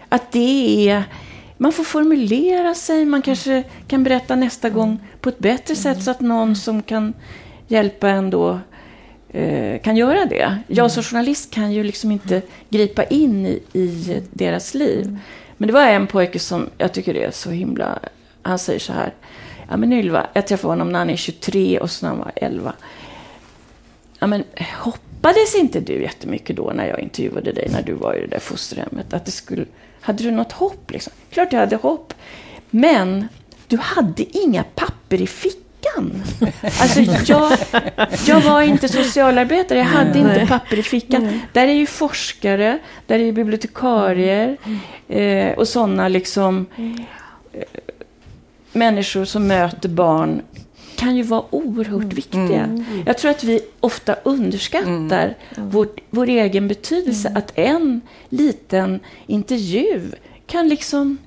Att 0.09 0.33
det 0.33 0.89
är 0.89 1.05
man 1.57 1.72
får 1.72 1.84
formulera 1.84 2.74
sig, 2.74 3.05
man 3.05 3.22
kanske 3.22 3.64
kan 3.86 4.05
berätta 4.05 4.36
nästa 4.36 4.70
gång 4.70 4.98
på 5.20 5.28
ett 5.28 5.38
bättre 5.38 5.76
sätt 5.76 6.02
så 6.02 6.11
att 6.11 6.20
någon 6.20 6.57
som 6.57 6.82
kan 6.82 7.14
hjälpa 7.68 8.09
en 8.09 8.30
då 8.30 8.61
eh, 9.28 9.80
kan 9.80 9.96
göra 9.96 10.24
det. 10.24 10.59
Jag 10.66 10.90
som 10.90 11.02
journalist 11.02 11.50
kan 11.50 11.72
ju 11.72 11.84
liksom 11.84 12.11
inte 12.11 12.42
gripa 12.70 13.05
in 13.05 13.46
i, 13.46 13.62
i 13.72 14.22
deras 14.32 14.74
liv. 14.74 15.18
Men 15.57 15.66
det 15.66 15.72
var 15.72 15.86
en 15.86 16.07
pojke 16.07 16.38
som 16.38 16.70
jag 16.78 16.92
tycker 16.92 17.16
är 17.16 17.30
så 17.30 17.50
himla... 17.50 17.98
Han 18.42 18.59
säger 18.59 18.80
så 18.80 18.92
här. 18.92 19.14
Ja 19.68 19.76
men 19.76 19.92
Ylva, 19.92 20.26
jag 20.32 20.46
träffade 20.46 20.72
honom 20.72 20.92
när 20.92 20.98
han 20.98 21.11
är 21.11 21.16
23 21.16 21.78
och 21.78 21.90
så 21.90 22.07
när 22.07 22.11
han 22.11 22.18
var 22.18 22.32
11. 22.36 22.72
Ja 24.18 24.26
men 24.26 24.44
hoppades 24.80 25.55
inte 25.55 25.80
du 25.80 26.02
jättemycket 26.02 26.57
då 26.57 26.72
när 26.74 26.86
jag 26.86 27.00
intervjuade 27.00 27.52
dig 27.52 27.68
när 27.72 27.82
du 27.82 27.92
var 27.92 28.14
i 28.14 28.20
det 28.20 28.26
där 28.26 28.38
fosterhemmet? 28.38 29.14
Att 29.14 29.24
det 29.24 29.30
skulle, 29.30 29.64
hade 30.05 30.22
du 30.22 30.30
något 30.30 30.52
hopp 30.52 30.90
liksom? 30.90 31.12
Klart 31.30 31.52
jag 31.52 31.61
hade 31.61 31.76
hopp. 31.76 32.14
Men 32.70 33.28
du 33.68 33.76
hade 33.76 34.38
inga 34.38 34.62
papper 34.62 35.20
i 35.22 35.26
fickan. 35.26 36.22
Alltså 36.80 37.00
jag, 37.00 37.59
jag 38.26 38.40
var 38.40 38.62
inte 38.62 38.88
socialarbetare, 38.88 39.78
jag 39.78 39.86
hade 39.86 40.18
inte 40.18 40.46
papper 40.48 40.78
i 40.78 40.82
fickan. 40.82 41.40
Där 41.52 41.68
är 41.68 41.72
ju 41.72 41.86
forskare, 41.86 42.78
där 43.07 43.18
är 43.18 43.24
ju 43.24 43.32
bibliotekarier 43.32 44.57
eh, 45.09 45.52
och 45.52 45.68
sådana 45.68 46.09
liksom 46.09 46.66
eh, 47.52 47.62
människor 48.72 49.24
som 49.24 49.46
möter 49.46 49.88
barn 49.88 50.42
kan 51.05 51.16
ju 51.16 51.22
vara 51.22 51.44
oerhört 51.50 52.02
mm. 52.02 52.09
viktiga. 52.09 52.64
Mm. 52.64 52.84
Jag 53.07 53.18
tror 53.18 53.30
att 53.30 53.44
vi 53.44 53.61
ofta 53.80 54.14
underskattar 54.14 55.34
mm. 55.57 55.70
vår, 55.70 55.88
vår 56.11 56.28
egen 56.28 56.68
betydelse. 56.68 57.32
Att 57.34 57.52
en 57.55 58.00
liten 58.28 59.00
intervju 59.26 60.11
kan 60.46 60.68
liksom... 60.68 61.18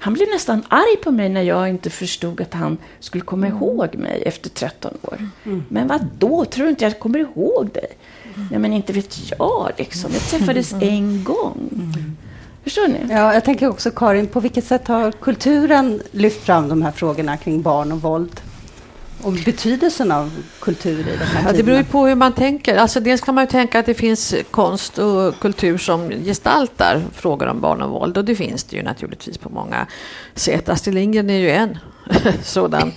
Han 0.00 0.14
blev 0.14 0.28
nästan 0.28 0.62
arg 0.68 0.96
på 1.04 1.10
mig 1.10 1.28
när 1.28 1.42
jag 1.42 1.68
inte 1.68 1.90
förstod 1.90 2.40
att 2.40 2.54
han 2.54 2.78
skulle 3.00 3.24
komma 3.24 3.48
ihåg 3.48 3.94
mig 3.94 4.22
efter 4.26 4.50
13 4.50 4.98
år. 5.02 5.28
Men 5.68 5.88
vad 5.88 6.06
då? 6.18 6.44
Tror 6.44 6.64
du 6.64 6.70
inte 6.70 6.84
jag 6.84 6.98
kommer 6.98 7.18
ihåg 7.18 7.70
dig? 7.74 7.86
Nej, 8.50 8.60
men 8.60 8.72
inte 8.72 8.92
vet 8.92 9.30
jag. 9.30 9.72
Liksom. 9.76 10.10
Jag 10.12 10.22
träffades 10.22 10.72
en 10.72 11.24
gång. 11.24 11.70
Förstår 12.64 12.88
ni? 12.88 12.98
Ja, 13.10 13.34
jag 13.34 13.44
tänker 13.44 13.68
också 13.68 13.90
Karin, 13.90 14.26
på 14.26 14.40
vilket 14.40 14.64
sätt 14.64 14.88
har 14.88 15.12
kulturen 15.12 16.02
lyft 16.10 16.44
fram 16.44 16.68
de 16.68 16.82
här 16.82 16.92
frågorna 16.92 17.36
kring 17.36 17.62
barn 17.62 17.92
och 17.92 18.02
våld? 18.02 18.40
Och 19.22 19.32
betydelsen 19.32 20.12
av 20.12 20.30
kultur 20.60 21.00
i 21.00 21.16
de 21.18 21.24
här 21.24 21.46
ja, 21.46 21.52
Det 21.52 21.62
beror 21.62 21.78
ju 21.78 21.84
på 21.84 22.06
hur 22.06 22.14
man 22.14 22.32
tänker. 22.32 22.76
Alltså 22.76 23.00
dels 23.00 23.20
kan 23.20 23.34
man 23.34 23.44
ju 23.44 23.50
tänka 23.50 23.78
att 23.78 23.86
det 23.86 23.94
finns 23.94 24.34
konst 24.50 24.98
och 24.98 25.38
kultur 25.40 25.78
som 25.78 26.10
gestaltar 26.10 27.02
frågor 27.12 27.46
om 27.46 27.60
barn 27.60 27.82
och 27.82 27.90
våld. 27.90 28.18
Och 28.18 28.24
det 28.24 28.34
finns 28.34 28.64
det 28.64 28.76
ju 28.76 28.82
naturligtvis 28.82 29.38
på 29.38 29.48
många 29.48 29.86
sätt. 30.34 30.68
Astrid 30.68 30.94
Lindgren 30.94 31.30
är 31.30 31.38
ju 31.38 31.50
en 31.50 31.78
sådan 32.42 32.92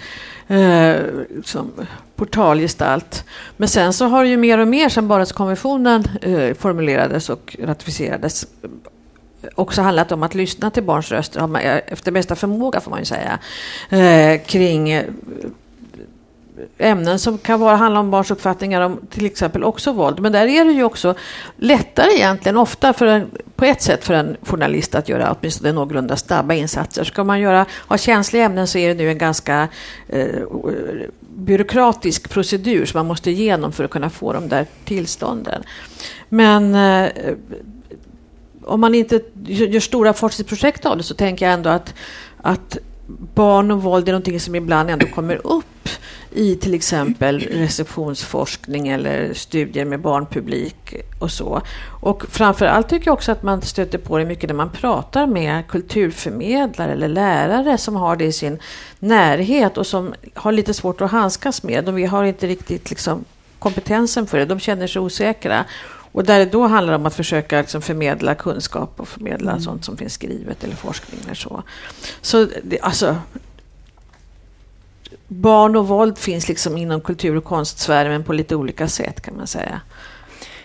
eh, 0.48 0.96
som 1.44 1.72
portalgestalt. 2.16 3.24
Men 3.58 3.70
sen 3.70 3.94
så 3.94 4.06
har 4.06 4.24
det 4.24 4.30
ju 4.30 4.38
mer 4.38 4.58
och 4.58 4.68
mer 4.68 4.90
sedan 4.90 5.08
Barnrättskonventionen 5.08 6.04
eh, 6.22 6.54
formulerades 6.54 7.30
och 7.30 7.56
ratificerades 7.60 8.48
också 9.56 9.82
handlat 9.82 10.12
om 10.12 10.24
att 10.24 10.36
lyssna 10.36 10.72
till 10.72 10.84
barns 10.84 11.12
röster 11.12 11.82
efter 11.88 12.12
bästa 12.12 12.36
förmåga 12.36 12.82
får 12.82 12.92
man 12.92 13.00
ju 13.00 13.06
säga. 13.06 13.40
Eh, 13.90 14.42
kring 14.46 15.04
ämnen 16.78 17.20
som 17.20 17.38
kan 17.38 17.60
vara, 17.60 17.76
handla 17.76 18.00
om 18.00 18.12
barns 18.12 18.32
uppfattningar 18.32 18.82
om 18.82 19.00
till 19.10 19.26
exempel 19.26 19.64
också 19.64 19.92
våld. 19.92 20.20
Men 20.20 20.32
där 20.32 20.48
är 20.48 20.66
det 20.66 20.72
ju 20.72 20.84
också 20.84 21.16
lättare 21.58 22.12
egentligen, 22.16 22.58
ofta 22.58 22.94
för 22.94 23.06
en, 23.06 23.30
på 23.56 23.66
ett 23.66 23.82
sätt 23.82 24.06
för 24.06 24.14
en 24.14 24.38
journalist 24.42 24.96
att 24.96 25.10
göra 25.10 25.36
åtminstone 25.40 25.72
någorlunda 25.72 26.18
snabba 26.18 26.54
insatser. 26.54 27.04
Ska 27.04 27.24
man 27.24 27.40
göra, 27.40 27.66
ha 27.88 27.98
känsliga 27.98 28.46
ämnen 28.46 28.68
så 28.68 28.78
är 28.78 28.88
det 28.88 28.94
nu 28.94 29.10
en 29.10 29.18
ganska 29.18 29.68
eh, 30.08 30.42
byråkratisk 31.20 32.30
procedur 32.30 32.86
som 32.86 32.98
man 32.98 33.08
måste 33.08 33.32
igenom 33.32 33.72
för 33.72 33.84
att 33.84 33.92
kunna 33.92 34.10
få 34.10 34.34
de 34.34 34.50
där 34.50 34.66
tillstånden. 34.86 35.64
Men 36.30 36.76
eh, 36.76 37.12
om 38.66 38.82
man 38.82 38.96
inte 38.96 39.22
gör 39.46 39.80
stora 39.80 40.14
forskningsprojekt 40.14 40.86
av 40.86 40.98
det 40.98 41.04
så 41.04 41.14
tänker 41.14 41.46
jag 41.46 41.54
ändå 41.54 41.70
att, 41.70 41.94
att 42.38 42.78
barn 43.36 43.72
och 43.72 43.84
våld 43.84 44.08
är 44.08 44.12
någonting 44.12 44.40
som 44.40 44.56
ibland 44.56 44.90
ändå 44.90 45.06
kommer 45.06 45.48
upp 45.48 45.90
i 46.32 46.56
till 46.56 46.74
exempel 46.74 47.40
receptionsforskning 47.40 48.88
eller 48.88 49.34
studier 49.34 49.86
med 49.86 50.00
barnpublik 50.00 50.94
och 51.20 51.32
så. 51.32 51.62
Och 52.02 52.24
framför 52.30 52.66
allt 52.66 52.90
tycker 52.90 53.08
jag 53.08 53.14
också 53.14 53.32
att 53.32 53.44
man 53.44 53.62
stöter 53.62 53.98
på 53.98 54.18
det 54.18 54.26
mycket 54.26 54.50
när 54.50 54.56
man 54.56 54.70
pratar 54.70 55.28
med 55.28 55.68
kulturförmedlare 55.68 56.92
eller 56.92 57.08
lärare 57.08 57.78
som 57.78 57.96
har 57.96 58.16
det 58.16 58.26
i 58.26 58.32
sin 58.32 58.60
närhet 59.00 59.78
och 59.78 59.88
som 59.88 60.14
har 60.34 60.52
lite 60.52 60.74
svårt 60.74 61.02
att 61.02 61.12
handskas 61.12 61.64
med. 61.64 61.86
De 61.86 62.06
har 62.06 62.24
inte 62.24 62.48
riktigt 62.48 62.90
liksom 62.90 63.26
kompetensen 63.60 64.28
för 64.28 64.38
det, 64.38 64.46
de 64.46 64.60
känner 64.60 64.88
sig 64.88 65.02
osäkra. 65.02 65.66
Och 66.14 66.24
där 66.24 66.40
det 66.40 66.46
då 66.46 66.68
handlar 66.68 66.94
om 66.94 67.06
att 67.06 67.16
försöka 67.16 67.58
liksom 67.58 67.82
förmedla 67.82 68.36
kunskap 68.36 69.00
och 69.00 69.08
förmedla 69.08 69.52
mm. 69.52 69.64
sånt 69.64 69.86
som 69.86 69.98
finns 69.98 70.14
skrivet 70.14 70.64
eller 70.64 70.76
forskning 70.76 71.20
eller 71.26 71.36
så. 71.36 71.64
Så 72.22 72.48
det, 72.64 72.80
alltså, 72.80 73.16
barn 75.32 75.76
och 75.76 75.88
våld 75.88 76.18
finns 76.18 76.48
liksom 76.50 76.78
inom 76.78 77.02
kultur 77.02 77.36
och 77.36 77.44
konstsfären 77.44 78.24
på 78.24 78.34
lite 78.34 78.56
olika 78.56 78.88
sätt 78.88 79.22
kan 79.22 79.38
man 79.38 79.48
säga. 79.48 79.82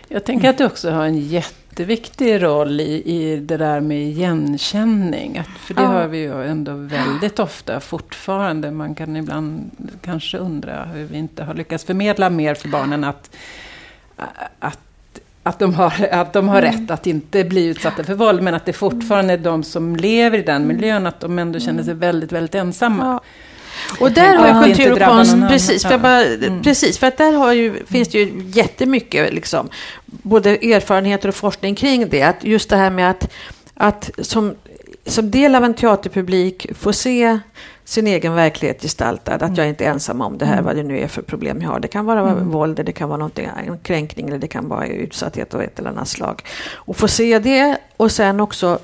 Jag 0.07 0.23
tänker 0.25 0.49
att 0.49 0.57
du 0.57 0.65
också 0.65 0.91
har 0.91 1.05
en 1.05 1.19
jätteviktig 1.19 2.43
roll 2.43 2.81
i, 2.81 3.03
i 3.05 3.37
det 3.37 3.57
där 3.57 3.79
med 3.79 4.01
igenkänning. 4.01 5.37
Att, 5.37 5.47
för 5.47 5.73
det 5.73 5.81
ja. 5.81 5.87
hör 5.87 6.07
vi 6.07 6.17
ju 6.17 6.43
ändå 6.43 6.73
väldigt 6.73 7.39
ofta 7.39 7.79
fortfarande. 7.79 8.71
Man 8.71 8.95
kan 8.95 9.15
ibland 9.15 9.71
kanske 10.01 10.37
undra 10.37 10.85
hur 10.85 11.05
vi 11.05 11.17
inte 11.17 11.43
har 11.43 11.53
lyckats 11.53 11.83
förmedla 11.83 12.29
mer 12.29 12.55
för 12.55 12.69
barnen 12.69 13.03
att, 13.03 13.35
att 14.59 14.79
att 15.43 15.59
de, 15.59 15.73
har, 15.73 16.07
att 16.11 16.33
de 16.33 16.49
har 16.49 16.61
mm. 16.61 16.71
rätt 16.71 16.91
att 16.91 17.07
inte 17.07 17.43
bli 17.43 17.65
utsatta 17.65 18.03
för 18.03 18.13
våld, 18.13 18.41
men 18.41 18.53
att 18.53 18.65
det 18.65 18.73
fortfarande 18.73 19.33
är 19.33 19.37
de 19.37 19.63
som 19.63 19.95
lever 19.95 20.37
i 20.37 20.41
den 20.41 20.67
miljön, 20.67 21.07
att 21.07 21.19
de 21.19 21.39
ändå 21.39 21.59
känner 21.59 21.83
sig 21.83 21.93
väldigt, 21.93 22.31
väldigt 22.31 22.55
ensamma. 22.55 23.05
Ja. 23.05 23.21
Och 23.99 24.11
där 24.11 24.35
har 24.35 24.67
ju 24.67 24.73
kultur 24.73 24.91
och 24.91 24.99
konst, 24.99 25.35
precis, 25.49 25.83
för, 25.83 25.97
bara, 25.97 26.23
mm. 26.23 26.63
precis, 26.63 26.97
för 26.97 27.07
att 27.07 27.17
där 27.17 27.33
har 27.33 27.53
ju, 27.53 27.85
finns 27.85 28.07
det 28.07 28.17
ju 28.17 28.43
jättemycket, 28.47 29.33
liksom, 29.33 29.69
både 30.05 30.49
erfarenheter 30.49 31.29
och 31.29 31.35
forskning 31.35 31.75
kring 31.75 32.09
det. 32.09 32.23
Att 32.23 32.43
just 32.43 32.69
det 32.69 32.75
här 32.75 32.89
med 32.89 33.09
att, 33.09 33.31
att 33.73 34.09
som, 34.17 34.55
som 35.05 35.31
del 35.31 35.55
av 35.55 35.63
en 35.63 35.73
teaterpublik 35.73 36.67
få 36.75 36.93
se 36.93 37.39
sin 37.87 38.07
egen 38.07 38.33
verklighet 38.33 38.81
gestaltad. 38.81 39.33
Att 39.33 39.41
jag 39.41 39.59
mm. 39.59 39.69
inte 39.69 39.85
är 39.85 39.89
ensam 39.89 40.21
om 40.21 40.37
det 40.37 40.45
här, 40.45 40.53
mm. 40.53 40.65
vad 40.65 40.75
det 40.75 40.83
nu 40.83 40.99
är 40.99 41.07
för 41.07 41.21
problem 41.21 41.61
jag 41.61 41.69
har. 41.69 41.79
Det 41.79 41.87
kan 41.87 42.05
vara 42.05 42.19
mm. 42.19 42.49
våld, 42.49 42.81
det 42.85 42.91
kan 42.91 43.09
vara 43.09 43.29
en 43.67 43.79
kränkning 43.79 44.27
eller 44.27 44.37
det 44.37 44.47
kan 44.47 44.69
vara 44.69 44.87
utsatthet 44.87 45.53
av 45.53 45.61
ett 45.61 45.79
eller 45.79 45.89
annat 45.89 46.07
slag. 46.07 46.41
Och 46.73 46.97
få 46.97 47.07
se 47.07 47.39
det 47.39 47.77
och 47.97 48.11
sen 48.11 48.39
också 48.39 48.79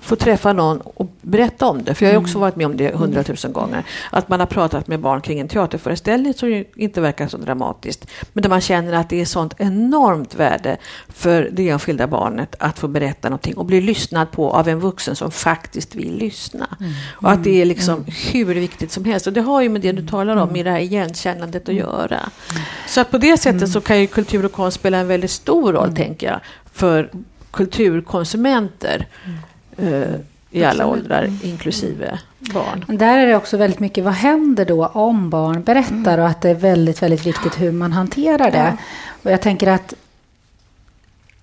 få 0.00 0.16
träffa 0.16 0.52
någon 0.52 0.80
och 0.80 1.06
berätta 1.20 1.66
om 1.66 1.84
det. 1.84 1.94
För 1.94 2.06
jag 2.06 2.12
har 2.12 2.20
också 2.20 2.34
mm. 2.34 2.40
varit 2.40 2.56
med 2.56 2.66
om 2.66 2.76
det 2.76 2.94
hundratusen 2.94 3.52
gånger. 3.52 3.84
Att 4.10 4.28
man 4.28 4.40
har 4.40 4.46
pratat 4.46 4.86
med 4.86 5.00
barn 5.00 5.20
kring 5.20 5.40
en 5.40 5.48
teaterföreställning 5.48 6.34
som 6.34 6.64
inte 6.76 7.00
verkar 7.00 7.28
så 7.28 7.36
dramatiskt. 7.36 8.06
Men 8.32 8.42
där 8.42 8.50
man 8.50 8.60
känner 8.60 8.92
att 8.92 9.10
det 9.10 9.20
är 9.20 9.24
sånt 9.24 9.54
enormt 9.58 10.34
värde 10.34 10.76
för 11.08 11.48
det 11.52 11.68
enskilda 11.68 12.06
barnet 12.06 12.54
att 12.58 12.78
få 12.78 12.88
berätta 12.88 13.28
någonting 13.28 13.56
och 13.56 13.64
bli 13.64 13.80
lyssnad 13.80 14.30
på 14.30 14.50
av 14.50 14.68
en 14.68 14.80
vuxen 14.80 15.16
som 15.16 15.30
faktiskt 15.30 15.94
vill 15.94 16.16
lyssna. 16.16 16.76
Mm. 16.80 16.92
Och 17.08 17.30
att 17.30 17.44
det 17.44 17.60
är 17.60 17.64
liksom 17.64 17.94
mm. 17.94 18.12
hur 18.32 18.54
viktigt 18.54 18.92
som 18.92 19.04
helst. 19.04 19.26
Och 19.26 19.32
det 19.32 19.40
har 19.40 19.62
ju 19.62 19.68
med 19.68 19.80
det 19.80 19.92
du 19.92 20.06
talar 20.06 20.36
om, 20.36 20.56
i 20.56 20.62
det 20.62 20.70
här 20.70 20.80
igenkännandet 20.80 21.68
att 21.68 21.74
göra. 21.74 22.20
Så 22.86 23.00
att 23.00 23.10
på 23.10 23.18
det 23.18 23.36
sättet 23.36 23.70
så 23.70 23.80
kan 23.80 24.00
ju 24.00 24.06
kultur 24.06 24.44
och 24.44 24.52
konst 24.52 24.74
spela 24.74 24.98
en 24.98 25.06
väldigt 25.06 25.30
stor 25.30 25.72
roll, 25.72 25.96
tänker 25.96 26.26
jag, 26.26 26.40
för 26.72 27.10
kulturkonsumenter. 27.50 29.06
Eh, 29.78 30.14
i 30.50 30.64
alla 30.64 30.86
åldrar, 30.86 31.30
inklusive 31.42 32.18
barn. 32.38 32.84
Där 32.88 33.18
är 33.18 33.26
det 33.26 33.36
också 33.36 33.56
väldigt 33.56 33.80
mycket, 33.80 34.04
vad 34.04 34.12
händer 34.12 34.64
då 34.64 34.86
om 34.86 35.30
barn 35.30 35.62
berättar 35.62 36.18
och 36.18 36.26
att 36.26 36.42
det 36.42 36.50
är 36.50 36.54
väldigt, 36.54 37.02
väldigt 37.02 37.26
viktigt 37.26 37.60
hur 37.60 37.72
man 37.72 37.92
hanterar 37.92 38.50
det. 38.50 38.76
Och 39.22 39.30
jag 39.30 39.40
tänker 39.40 39.66
att 39.66 39.94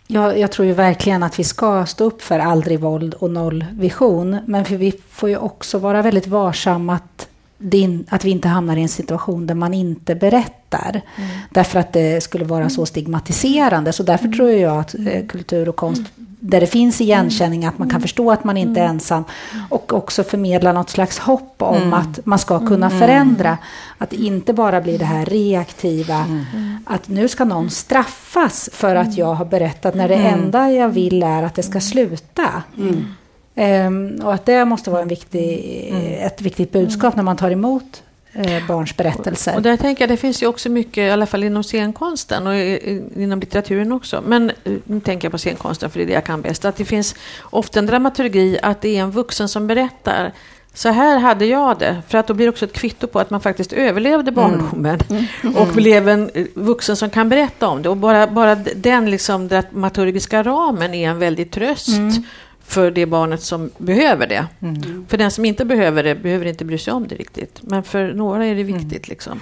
jag, 0.07 0.39
jag, 0.39 0.51
tror 0.51 0.67
ju 0.67 0.73
verkligen 0.73 1.23
att 1.23 1.39
vi 1.39 1.43
ska 1.43 1.85
stå 1.85 2.03
upp 2.03 2.21
för 2.21 2.39
aldrig 2.39 2.79
våld 2.79 3.13
och 3.13 3.31
nollvision. 3.31 4.37
Men 4.45 4.65
för 4.65 4.75
vi 4.75 4.93
får 5.09 5.29
ju 5.29 5.37
också 5.37 5.77
vara 5.77 6.01
väldigt 6.01 6.27
varsamma 6.27 6.95
att, 6.95 7.27
din, 7.57 8.05
att 8.09 8.25
vi 8.25 8.29
inte 8.29 8.47
hamnar 8.47 8.77
i 8.77 8.81
en 8.81 8.89
situation 8.89 9.47
där 9.47 9.55
man 9.55 9.73
inte 9.73 10.15
berättar. 10.15 11.01
Mm. 11.15 11.29
Därför 11.49 11.79
att 11.79 11.93
det 11.93 12.23
skulle 12.23 12.45
vara 12.45 12.69
så 12.69 12.85
stigmatiserande. 12.85 13.93
Så 13.93 14.03
därför 14.03 14.25
mm. 14.25 14.37
tror 14.37 14.51
jag 14.51 14.79
att 14.79 14.95
eh, 14.95 15.27
kultur 15.27 15.69
och 15.69 15.75
konst 15.75 16.01
där 16.43 16.59
det 16.59 16.67
finns 16.67 17.01
igenkänning, 17.01 17.65
att 17.65 17.77
man 17.77 17.89
kan 17.89 18.01
förstå 18.01 18.31
att 18.31 18.43
man 18.43 18.57
inte 18.57 18.79
är 18.79 18.85
ensam 18.85 19.23
och 19.69 19.93
också 19.93 20.23
förmedla 20.23 20.73
något 20.73 20.89
slags 20.89 21.19
hopp 21.19 21.55
om 21.57 21.75
mm. 21.75 21.93
att 21.93 22.25
man 22.25 22.39
ska 22.39 22.67
kunna 22.67 22.85
mm. 22.85 22.99
förändra. 22.99 23.57
Att 23.97 24.09
det 24.09 24.15
inte 24.15 24.53
bara 24.53 24.81
blir 24.81 24.99
det 24.99 25.05
här 25.05 25.25
reaktiva, 25.25 26.15
mm. 26.15 26.77
att 26.85 27.07
nu 27.07 27.27
ska 27.27 27.45
någon 27.45 27.69
straffas 27.69 28.69
för 28.73 28.95
att 28.95 29.17
jag 29.17 29.33
har 29.33 29.45
berättat, 29.45 29.95
när 29.95 30.07
det 30.07 30.15
enda 30.15 30.71
jag 30.71 30.89
vill 30.89 31.23
är 31.23 31.43
att 31.43 31.55
det 31.55 31.63
ska 31.63 31.79
sluta. 31.79 32.63
Um, 33.55 34.19
och 34.23 34.33
att 34.33 34.45
det 34.45 34.65
måste 34.65 34.89
vara 34.89 35.01
en 35.01 35.07
viktig, 35.07 35.87
mm. 35.89 36.27
ett 36.27 36.41
viktigt 36.41 36.71
budskap 36.71 37.15
när 37.15 37.23
man 37.23 37.37
tar 37.37 37.51
emot 37.51 38.03
eh, 38.33 38.67
barns 38.67 38.97
berättelser. 38.97 39.55
Och 39.55 39.61
där 39.61 39.77
tänker 39.77 40.01
jag, 40.01 40.09
det 40.09 40.17
finns 40.17 40.43
ju 40.43 40.47
också 40.47 40.69
mycket, 40.69 40.97
i 40.97 41.09
alla 41.09 41.25
fall 41.25 41.43
inom 41.43 41.63
scenkonsten 41.63 42.47
och 42.47 42.55
inom 43.21 43.39
litteraturen 43.39 43.91
också. 43.91 44.23
Men 44.25 44.49
eh, 44.49 44.73
nu 44.85 44.99
tänker 44.99 45.25
jag 45.25 45.31
på 45.31 45.37
scenkonsten 45.37 45.89
för 45.89 45.99
det 45.99 46.03
är 46.03 46.07
det 46.07 46.13
jag 46.13 46.25
kan 46.25 46.41
bäst. 46.41 46.65
Att 46.65 46.75
det 46.75 46.85
finns 46.85 47.15
ofta 47.41 47.79
en 47.79 47.85
dramaturgi 47.85 48.59
att 48.61 48.81
det 48.81 48.97
är 48.97 49.01
en 49.01 49.11
vuxen 49.11 49.49
som 49.49 49.67
berättar 49.67 50.33
så 50.73 50.89
här 50.89 51.19
hade 51.19 51.45
jag 51.45 51.79
det. 51.79 52.01
För 52.07 52.17
att 52.17 52.27
då 52.27 52.33
blir 52.33 52.45
det 52.45 52.49
också 52.49 52.65
ett 52.65 52.73
kvitto 52.73 53.07
på 53.07 53.19
att 53.19 53.29
man 53.29 53.41
faktiskt 53.41 53.73
överlevde 53.73 54.31
barndomen. 54.31 54.99
Mm. 55.09 55.25
Mm. 55.43 55.55
Och 55.57 55.67
blev 55.67 56.09
en 56.09 56.29
eh, 56.33 56.45
vuxen 56.53 56.95
som 56.95 57.09
kan 57.09 57.29
berätta 57.29 57.67
om 57.67 57.81
det. 57.81 57.89
Och 57.89 57.97
bara, 57.97 58.27
bara 58.27 58.55
den 58.75 59.11
liksom 59.11 59.47
dramaturgiska 59.47 60.43
ramen 60.43 60.93
är 60.93 61.09
en 61.09 61.19
väldig 61.19 61.51
tröst. 61.51 61.87
Mm 61.87 62.23
för 62.71 62.91
det 62.91 63.05
barnet 63.05 63.41
som 63.41 63.71
behöver 63.77 64.27
det. 64.27 64.47
Mm. 64.61 65.05
För 65.09 65.17
den 65.17 65.31
som 65.31 65.45
inte 65.45 65.65
behöver 65.65 66.03
det 66.03 66.15
behöver 66.15 66.45
inte 66.45 66.65
bry 66.65 66.77
sig 66.77 66.93
om 66.93 67.07
det 67.07 67.15
riktigt. 67.15 67.59
Men 67.61 67.83
för 67.83 68.13
några 68.13 68.45
är 68.45 68.55
det 68.55 68.61
mm. 68.61 68.73
viktigt. 68.73 69.07
Mm. 69.07 69.09
Liksom. 69.09 69.39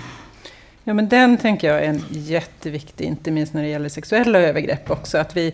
Ja, 0.84 0.93
men 0.93 1.09
den 1.09 1.38
tänker 1.38 1.67
jag 1.67 1.84
är 1.84 1.89
en 1.89 2.03
jätteviktig, 2.09 3.05
inte 3.05 3.32
minst 3.32 3.53
när 3.53 3.61
det 3.61 3.67
gäller 3.69 3.89
sexuella 3.89 4.39
övergrepp 4.39 4.91
också. 4.91 5.17
Att 5.17 5.38
vi, 5.38 5.53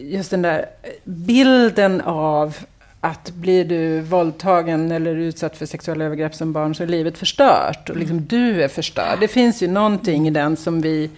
just 0.00 0.30
den 0.30 0.42
där 0.42 0.66
bilden 1.04 2.00
av 2.00 2.56
att 3.00 3.30
blir 3.30 3.64
du 3.64 4.00
våldtagen 4.00 4.92
eller 4.92 5.16
utsatt 5.16 5.56
för 5.56 5.66
sexuella 5.66 6.04
övergrepp 6.04 6.34
som 6.34 6.52
barn 6.52 6.74
så 6.74 6.82
är 6.82 6.86
livet 6.86 7.18
förstört. 7.18 7.90
Och 7.90 7.96
liksom 7.96 8.26
du 8.26 8.62
är 8.62 8.68
förstörd. 8.68 9.20
Det 9.20 9.28
finns 9.28 9.62
ju 9.62 9.68
någonting 9.68 10.28
i 10.28 10.30
den 10.30 10.56
som 10.56 10.80
vi 10.80 11.10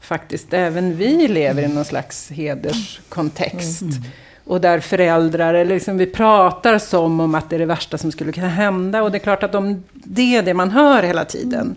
faktiskt, 0.00 0.52
även 0.52 0.96
vi 0.96 1.28
lever 1.28 1.62
i 1.62 1.68
någon 1.68 1.84
slags 1.84 2.30
hederskontext. 2.30 3.82
Mm. 3.82 4.02
Och 4.44 4.60
där 4.60 4.80
föräldrar, 4.80 5.54
eller 5.54 5.74
liksom 5.74 5.98
vi 5.98 6.06
pratar 6.06 6.78
som 6.78 7.20
om 7.20 7.34
att 7.34 7.50
det 7.50 7.56
är 7.56 7.60
det 7.60 7.66
värsta 7.66 7.98
som 7.98 8.12
skulle 8.12 8.32
kunna 8.32 8.48
hända. 8.48 9.02
Och 9.02 9.10
det 9.10 9.16
är 9.16 9.20
klart 9.20 9.42
att 9.42 9.54
om 9.54 9.84
det 9.92 10.36
är 10.36 10.42
det 10.42 10.54
man 10.54 10.70
hör 10.70 11.02
hela 11.02 11.24
tiden, 11.24 11.76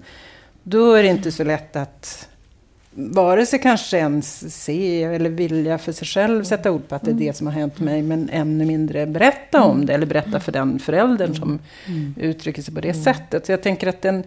då 0.63 0.93
är 0.93 1.03
det 1.03 1.09
inte 1.09 1.31
så 1.31 1.43
lätt 1.43 1.75
att 1.75 2.29
vare 2.97 3.45
sig 3.45 3.59
kanske 3.59 3.97
ens 3.97 4.55
se 4.63 5.03
eller 5.03 5.29
vilja 5.29 5.77
för 5.77 5.91
sig 5.91 6.07
själv 6.07 6.43
sätta 6.43 6.71
ord 6.71 6.87
på 6.87 6.95
att 6.95 7.01
det 7.01 7.11
är 7.11 7.15
det 7.15 7.37
som 7.37 7.47
har 7.47 7.53
hänt 7.53 7.79
mig, 7.79 8.01
men 8.01 8.29
ännu 8.29 8.65
mindre 8.65 9.05
berätta 9.05 9.63
om 9.63 9.85
det, 9.85 9.93
eller 9.93 10.05
berätta 10.05 10.39
för 10.39 10.51
den 10.51 10.79
föräldern 10.79 11.35
som 11.35 11.59
uttrycker 12.17 12.61
sig 12.61 12.73
på 12.73 12.81
det 12.81 12.93
sättet. 12.93 13.45
Så 13.45 13.51
jag 13.51 13.61
tänker 13.61 13.87
att 13.87 14.01
den, 14.01 14.23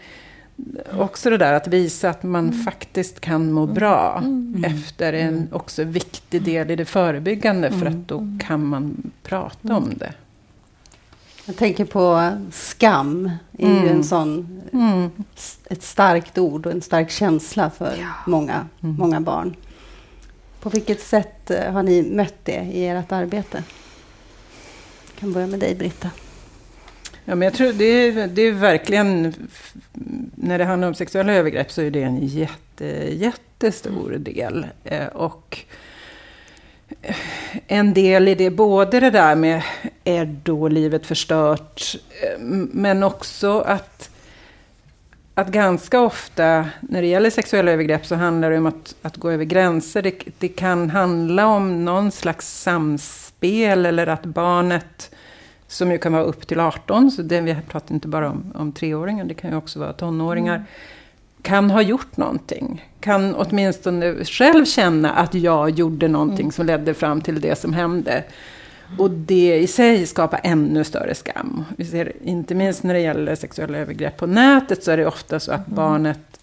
också 0.93 1.31
det 1.31 1.39
där 1.39 1.53
att 1.53 1.67
visa 1.67 2.11
att 2.11 2.23
man 2.23 2.49
mm. 2.49 2.63
faktiskt 2.63 3.21
kan 3.21 3.53
må 3.53 3.67
bra 3.67 4.19
mm. 4.19 4.65
efter 4.65 5.13
en 5.13 5.29
mm. 5.29 5.49
också 5.53 5.85
viktig 5.85 6.43
del 6.43 6.71
i 6.71 6.77
det 6.77 6.85
förebyggande 6.85 7.71
för 7.71 7.87
att 7.87 8.09
då 8.09 8.27
kan 8.41 8.65
man 8.65 9.11
prata 9.23 9.77
om 9.77 9.93
det. 9.97 10.13
Jag 11.45 11.57
tänker 11.57 11.85
på 11.85 12.33
skam, 12.53 13.31
är 13.59 13.67
mm. 13.67 13.85
ju 13.85 13.89
en 13.89 14.05
sån, 14.05 14.61
mm. 14.73 15.11
ett 15.65 15.83
starkt 15.83 16.39
ord 16.39 16.67
och 16.67 16.73
en 16.73 16.83
stark 16.83 17.11
känsla 17.11 17.71
för 17.71 17.97
ja. 18.01 18.09
många, 18.27 18.67
mm. 18.81 18.97
många 18.97 19.21
barn. 19.21 19.57
På 20.61 20.69
vilket 20.69 21.01
sätt 21.01 21.51
eh, 21.51 21.73
har 21.73 21.83
ni 21.83 22.03
mött 22.03 22.45
det 22.45 22.71
i 22.73 22.87
ert 22.87 23.13
arbete? 23.13 23.63
Jag 25.07 25.21
kan 25.21 25.33
börja 25.33 25.47
med 25.47 25.61
dig, 25.61 25.75
Britta. 25.75 26.11
Ja, 27.29 27.35
men 27.35 27.47
jag 27.47 27.55
tror 27.55 27.73
det 27.73 27.85
är, 27.85 28.27
det 28.27 28.43
är 28.43 28.53
verkligen, 28.53 29.35
när 30.35 30.59
det 30.59 30.65
handlar 30.65 30.89
om 30.89 30.95
sexuella 30.95 31.33
övergrepp 31.33 31.73
så 31.73 31.83
är 31.83 31.91
det 31.91 32.03
en 32.03 32.27
jätte, 32.27 32.85
jättestor 33.15 34.11
del. 34.11 34.67
Eh, 34.85 35.07
och 35.07 35.59
en 37.67 37.95
del 37.95 38.29
i 38.29 38.35
det, 38.35 38.51
både 38.51 39.01
det 39.01 39.11
där 39.11 39.35
med 39.35 39.63
är 40.05 40.25
då 40.25 40.69
livet 40.69 41.07
förstört, 41.07 41.97
eh, 42.23 42.39
men 42.73 43.03
också 43.03 43.61
att, 43.61 44.11
att 45.35 45.49
ganska 45.49 46.01
ofta 46.01 46.69
när 46.81 47.03
det 47.03 47.09
gäller 47.09 47.31
sexuella 47.31 47.71
övergrepp 47.71 48.07
så 48.07 48.15
handlar 48.15 48.51
det 48.51 48.59
om 48.59 48.67
att, 48.67 48.95
att 49.03 49.17
gå 49.17 49.31
över 49.31 49.45
gränser. 49.45 50.03
Det, 50.03 50.23
det 50.39 50.49
kan 50.49 50.91
handla 50.91 51.47
om 51.47 51.85
någon 51.85 52.11
slags 52.11 52.63
samspel 52.63 53.87
eller 53.87 54.07
att 54.07 54.25
barnet 54.25 55.11
som 55.69 55.93
ju 55.93 55.99
kan 55.99 56.13
vara 56.13 56.23
upp 56.23 56.47
till 56.47 56.61
18, 56.61 57.11
så 57.11 57.23
det, 57.23 57.41
vi 57.41 57.57
pratar 57.69 57.95
inte 57.95 58.09
bara 58.09 58.31
om, 58.31 58.53
om 58.55 58.73
treåringar, 58.73 59.25
det 59.25 59.35
kan 59.35 59.51
ju 59.51 59.57
också 59.57 59.79
vara 59.79 59.93
tonåringar, 59.93 60.55
mm. 60.55 60.67
kan 61.43 61.71
ha 61.71 61.83
gjort 61.83 62.17
någonting. 62.17 62.89
Kan 63.01 63.35
åtminstone 63.35 64.25
själv 64.25 64.65
känna 64.65 65.13
att 65.13 65.35
jag 65.35 65.71
gjorde 65.71 66.09
någonting 66.09 66.45
mm. 66.45 66.53
som 66.53 66.67
ledde 66.67 66.95
fram 66.95 67.21
till 67.21 67.41
det 67.41 67.59
som 67.59 67.73
hände. 67.73 68.25
Och 68.99 69.11
det 69.11 69.59
i 69.59 69.67
sig 69.67 70.07
skapar 70.07 70.41
ännu 70.45 70.85
större 70.85 71.15
skam. 71.15 71.65
Vi 71.77 71.85
ser, 71.85 72.13
inte 72.23 72.55
minst 72.55 72.83
när 72.83 72.95
det 72.95 73.01
gäller 73.01 73.35
sexuella 73.35 73.79
övergrepp 73.79 74.17
på 74.17 74.27
nätet, 74.27 74.85
så 74.85 74.91
är 74.91 74.97
det 74.97 75.07
ofta 75.07 75.41
så 75.41 75.53
att 75.53 75.67
mm. 75.67 75.77
barnet 75.77 76.38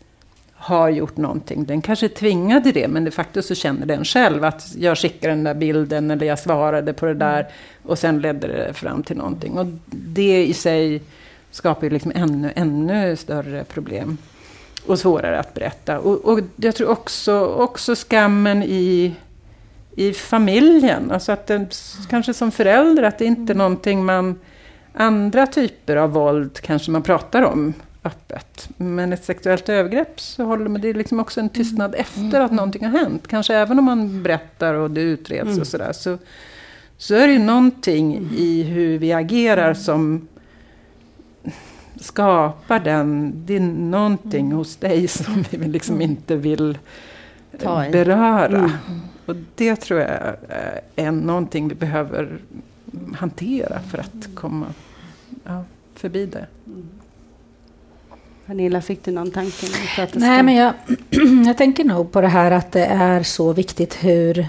har 0.65 0.89
gjort 0.89 1.17
någonting. 1.17 1.65
Den 1.65 1.81
kanske 1.81 2.05
är 2.05 2.09
tvingad 2.09 2.67
i 2.67 2.71
det, 2.71 2.87
men 2.87 3.03
de 3.03 3.11
facto 3.11 3.41
så 3.41 3.55
känner 3.55 3.85
den 3.85 4.05
själv 4.05 4.43
att 4.43 4.75
jag 4.77 4.97
skickade 4.97 5.33
den 5.33 5.43
där 5.43 5.53
bilden 5.53 6.11
eller 6.11 6.25
jag 6.25 6.39
svarade 6.39 6.93
på 6.93 7.05
det 7.05 7.13
där 7.13 7.47
och 7.83 7.99
sen 7.99 8.21
ledde 8.21 8.47
det 8.47 8.73
fram 8.73 9.03
till 9.03 9.17
någonting. 9.17 9.57
Och 9.57 9.65
det 9.91 10.45
i 10.45 10.53
sig 10.53 11.01
skapar 11.51 11.83
ju 11.83 11.89
liksom 11.89 12.11
ännu, 12.15 12.51
ännu 12.55 13.15
större 13.15 13.63
problem 13.63 14.17
och 14.85 14.99
svårare 14.99 15.39
att 15.39 15.53
berätta. 15.53 15.99
Och, 15.99 16.25
och 16.25 16.39
jag 16.55 16.75
tror 16.75 16.89
också, 16.89 17.45
också 17.45 17.95
skammen 17.95 18.63
i, 18.63 19.13
i 19.95 20.13
familjen. 20.13 21.11
Alltså 21.11 21.31
att 21.31 21.47
den, 21.47 21.67
kanske 22.09 22.33
som 22.33 22.51
förälder, 22.51 23.03
att 23.03 23.17
det 23.17 23.25
inte 23.25 23.53
är 23.53 23.57
någonting 23.57 24.05
man... 24.05 24.39
Andra 24.97 25.47
typer 25.47 25.95
av 25.95 26.11
våld 26.11 26.59
kanske 26.61 26.91
man 26.91 27.03
pratar 27.03 27.41
om 27.41 27.73
öppet. 28.05 28.69
Men 28.77 29.13
ett 29.13 29.23
sexuellt 29.23 29.69
övergrepp 29.69 30.19
så 30.19 30.43
håller 30.43 30.69
man 30.69 30.81
det 30.81 30.93
liksom 30.93 31.19
också 31.19 31.39
en 31.39 31.49
tystnad 31.49 31.95
mm. 31.95 32.01
efter 32.01 32.41
att 32.41 32.51
någonting 32.51 32.85
har 32.85 32.99
hänt. 32.99 33.27
Kanske 33.27 33.55
även 33.55 33.79
om 33.79 33.85
man 33.85 34.23
berättar 34.23 34.73
och 34.73 34.91
det 34.91 35.01
utreds 35.01 35.47
mm. 35.47 35.61
och 35.61 35.67
sådär. 35.67 35.93
Så, 35.93 36.17
så 36.97 37.15
är 37.15 37.27
det 37.27 37.33
ju 37.33 37.39
någonting 37.39 38.17
mm. 38.17 38.33
i 38.37 38.63
hur 38.63 38.97
vi 38.97 39.13
agerar 39.13 39.73
som 39.73 40.27
skapar 41.95 42.79
den. 42.79 43.33
Det 43.45 43.55
är 43.55 43.59
någonting 43.59 44.45
mm. 44.45 44.57
hos 44.57 44.75
dig 44.75 45.07
som 45.07 45.43
vi 45.49 45.57
liksom 45.57 45.95
mm. 45.95 46.11
inte 46.11 46.35
vill 46.35 46.77
beröra. 47.91 48.57
Mm. 48.57 48.71
Och 49.25 49.35
det 49.55 49.75
tror 49.75 49.99
jag 49.99 50.35
är 50.95 51.11
någonting 51.11 51.67
vi 51.67 51.75
behöver 51.75 52.39
hantera 53.15 53.79
för 53.79 53.97
att 53.97 54.35
komma 54.35 54.65
ja, 55.43 55.63
förbi 55.95 56.25
det. 56.25 56.47
Pernilla, 58.45 58.81
fick 58.81 59.03
du 59.03 59.11
någon 59.11 59.31
tanke? 59.31 59.67
Nej, 60.13 60.43
men 60.43 60.55
jag, 60.55 60.73
jag 61.47 61.57
tänker 61.57 61.83
nog 61.83 62.11
på 62.11 62.21
det 62.21 62.27
här 62.27 62.51
att 62.51 62.71
det 62.71 62.85
är 62.85 63.23
så 63.23 63.53
viktigt 63.53 64.03
hur... 64.03 64.47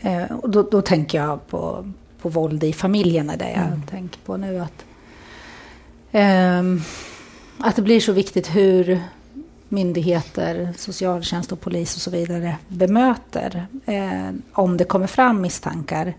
Eh, 0.00 0.22
då, 0.44 0.62
då, 0.62 0.82
tänker 0.82 1.18
jag 1.18 1.46
på, 1.46 1.92
på 2.20 2.28
våld 2.28 2.64
i 2.64 2.72
familjen, 2.72 3.30
är 3.30 3.36
det 3.36 3.50
jag 3.50 3.66
mm. 3.66 3.82
tänker 3.82 4.20
på 4.20 4.36
nu. 4.36 4.60
Att, 4.60 4.84
eh, 6.12 6.62
att 7.58 7.76
det 7.76 7.82
blir 7.82 8.00
så 8.00 8.12
viktigt 8.12 8.56
hur 8.56 9.00
myndigheter, 9.68 10.72
socialtjänst 10.76 11.52
och 11.52 11.60
polis 11.60 11.96
och 11.96 12.02
så 12.02 12.10
vidare 12.10 12.56
bemöter 12.68 13.66
eh, 13.84 14.30
om 14.52 14.76
det 14.76 14.84
kommer 14.84 15.06
fram 15.06 15.40
misstankar. 15.40 16.14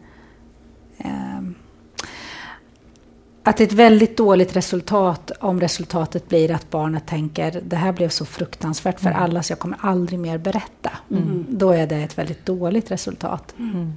Att 3.43 3.57
det 3.57 3.63
är 3.63 3.67
ett 3.67 3.73
väldigt 3.73 4.17
dåligt 4.17 4.55
resultat 4.55 5.31
om 5.39 5.59
resultatet 5.59 6.29
blir 6.29 6.51
att 6.51 6.69
barnet 6.69 7.07
tänker 7.07 7.61
det 7.65 7.75
här 7.75 7.91
blev 7.91 8.09
så 8.09 8.25
fruktansvärt 8.25 8.99
för 8.99 9.09
mm. 9.09 9.23
alla 9.23 9.43
så 9.43 9.51
jag 9.51 9.59
kommer 9.59 9.77
aldrig 9.81 10.19
mer 10.19 10.37
berätta. 10.37 10.91
Mm. 11.11 11.45
Då 11.49 11.71
är 11.71 11.87
det 11.87 11.95
ett 11.95 12.17
väldigt 12.17 12.45
dåligt 12.45 12.91
resultat. 12.91 13.53
Mm. 13.59 13.93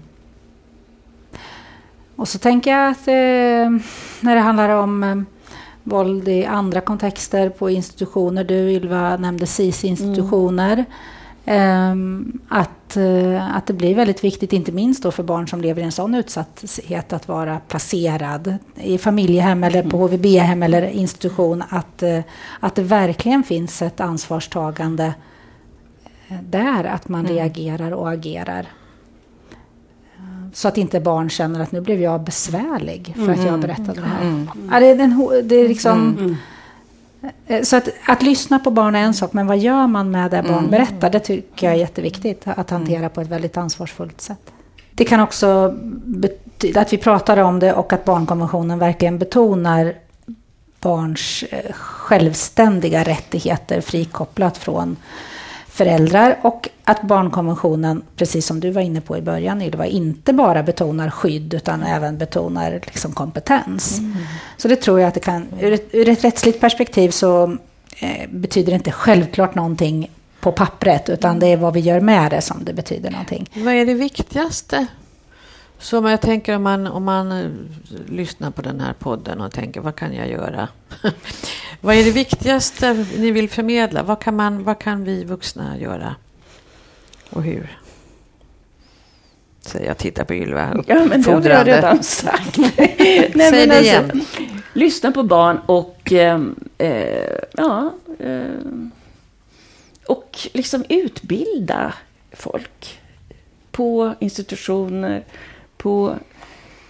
Och 2.17 2.29
så 2.29 2.39
tänker 2.39 2.71
jag 2.71 2.91
att 2.91 3.09
eh, 3.09 3.83
när 4.21 4.35
det 4.35 4.41
handlar 4.41 4.69
om 4.69 5.03
eh, 5.03 5.17
våld 5.83 6.29
i 6.29 6.45
andra 6.45 6.81
kontexter 6.81 7.49
på 7.49 7.71
institutioner. 7.71 8.45
Du 8.45 8.55
Ylva 8.55 9.17
nämnde 9.17 9.47
SIS-institutioner. 9.47 10.85
Um, 11.49 12.41
att, 12.49 12.97
uh, 12.97 13.57
att 13.57 13.67
det 13.67 13.73
blir 13.73 13.95
väldigt 13.95 14.25
viktigt, 14.25 14.53
inte 14.53 14.73
minst 14.73 15.03
då 15.03 15.11
för 15.11 15.23
barn 15.23 15.49
som 15.49 15.61
lever 15.61 15.83
i 15.83 15.85
en 15.85 15.93
sån 15.93 16.15
utsatthet, 16.15 17.13
att 17.13 17.29
vara 17.29 17.61
placerad 17.69 18.55
i 18.75 18.99
familjehem 18.99 19.65
eller 19.65 19.83
på 19.83 19.97
HVB-hem 19.97 20.63
eller 20.63 20.83
institution. 20.83 21.63
Att, 21.69 22.03
uh, 22.03 22.21
att 22.61 22.75
det 22.75 22.83
verkligen 22.83 23.43
finns 23.43 23.83
ett 23.83 24.01
ansvarstagande 24.01 25.15
uh, 26.31 26.39
där, 26.43 26.85
att 26.85 27.09
man 27.09 27.21
mm. 27.21 27.33
reagerar 27.33 27.93
och 27.93 28.11
agerar. 28.11 28.67
Så 30.53 30.69
att 30.69 30.79
inte 30.79 31.01
barn 31.01 31.31
känner 31.31 31.61
att 31.61 31.73
nu 31.73 31.81
blev 31.81 32.01
jag 32.01 32.21
besvärlig 32.23 33.15
för 33.17 33.33
att 33.33 33.39
jag 33.39 33.49
mm. 33.49 33.61
berättade 33.61 34.01
det 34.01 34.07
här. 34.07 34.23
Mm. 34.23 34.49
Ja, 34.71 34.81
det, 34.81 34.87
är 34.87 34.97
den, 34.97 35.49
det 35.49 35.55
är 35.55 35.69
liksom... 35.69 36.37
Mm. 37.47 37.61
Eh, 37.61 37.63
så 37.63 37.77
att, 37.77 37.89
att 38.07 38.23
lyssna 38.23 38.59
på 38.59 38.71
barn 38.71 38.95
är 38.95 39.03
en 39.03 39.15
sak, 39.15 39.33
men 39.33 39.47
vad 39.47 39.59
gör 39.59 39.87
man 39.87 40.11
med 40.11 40.31
det 40.31 40.43
barn 40.43 40.59
mm. 40.59 40.71
berättar? 40.71 41.11
Det 41.11 41.21
tycker 41.21 41.67
jag 41.67 41.75
är 41.75 41.81
jätteviktigt 41.81 42.43
att 42.45 42.71
hantera 42.71 43.09
på 43.09 43.21
ett 43.21 43.29
väldigt 43.29 43.57
ansvarsfullt 43.57 44.21
sätt. 44.21 44.53
det 44.93 45.05
kan 45.05 45.21
också 45.21 45.75
betyda 46.05 46.81
att 46.81 46.93
vi 46.93 46.99
pratar 46.99 47.37
om 47.37 47.59
det 47.59 47.73
och 47.73 47.93
att 47.93 48.05
barnkonventionen 48.05 48.79
verkligen 48.79 49.19
betonar 49.19 49.95
barns 50.81 51.45
eh, 51.51 51.73
självständiga 51.73 53.05
rättigheter 53.05 53.81
frikopplat 53.81 54.59
från 54.59 54.97
föräldrar 55.77 56.39
och 56.43 56.69
att 56.85 57.03
barnkonventionen, 57.03 58.03
precis 58.17 58.47
som 58.47 58.61
du 58.61 58.71
var 58.71 58.83
inne 58.83 59.01
på 59.01 59.17
i 59.17 59.23
början, 59.23 59.63
Ylva, 59.63 59.87
inte 59.87 60.33
bara 60.33 60.63
betonar 60.63 61.11
skydd 61.11 61.55
utan 61.55 61.83
även 61.83 62.19
betonar 62.19 62.81
liksom 62.87 63.13
kompetens. 63.13 63.99
Mm. 63.99 64.17
Så 64.57 64.69
det 64.69 64.77
tror 64.77 65.01
jag 65.01 65.09
att 65.09 65.15
det 65.15 65.21
kan, 65.21 65.47
ur 65.61 65.73
ett, 65.73 65.89
ur 65.93 66.09
ett 66.09 66.25
rättsligt 66.25 66.61
perspektiv 66.61 67.11
så 67.11 67.57
eh, 67.99 68.29
betyder 68.31 68.73
det 68.73 68.77
inte 68.77 68.93
självklart 68.93 69.55
någonting 69.55 70.11
på 70.41 70.53
pappret 70.53 71.09
utan 71.09 71.39
det 71.39 71.47
är 71.47 71.57
vad 71.57 71.75
vi 71.75 71.81
gör 71.81 72.01
med 72.01 72.31
det 72.31 72.41
som 72.41 72.65
det 72.65 72.73
betyder 72.73 73.11
någonting. 73.11 73.51
Vad 73.55 73.75
är 73.75 73.87
det 73.87 73.95
viktigaste 73.95 74.87
så 75.79 76.09
jag 76.09 76.21
tänker 76.21 76.57
om 76.57 76.63
man, 76.63 76.87
om 76.87 77.05
man 77.05 77.33
eh, 77.33 77.51
lyssnar 78.09 78.51
på 78.51 78.63
den 78.63 78.81
här 78.81 78.93
podden 78.93 79.41
och 79.41 79.53
tänker 79.53 79.81
vad 79.81 79.97
kan 79.97 80.15
jag 80.15 80.29
göra? 80.29 80.69
vad 81.81 81.95
är 81.97 82.05
det 82.05 82.11
viktigaste 82.11 83.07
ni 83.17 83.31
vill 83.31 83.49
förmedla? 83.49 84.03
Vad 84.03 84.21
kan, 84.21 84.37
man, 84.37 84.65
vad 84.65 84.79
kan 84.79 85.05
vi 85.05 85.25
vuxna 85.25 85.79
göra? 85.79 86.15
Och 87.31 87.43
hur? 87.43 87.79
Så 89.61 89.79
jag 89.85 89.99
tittar 89.99 90.25
på 90.25 90.35
Ylva 90.35 90.85
Ja, 90.87 91.05
men 91.05 91.23
det 91.23 91.31
har 91.31 91.43
jag 91.43 91.67
redan 91.67 92.03
sagt. 92.03 92.57
Nej, 92.77 93.33
Säg 93.35 93.35
det 93.35 93.63
alltså, 93.63 93.83
igen. 93.83 94.25
Lyssna 94.73 95.13
på 95.13 95.23
barn 95.23 95.61
och 95.67 96.13
eh, 96.13 96.41
eh, 96.79 97.39
ja, 97.53 97.93
eh, 98.19 98.45
och 100.07 100.39
liksom 100.53 100.85
utbilda 100.89 101.95
folk 102.33 103.01
på 103.71 104.15
institutioner, 104.19 105.25
på 105.87 106.15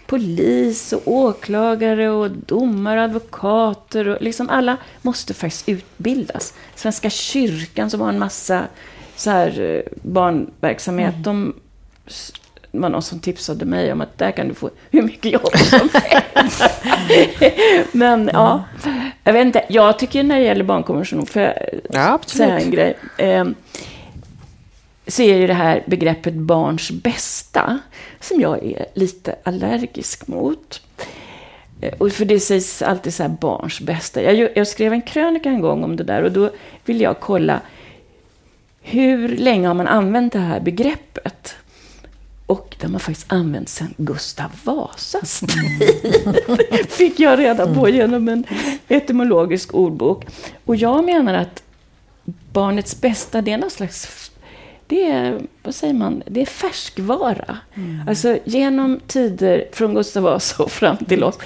polis 0.07 0.93
och 0.93 1.03
åklagare 1.07 2.11
och 2.11 2.31
domare 2.31 2.99
och 2.99 3.05
advokater. 3.05 4.09
Och 4.09 4.23
liksom 4.23 4.49
alla 4.49 4.77
måste 5.03 5.35
faktiskt 5.35 5.69
utbildas. 5.69 6.55
Svenska 6.75 7.11
kyrkan 7.11 7.91
som 7.91 8.01
har 8.01 8.09
en 8.09 8.19
massa 8.19 8.63
så 9.17 9.31
här, 9.31 9.61
eh, 9.61 9.93
barnverksamhet. 10.03 11.13
Mm. 11.13 11.23
De, 11.23 11.55
det 12.71 12.79
var 12.79 12.89
någon 12.89 13.03
som 13.03 13.21
tipsade 13.21 13.65
mig 13.65 13.93
om 13.93 14.01
att 14.01 14.19
där 14.19 14.31
kan 14.31 14.49
du 14.49 14.55
få 14.55 14.71
hur 14.91 15.03
mycket 15.03 15.33
jobb 15.33 15.57
som 15.57 15.89
helst. 16.35 16.63
Men 17.93 18.23
mm. 18.23 18.35
ja, 18.35 18.65
jag 19.25 19.33
vet 19.33 19.47
inte. 19.47 19.65
Jag 19.69 19.99
tycker 19.99 20.23
när 20.23 20.39
det 20.39 20.45
gäller 20.45 20.65
barnkonventionen, 20.65 21.27
får 21.27 21.43
jag 21.43 21.55
ja, 21.91 22.19
säga 22.27 22.59
en 22.59 22.71
grej? 22.71 22.97
Så 25.07 25.23
är 25.23 25.37
ju 25.37 25.47
det 25.47 25.55
här 25.55 25.85
begreppet 25.87 26.35
barns 26.35 26.91
bästa 26.91 27.79
som 28.21 28.41
jag 28.41 28.65
är 28.65 28.87
lite 28.95 29.37
allergisk 29.43 30.27
mot. 30.27 30.83
Eh, 31.81 31.95
och 31.99 32.13
för 32.13 32.25
det 32.25 32.41
sägs 32.41 32.83
alltid 32.83 33.15
så 33.15 33.23
här 33.23 33.31
barns 33.31 33.81
bästa. 33.81 34.23
Jag, 34.23 34.51
jag 34.57 34.69
skrev 34.69 34.93
en 34.93 35.03
krönika 35.03 35.49
en 35.49 35.61
gång 35.61 35.85
om 35.85 35.97
det 35.97 36.05
där 36.05 36.23
och 36.23 36.33
då 36.33 36.51
ville 36.85 37.05
jag 37.05 37.21
kolla 37.21 37.61
hur 38.89 39.29
länge 39.29 39.67
har 39.67 39.75
man 39.75 39.87
använt 39.87 40.33
det 40.33 40.39
här 40.39 40.61
begreppet? 40.61 41.55
Och 42.47 42.77
det 42.79 42.87
har 42.87 42.91
man 42.93 43.01
faktiskt 43.01 43.33
använt 43.33 43.69
sedan 43.69 43.95
Gustav 43.97 44.51
Vasas 44.65 45.41
tid. 45.41 46.89
Fick 46.89 47.21
jag 47.21 47.39
reda 47.39 47.75
på 47.75 47.89
genom 47.89 48.29
en 48.29 48.45
etymologisk 48.89 49.75
ordbok. 49.75 50.27
Och 50.65 50.77
jag 50.77 51.05
menar 51.05 51.35
att 51.35 51.63
barnets 52.53 53.01
bästa, 53.01 53.43
det 53.43 53.53
är 53.53 53.59
någon 53.59 53.71
slags 53.71 54.07
det 54.87 55.11
är, 55.11 55.41
vad 55.63 55.75
säger 55.75 55.95
man, 55.95 56.23
det 56.27 56.41
är 56.41 56.47
färskvara. 56.47 57.59
Mm. 57.75 58.09
Alltså 58.09 58.39
genom 58.45 59.01
tider 59.07 59.69
från 59.73 59.95
Gustav 59.95 60.23
Vasa 60.23 60.63
och 60.63 60.71
fram 60.71 60.97
till 60.97 61.25
oss. 61.25 61.39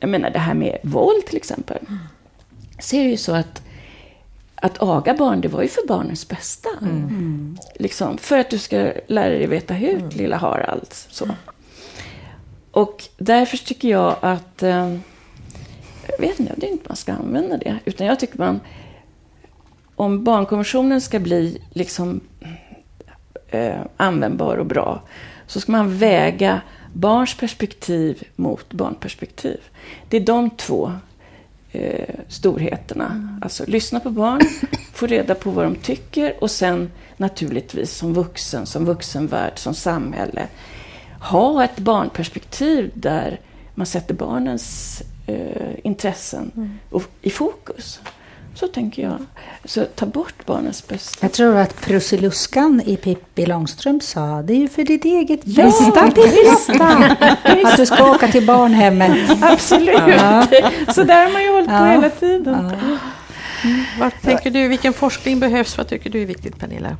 Jag 0.00 0.10
menar 0.10 0.30
det 0.30 0.38
här 0.38 0.54
med 0.54 0.78
våld 0.82 1.26
till 1.26 1.36
exempel. 1.36 1.78
Mm. 1.88 1.98
Så 2.78 2.96
är 2.96 3.04
det 3.04 3.10
ju 3.10 3.16
så 3.16 3.34
att 3.34 3.62
att 4.60 4.82
aga 4.82 5.14
barn, 5.14 5.40
det 5.40 5.48
var 5.48 5.62
ju 5.62 5.68
för 5.68 5.86
barnens 5.86 6.28
bästa. 6.28 6.68
Mm. 6.82 7.58
Liksom, 7.74 8.18
för 8.18 8.38
att 8.38 8.50
du 8.50 8.58
ska 8.58 8.92
lära 9.06 9.28
dig 9.28 9.46
veta 9.46 9.74
hut, 9.74 10.00
mm. 10.00 10.08
lilla 10.08 10.36
Harald. 10.36 10.86
Så. 10.90 11.28
Och 12.70 13.04
därför 13.16 13.56
tycker 13.56 13.88
jag 13.88 14.16
att... 14.20 14.62
Eh, 14.62 14.96
jag 16.08 16.18
vet 16.18 16.40
inte, 16.40 16.54
det 16.56 16.66
är 16.66 16.70
inte 16.70 16.88
man 16.88 16.96
ska 16.96 17.12
använda 17.12 17.56
det. 17.56 17.78
Utan 17.84 18.06
jag 18.06 18.20
tycker 18.20 18.38
man... 18.38 18.60
Om 19.94 20.24
barnkonventionen 20.24 21.00
ska 21.00 21.18
bli 21.18 21.62
liksom 21.70 22.20
eh, 23.48 23.80
användbar 23.96 24.56
och 24.56 24.66
bra 24.66 25.02
så 25.46 25.60
ska 25.60 25.72
man 25.72 25.98
väga 25.98 26.60
barns 26.92 27.36
perspektiv 27.36 28.22
mot 28.36 28.72
barnperspektiv. 28.72 29.60
Det 30.08 30.16
är 30.16 30.20
de 30.20 30.50
två 30.50 30.92
eh, 31.72 32.14
storheterna. 32.28 33.06
Mm. 33.06 33.40
Alltså 33.42 33.64
lyssna 33.66 34.00
på 34.00 34.10
barn, 34.10 34.40
få 34.92 35.06
reda 35.06 35.34
på 35.34 35.50
vad 35.50 35.64
de 35.64 35.74
tycker 35.74 36.34
och 36.40 36.50
sen 36.50 36.90
naturligtvis 37.16 37.92
som 37.92 38.14
vuxen, 38.14 38.66
som 38.66 38.84
vuxenvärld, 38.84 39.58
som 39.58 39.74
samhälle 39.74 40.48
ha 41.20 41.64
ett 41.64 41.78
barnperspektiv 41.78 42.90
där 42.94 43.40
man 43.74 43.86
sätter 43.86 44.14
barnens 44.14 45.02
eh, 45.26 45.74
intressen 45.84 46.50
mm. 46.56 46.78
i 47.22 47.30
fokus. 47.30 48.00
Så 48.60 48.66
tänker 48.66 49.02
jag. 49.02 49.18
Så 49.64 49.84
ta 49.84 50.06
bort 50.06 50.46
barnens 50.46 50.88
bästa. 50.88 51.18
Jag 51.20 51.32
tror 51.32 51.56
att 51.56 51.80
Prussiluskan 51.80 52.82
i 52.86 52.96
Pippi 52.96 53.46
Långstrump 53.46 54.02
sa 54.02 54.42
det 54.42 54.52
är 54.52 54.58
ju 54.58 54.68
för 54.68 54.84
ditt 54.84 55.04
eget 55.04 55.44
bästa. 55.44 55.92
Ja, 55.94 56.10
bästa. 56.14 57.68
att 57.68 57.76
du 57.76 57.86
ska 57.86 58.10
åka 58.10 58.28
till 58.28 58.46
barnhemmet. 58.46 59.42
Absolut. 59.42 60.00
Ja. 60.08 60.46
Så 60.94 61.02
där 61.02 61.24
har 61.24 61.32
man 61.32 61.42
ju 61.42 61.52
hållit 61.52 61.68
på 61.68 61.84
hela 61.84 62.10
tiden. 62.10 62.72
Ja. 62.80 62.98
Mm. 63.64 63.84
Vad 64.00 64.12
tänker 64.22 64.50
du, 64.50 64.68
vilken 64.68 64.92
forskning 64.92 65.40
behövs? 65.40 65.78
Vad 65.78 65.88
tycker 65.88 66.10
du 66.10 66.22
är 66.22 66.26
viktigt, 66.26 66.58
Pernilla? 66.58 66.96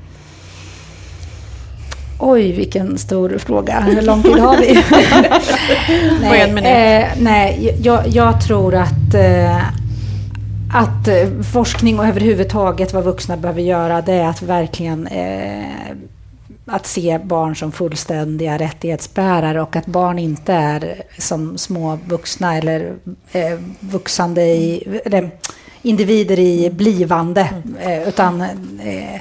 Oj, 2.18 2.52
vilken 2.52 2.98
stor 2.98 3.38
fråga. 3.38 3.80
Hur 3.80 4.02
lång 4.02 4.22
tid 4.22 4.38
har 4.38 4.56
vi? 4.56 4.84
nej, 6.20 6.40
eh, 6.40 7.08
nej 7.20 7.76
jag, 7.82 8.08
jag, 8.08 8.46
tror 8.46 8.74
att 8.74 9.14
eh, 9.14 9.60
att 10.72 11.08
eh, 11.08 11.42
forskning 11.52 11.98
och 11.98 12.06
överhuvudtaget 12.06 12.92
vad 12.92 13.04
vuxna 13.04 13.36
behöver 13.36 13.62
göra 13.62 14.02
det 14.02 14.12
är 14.12 14.28
att 14.28 14.42
verkligen 14.42 15.06
eh, 15.06 15.96
att 16.66 16.86
se 16.86 17.18
barn 17.18 17.56
som 17.56 17.72
fullständiga 17.72 18.58
rättighetsbärare 18.58 19.62
och 19.62 19.76
att 19.76 19.86
barn 19.86 20.18
inte 20.18 20.52
är 20.52 21.02
som 21.18 21.58
små 21.58 21.98
vuxna 22.06 22.56
eller 22.56 22.96
eh, 23.32 23.58
vuxande 23.80 24.42
i, 24.42 25.00
eller, 25.04 25.30
individer 25.82 26.38
i 26.38 26.70
blivande 26.70 27.48
eh, 27.80 28.08
utan 28.08 28.40
eh, 28.80 29.20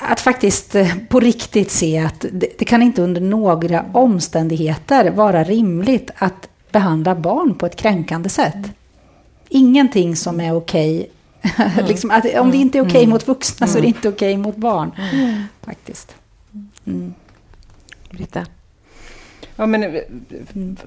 att 0.00 0.20
faktiskt 0.20 0.74
eh, 0.74 0.88
på 1.08 1.20
riktigt 1.20 1.70
se 1.70 1.98
att 1.98 2.26
det, 2.32 2.48
det 2.58 2.64
kan 2.64 2.82
inte 2.82 3.02
under 3.02 3.20
några 3.20 3.84
omständigheter 3.92 5.10
vara 5.10 5.44
rimligt 5.44 6.10
att 6.18 6.48
behandla 6.72 7.14
barn 7.14 7.54
på 7.54 7.66
ett 7.66 7.76
kränkande 7.76 8.28
sätt 8.28 8.56
ingenting 9.54 10.16
som 10.16 10.40
är 10.40 10.56
okej. 10.56 11.10
Mm. 11.58 11.86
liksom 11.86 12.22
om 12.38 12.50
det 12.50 12.56
inte 12.56 12.78
är 12.78 12.82
okej 12.82 13.02
mm. 13.02 13.10
mot 13.10 13.28
vuxna 13.28 13.66
så 13.66 13.78
är 13.78 13.82
det 13.82 13.88
mm. 13.88 13.96
inte 13.96 14.08
okej 14.08 14.36
mot 14.36 14.56
barn. 14.56 14.90
Mm. 15.12 15.42
Faktiskt. 15.62 16.14
Mm. 16.86 17.14
Britta? 18.10 18.46
Ja, 19.56 19.66
men, 19.66 19.82
eh, 19.82 20.02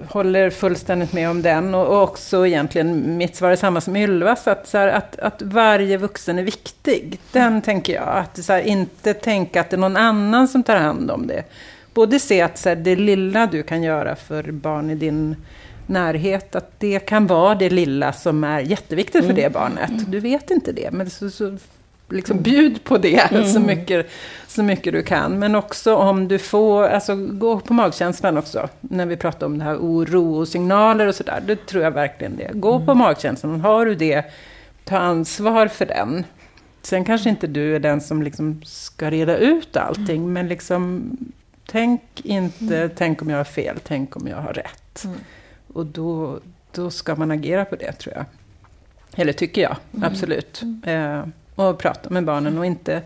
håller 0.08 0.50
fullständigt 0.50 1.14
med 1.14 1.30
om 1.30 1.42
den. 1.42 1.76
Och, 1.76 2.04
också 2.04 2.48
egentligen, 2.48 3.18
mitt 3.18 3.36
svar 3.36 3.50
är 3.50 3.56
samma 3.56 3.82
som 3.82 3.96
Ylvas, 3.96 4.48
att, 4.48 4.68
så 4.68 4.78
här, 4.78 4.88
att, 4.88 5.20
att 5.20 5.42
varje 5.42 5.98
vuxen 5.98 6.40
är 6.40 6.44
viktig. 6.44 7.20
Den 7.32 7.62
tänker 7.62 7.94
jag. 7.94 8.08
Att 8.08 8.46
så 8.46 8.54
här, 8.54 8.62
inte 8.62 9.14
tänka 9.14 9.62
att 9.62 9.70
det 9.70 9.76
är 9.76 9.80
någon 9.80 9.98
annan 9.98 10.48
som 10.48 10.64
tar 10.64 10.76
hand 10.76 11.12
om 11.12 11.28
det. 11.28 11.44
Både 11.94 12.20
se 12.20 12.42
att 12.42 12.58
så 12.58 12.70
här, 12.70 12.76
det 12.76 12.96
lilla 12.96 13.48
du 13.48 13.64
kan 13.64 13.84
göra 13.84 14.16
för 14.16 14.52
barn 14.52 14.90
i 14.90 14.96
din 14.96 15.36
närhet, 15.90 16.56
att 16.56 16.80
det 16.80 17.00
kan 17.00 17.28
vara 17.28 17.56
det 17.56 17.70
lilla 17.70 18.14
som 18.14 18.44
är 18.44 18.60
jätteviktigt 18.60 19.26
för 19.26 19.32
mm. 19.32 19.36
det 19.36 19.54
barnet. 19.54 19.90
Mm. 19.90 20.12
Du 20.12 20.20
vet 20.20 20.52
inte 20.52 20.72
det, 20.72 20.92
men 20.92 21.10
så, 21.10 21.30
så 21.30 21.58
liksom 22.10 22.42
bjud 22.42 22.84
på 22.84 22.98
det 22.98 23.32
mm. 23.32 23.46
så, 23.46 23.60
mycket, 23.60 24.10
så 24.48 24.64
mycket 24.64 24.94
du 24.94 25.04
kan. 25.04 25.40
Men 25.40 25.56
också 25.56 25.96
om 25.96 26.28
du 26.28 26.40
får, 26.40 26.84
alltså 26.84 27.16
gå 27.16 27.60
på 27.60 27.74
magkänslan 27.74 28.38
också, 28.38 28.70
när 28.82 29.06
vi 29.06 29.18
pratar 29.18 29.46
om 29.46 29.58
det 29.58 29.64
här 29.64 29.78
oro 29.78 30.36
och 30.36 30.48
signaler 30.48 31.08
och 31.08 31.16
sådär. 31.16 31.44
Det 31.48 31.66
tror 31.66 31.84
jag 31.84 31.92
verkligen 31.92 32.38
det. 32.38 32.52
Gå 32.54 32.76
mm. 32.76 32.86
på 32.86 32.94
magkänslan, 32.94 33.62
har 33.62 33.86
du 33.86 33.96
det, 33.96 34.24
ta 34.84 34.98
ansvar 34.98 35.68
för 35.68 35.86
den. 35.86 36.26
Sen 36.82 37.06
kanske 37.06 37.30
inte 37.30 37.48
du 37.48 37.76
är 37.76 37.80
den 37.80 38.02
som 38.02 38.24
liksom 38.24 38.62
ska 38.66 39.12
reda 39.12 39.38
ut 39.38 39.78
allting, 39.78 40.18
mm. 40.18 40.34
men 40.34 40.48
liksom 40.48 41.12
tänk 41.66 42.02
inte, 42.24 42.78
mm. 42.78 42.90
tänk 42.98 43.22
om 43.22 43.30
jag 43.30 43.38
har 43.38 43.44
fel, 43.44 43.80
tänk 43.84 44.16
om 44.16 44.28
jag 44.28 44.38
har 44.38 44.54
rätt. 44.54 45.06
Mm. 45.70 45.78
Och 45.78 45.86
då, 45.86 46.40
då 46.72 46.92
ska 46.92 47.16
man 47.16 47.32
agera 47.32 47.66
på 47.66 47.76
det, 47.76 47.92
tror 47.92 48.16
jag. 48.16 48.26
Eller 49.16 49.34
tycker 49.34 49.62
jag, 49.62 49.76
mm. 49.94 50.12
absolut. 50.12 50.62
Mm. 50.62 50.84
Eh, 50.84 51.28
och 51.56 51.78
prata 51.78 52.10
med 52.10 52.26
barnen 52.26 52.58
och 52.58 52.66
inte, 52.66 53.02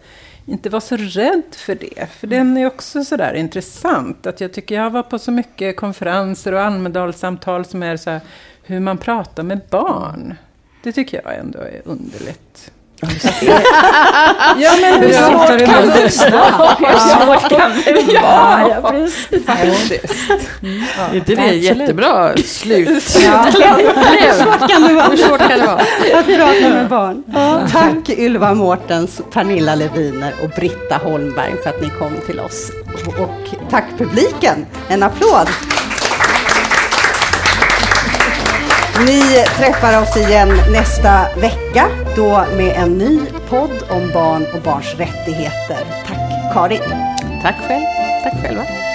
inte 0.46 0.70
vara 0.70 0.82
så 0.82 0.98
rädd 0.98 1.44
för 1.52 1.76
det. 1.76 2.10
För 2.12 2.28
den 2.28 2.58
är 2.58 2.66
också 2.66 3.04
sådär 3.04 3.34
intressant. 3.34 4.28
Att 4.28 4.42
jag 4.42 4.54
tycker 4.54 4.76
jag 4.76 4.90
var 4.90 5.04
på 5.04 5.20
så 5.20 5.32
mycket 5.32 5.78
konferenser 5.78 6.52
och 6.52 6.62
Almedalssamtal 6.62 7.66
som 7.66 7.84
är 7.84 7.98
så 7.98 8.10
här, 8.10 8.22
hur 8.64 8.80
man 8.80 8.98
pratar 8.98 9.44
med 9.44 9.62
barn. 9.70 10.36
Det 10.84 10.92
tycker 10.92 11.22
jag 11.24 11.36
ändå 11.36 11.60
är 11.60 11.82
underligt. 11.86 12.72
Ja, 14.58 14.72
men 14.82 15.02
hur 15.02 15.14
svårt 15.14 15.48
kan 15.48 15.58
det 15.58 15.66
vara? 15.66 15.82
Hur 15.92 16.98
svårt 17.00 17.50
kan 17.50 17.72
det 17.86 18.22
vara? 18.22 18.70
Ja, 18.70 18.92
precis. 18.92 19.48
Mm. 20.64 20.84
Ja, 20.98 21.22
det 21.26 21.34
är 21.34 21.50
ett 21.50 21.64
jättebra 21.64 22.38
slut. 22.38 23.18
Ja. 23.24 23.46
Hur 23.46 24.44
svårt 24.44 24.70
kan 24.70 24.82
det 24.88 24.94
vara? 24.94 25.06
Hur 25.08 25.18
svårt 25.18 25.40
kan 25.40 25.60
det 25.60 25.66
vara? 25.66 25.82
Att 26.20 26.26
prata 26.26 26.70
med 26.70 26.90
barn. 26.90 27.24
Ja. 27.34 27.68
Tack 27.72 28.10
Ylva 28.10 28.54
Mårtens, 28.54 29.22
Pernilla 29.34 29.76
Leviner 29.76 30.34
och 30.44 30.50
Britta 30.50 30.98
Holmberg 31.04 31.54
för 31.64 31.70
att 31.70 31.82
ni 31.82 31.90
kom 31.90 32.12
till 32.26 32.40
oss. 32.40 32.72
Och 33.18 33.50
tack 33.70 33.86
publiken. 33.98 34.66
En 34.90 35.04
applåd. 35.04 35.48
Ni 39.00 39.22
träffar 39.58 40.02
oss 40.02 40.18
igen 40.18 40.50
nästa 40.72 41.26
vecka, 41.36 41.88
då 42.16 42.46
med 42.58 42.76
en 42.76 42.98
ny 42.98 43.20
podd 43.50 43.84
om 43.90 44.12
barn 44.14 44.46
och 44.54 44.62
barns 44.62 44.96
rättigheter. 44.98 45.78
Tack 46.08 46.54
Karin. 46.54 46.96
Tack 47.44 47.56
själv. 47.68 47.86
Tack 48.24 48.42
själva. 48.42 48.91